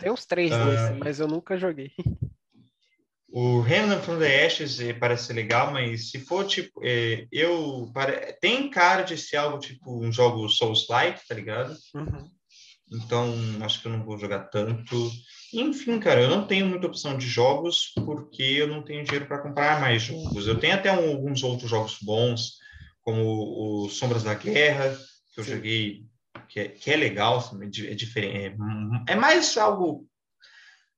Tem 0.00 0.10
uns 0.10 0.24
três 0.24 0.50
uh, 0.52 0.64
desse, 0.64 0.92
mas 0.98 1.20
eu 1.20 1.28
nunca 1.28 1.56
joguei. 1.56 1.92
O 3.28 3.60
Remnant 3.60 4.02
from 4.02 4.18
the 4.18 4.46
Ashes 4.46 4.80
eh, 4.80 4.94
parece 4.94 5.26
ser 5.26 5.34
legal, 5.34 5.70
mas 5.70 6.10
se 6.10 6.18
for 6.20 6.46
tipo, 6.46 6.80
eh, 6.82 7.26
eu 7.30 7.90
pare... 7.92 8.32
tem 8.40 8.70
cara 8.70 9.02
de 9.02 9.18
ser 9.18 9.36
algo 9.36 9.58
tipo 9.58 10.02
um 10.02 10.10
jogo 10.10 10.48
Souls-like, 10.48 11.20
tá 11.28 11.34
ligado? 11.34 11.76
Uhum. 11.94 12.30
Então 12.90 13.34
acho 13.62 13.82
que 13.82 13.88
eu 13.88 13.92
não 13.92 14.04
vou 14.04 14.16
jogar 14.16 14.44
tanto. 14.44 15.10
Enfim, 15.52 15.98
cara, 15.98 16.22
eu 16.22 16.30
não 16.30 16.46
tenho 16.46 16.66
muita 16.66 16.86
opção 16.86 17.18
de 17.18 17.26
jogos 17.26 17.92
porque 17.94 18.42
eu 18.42 18.68
não 18.68 18.82
tenho 18.82 19.04
dinheiro 19.04 19.26
para 19.26 19.42
comprar 19.42 19.80
mais 19.80 20.02
jogos. 20.02 20.46
Eu 20.46 20.58
tenho 20.58 20.74
até 20.74 20.90
um, 20.92 21.10
alguns 21.10 21.42
outros 21.42 21.68
jogos 21.68 21.98
bons 22.00 22.56
como 23.06 23.84
o 23.84 23.88
Sombras 23.88 24.24
da 24.24 24.34
Guerra, 24.34 24.98
que 25.32 25.38
eu 25.40 25.44
Sim. 25.44 25.52
joguei, 25.52 26.06
que 26.48 26.58
é, 26.58 26.68
que 26.68 26.90
é 26.90 26.96
legal, 26.96 27.38
é 27.62 27.94
diferente. 27.94 28.56
É, 29.08 29.12
é, 29.12 29.14
mais 29.14 29.56
algo 29.56 30.04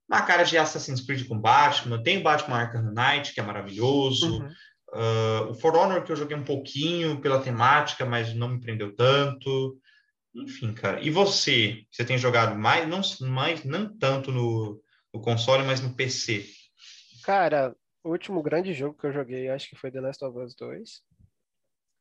na 0.09 0.23
cara 0.23 0.43
de 0.43 0.57
Assassin's 0.57 1.03
Creed 1.03 1.29
com 1.29 1.39
Batman. 1.39 2.03
Tem 2.03 2.17
o 2.17 2.23
Batman 2.23 2.57
Arkham 2.57 2.95
Knight, 2.95 3.35
que 3.35 3.41
é 3.41 3.43
maravilhoso. 3.43 4.41
Uhum. 4.41 4.49
Uh, 4.89 5.51
o 5.51 5.55
For 5.55 5.77
Honor, 5.77 6.03
que 6.03 6.11
eu 6.11 6.17
joguei 6.17 6.35
um 6.35 6.45
pouquinho 6.45 7.21
pela 7.21 7.43
temática, 7.43 8.07
mas 8.07 8.35
não 8.35 8.49
me 8.49 8.61
prendeu 8.61 8.97
tanto. 8.97 9.79
Enfim, 10.35 10.73
cara. 10.73 11.03
E 11.03 11.11
você? 11.11 11.85
Você 11.91 12.07
tem 12.07 12.17
jogado 12.17 12.59
mais, 12.59 12.89
não, 12.89 13.03
mais, 13.29 13.65
não 13.65 13.99
tanto 13.99 14.33
no, 14.33 14.83
no 15.13 15.21
console, 15.21 15.63
mas 15.63 15.83
no 15.83 15.95
PC? 15.95 16.47
Cara, 17.23 17.77
o 18.03 18.09
último 18.13 18.43
grande 18.43 18.73
jogo 18.73 18.97
que 18.99 19.07
eu 19.07 19.13
joguei, 19.13 19.51
acho 19.51 19.69
que 19.69 19.77
foi 19.77 19.91
The 19.91 20.01
Last 20.01 20.25
of 20.25 20.39
Us 20.39 20.55
2. 20.55 21.03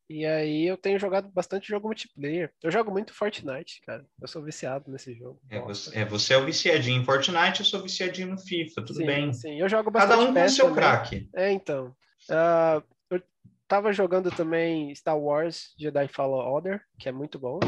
E 0.09 0.25
aí 0.25 0.65
eu 0.65 0.77
tenho 0.77 0.97
jogado 0.97 1.29
bastante 1.29 1.67
jogo 1.67 1.87
multiplayer. 1.87 2.51
Eu 2.63 2.71
jogo 2.71 2.91
muito 2.91 3.13
Fortnite, 3.13 3.81
cara. 3.85 4.05
Eu 4.21 4.27
sou 4.27 4.41
viciado 4.41 4.89
nesse 4.89 5.13
jogo. 5.13 5.39
É, 5.49 5.59
você 5.59 5.99
é, 5.99 6.05
você 6.05 6.33
é 6.33 6.37
o 6.37 6.45
viciadinho 6.45 7.01
em 7.01 7.05
Fortnite, 7.05 7.59
eu 7.59 7.65
sou 7.65 7.81
viciadinho 7.81 8.29
no 8.29 8.37
FIFA, 8.37 8.81
tudo 8.85 8.95
sim, 8.95 9.05
bem. 9.05 9.33
Sim, 9.33 9.59
eu 9.59 9.67
jogo 9.67 9.91
bastante 9.91 10.17
Cada 10.17 10.29
um 10.29 10.33
com 10.33 10.43
o 10.43 10.49
seu 10.49 10.73
craque. 10.73 11.29
É, 11.35 11.51
então. 11.51 11.93
Uh, 12.29 12.81
eu 13.09 13.21
tava 13.67 13.91
jogando 13.91 14.31
também 14.31 14.95
Star 14.95 15.19
Wars 15.19 15.73
Jedi 15.77 16.07
Fallen 16.07 16.47
Order, 16.47 16.81
que 16.97 17.09
é 17.09 17.11
muito 17.11 17.37
bom. 17.37 17.59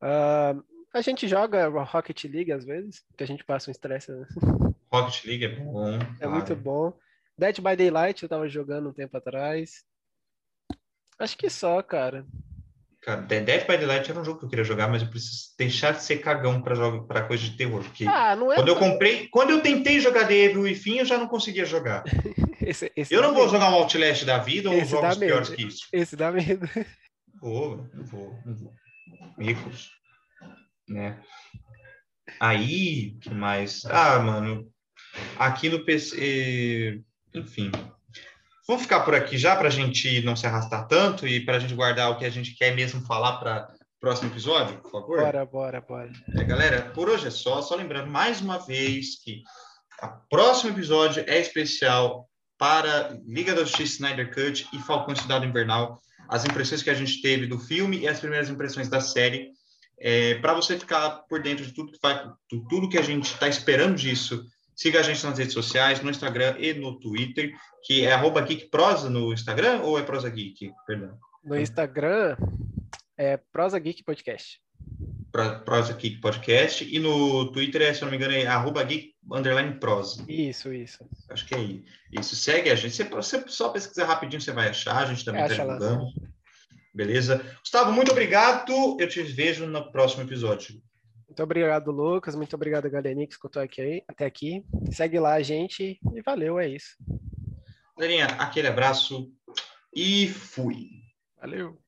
Uh, 0.00 0.62
a 0.94 1.00
gente 1.00 1.26
joga 1.26 1.66
Rocket 1.68 2.24
League 2.24 2.52
às 2.52 2.64
vezes, 2.64 3.02
que 3.16 3.24
a 3.24 3.26
gente 3.26 3.44
passa 3.44 3.70
um 3.70 3.72
estresse. 3.72 4.12
Né? 4.12 4.26
Rocket 4.92 5.24
League 5.24 5.44
é 5.44 5.48
bom. 5.48 5.94
É 5.94 5.98
claro. 6.18 6.30
muito 6.30 6.54
bom. 6.54 6.92
Dead 7.36 7.56
by 7.60 7.74
Daylight 7.74 8.22
eu 8.22 8.28
tava 8.28 8.48
jogando 8.48 8.90
um 8.90 8.92
tempo 8.92 9.16
atrás. 9.16 9.84
Acho 11.18 11.36
que 11.36 11.48
só, 11.48 11.82
cara. 11.82 12.26
Cara, 13.02 13.20
Dead 13.22 13.66
by 13.66 13.76
Daylight 13.76 14.08
era 14.08 14.20
um 14.20 14.24
jogo 14.24 14.38
que 14.38 14.44
eu 14.44 14.48
queria 14.48 14.64
jogar, 14.64 14.88
mas 14.88 15.02
eu 15.02 15.08
preciso 15.08 15.48
deixar 15.58 15.92
de 15.92 16.04
ser 16.04 16.18
cagão 16.18 16.62
para 16.62 16.76
jogo 16.76 17.04
para 17.04 17.26
coisa 17.26 17.42
de 17.42 17.56
terror. 17.56 17.82
Porque 17.82 18.06
ah, 18.06 18.36
não 18.36 18.52
é 18.52 18.54
quando 18.54 18.68
eu 18.68 18.76
comprei, 18.76 19.26
quando 19.28 19.50
eu 19.50 19.60
tentei 19.60 19.98
jogar 19.98 20.28
The 20.28 20.34
Evil 20.34 20.68
e 20.68 20.74
fim, 20.76 20.98
eu 20.98 21.04
já 21.04 21.18
não 21.18 21.26
conseguia 21.26 21.64
jogar. 21.64 22.04
esse, 22.62 22.92
esse 22.94 23.12
eu 23.12 23.20
não 23.20 23.34
vou 23.34 23.42
medo. 23.42 23.54
jogar 23.54 23.70
um 23.70 23.74
Outlast 23.74 24.24
da 24.24 24.38
vida 24.38 24.70
ou 24.70 24.76
esse 24.76 24.92
jogos 24.92 25.18
piores 25.18 25.48
que 25.48 25.66
isso. 25.66 25.88
Esse 25.92 26.14
dá 26.14 26.30
medo. 26.30 26.68
Vou, 27.40 27.88
não 27.92 28.04
vou, 28.04 28.38
não 28.46 28.54
vou. 28.54 28.72
Ricos, 29.36 29.90
né? 30.88 31.20
Aí, 32.38 33.16
que 33.20 33.34
mais? 33.34 33.84
Ah, 33.86 34.20
mano, 34.20 34.70
aqui 35.36 35.68
no 35.68 35.84
PC, 35.84 37.02
enfim, 37.34 37.72
Vamos 38.66 38.82
ficar 38.82 39.00
por 39.00 39.14
aqui 39.14 39.36
já 39.36 39.56
para 39.56 39.66
a 39.66 39.70
gente 39.70 40.22
não 40.22 40.36
se 40.36 40.46
arrastar 40.46 40.86
tanto 40.86 41.26
e 41.26 41.44
para 41.44 41.56
a 41.56 41.58
gente 41.58 41.74
guardar 41.74 42.10
o 42.10 42.18
que 42.18 42.24
a 42.24 42.30
gente 42.30 42.54
quer 42.54 42.74
mesmo 42.74 43.04
falar 43.04 43.38
para 43.38 43.68
o 43.72 44.00
próximo 44.00 44.30
episódio, 44.30 44.78
por 44.78 44.90
favor? 44.90 45.18
Bora, 45.18 45.44
bora, 45.44 45.80
bora. 45.80 46.12
É, 46.36 46.44
galera, 46.44 46.82
por 46.94 47.08
hoje 47.08 47.26
é 47.26 47.30
só. 47.30 47.60
Só 47.60 47.74
lembrando 47.74 48.08
mais 48.08 48.40
uma 48.40 48.58
vez 48.58 49.20
que 49.22 49.42
o 50.00 50.28
próximo 50.30 50.70
episódio 50.70 51.24
é 51.26 51.40
especial 51.40 52.28
para 52.56 53.18
Liga 53.26 53.52
da 53.52 53.64
Justiça 53.64 53.94
Snyder 53.94 54.32
Cut 54.32 54.68
e 54.72 54.78
Falcão 54.78 55.16
Cidade 55.16 55.44
Invernal. 55.44 56.00
As 56.28 56.44
impressões 56.44 56.84
que 56.84 56.90
a 56.90 56.94
gente 56.94 57.20
teve 57.20 57.48
do 57.48 57.58
filme 57.58 57.98
e 57.98 58.06
as 58.06 58.20
primeiras 58.20 58.48
impressões 58.48 58.88
da 58.88 59.00
série. 59.00 59.50
É, 59.98 60.36
para 60.36 60.54
você 60.54 60.78
ficar 60.78 61.24
por 61.28 61.42
dentro 61.42 61.66
de 61.66 61.74
tudo 61.74 61.90
que, 61.90 61.98
vai, 62.00 62.24
de 62.50 62.68
tudo 62.68 62.88
que 62.88 62.98
a 62.98 63.02
gente 63.02 63.24
está 63.24 63.48
esperando 63.48 63.96
disso 63.96 64.44
Siga 64.74 65.00
a 65.00 65.02
gente 65.02 65.24
nas 65.24 65.38
redes 65.38 65.52
sociais, 65.52 66.00
no 66.00 66.10
Instagram 66.10 66.56
e 66.58 66.72
no 66.74 66.98
Twitter, 66.98 67.52
que 67.84 68.04
é 68.04 68.12
arroba 68.12 68.40
geekprosa 68.40 69.10
no 69.10 69.32
Instagram 69.32 69.80
ou 69.82 69.98
é 69.98 70.02
prosa 70.02 70.30
geek? 70.30 70.72
Perdão. 70.86 71.18
No 71.44 71.58
Instagram 71.58 72.36
é 73.16 73.36
prosa 73.36 73.78
geek 73.78 74.02
podcast. 74.02 74.62
Prosa 75.64 75.94
Geek 75.94 76.20
Podcast. 76.20 76.84
E 76.84 76.98
no 76.98 77.50
Twitter, 77.52 77.80
é, 77.80 77.94
se 77.94 78.02
não 78.02 78.10
me 78.10 78.16
engano, 78.16 78.34
é 78.34 78.46
arroba 78.46 78.84
geek 78.84 79.14
underline 79.32 79.78
prosa. 79.78 80.22
Isso, 80.28 80.72
isso. 80.72 81.08
Acho 81.30 81.46
que 81.46 81.54
é 81.54 82.20
isso. 82.20 82.36
Segue 82.36 82.68
a 82.68 82.74
gente. 82.74 82.94
Se 82.94 83.04
você 83.04 83.42
só 83.48 83.70
pesquisar 83.70 84.04
rapidinho, 84.04 84.42
você 84.42 84.52
vai 84.52 84.68
achar. 84.68 84.98
A 84.98 85.06
gente 85.06 85.24
também 85.24 85.42
está 85.42 85.54
divulgando. 85.54 86.12
Beleza? 86.94 87.42
Gustavo, 87.60 87.90
muito 87.92 88.12
obrigado. 88.12 88.98
Eu 89.00 89.08
te 89.08 89.22
vejo 89.22 89.66
no 89.66 89.90
próximo 89.90 90.22
episódio. 90.22 90.82
Muito 91.32 91.44
obrigado, 91.44 91.90
Lucas. 91.90 92.34
Muito 92.34 92.54
obrigado, 92.54 92.90
galerinha, 92.90 93.26
que 93.26 93.32
escutou 93.32 93.62
aqui, 93.62 94.04
até 94.06 94.26
aqui. 94.26 94.62
Segue 94.90 95.18
lá 95.18 95.32
a 95.32 95.42
gente 95.42 95.98
e 96.14 96.20
valeu, 96.20 96.60
é 96.60 96.68
isso. 96.68 96.94
Galerinha, 97.96 98.26
aquele 98.38 98.68
abraço 98.68 99.32
e 99.96 100.28
fui. 100.28 100.90
Valeu. 101.40 101.81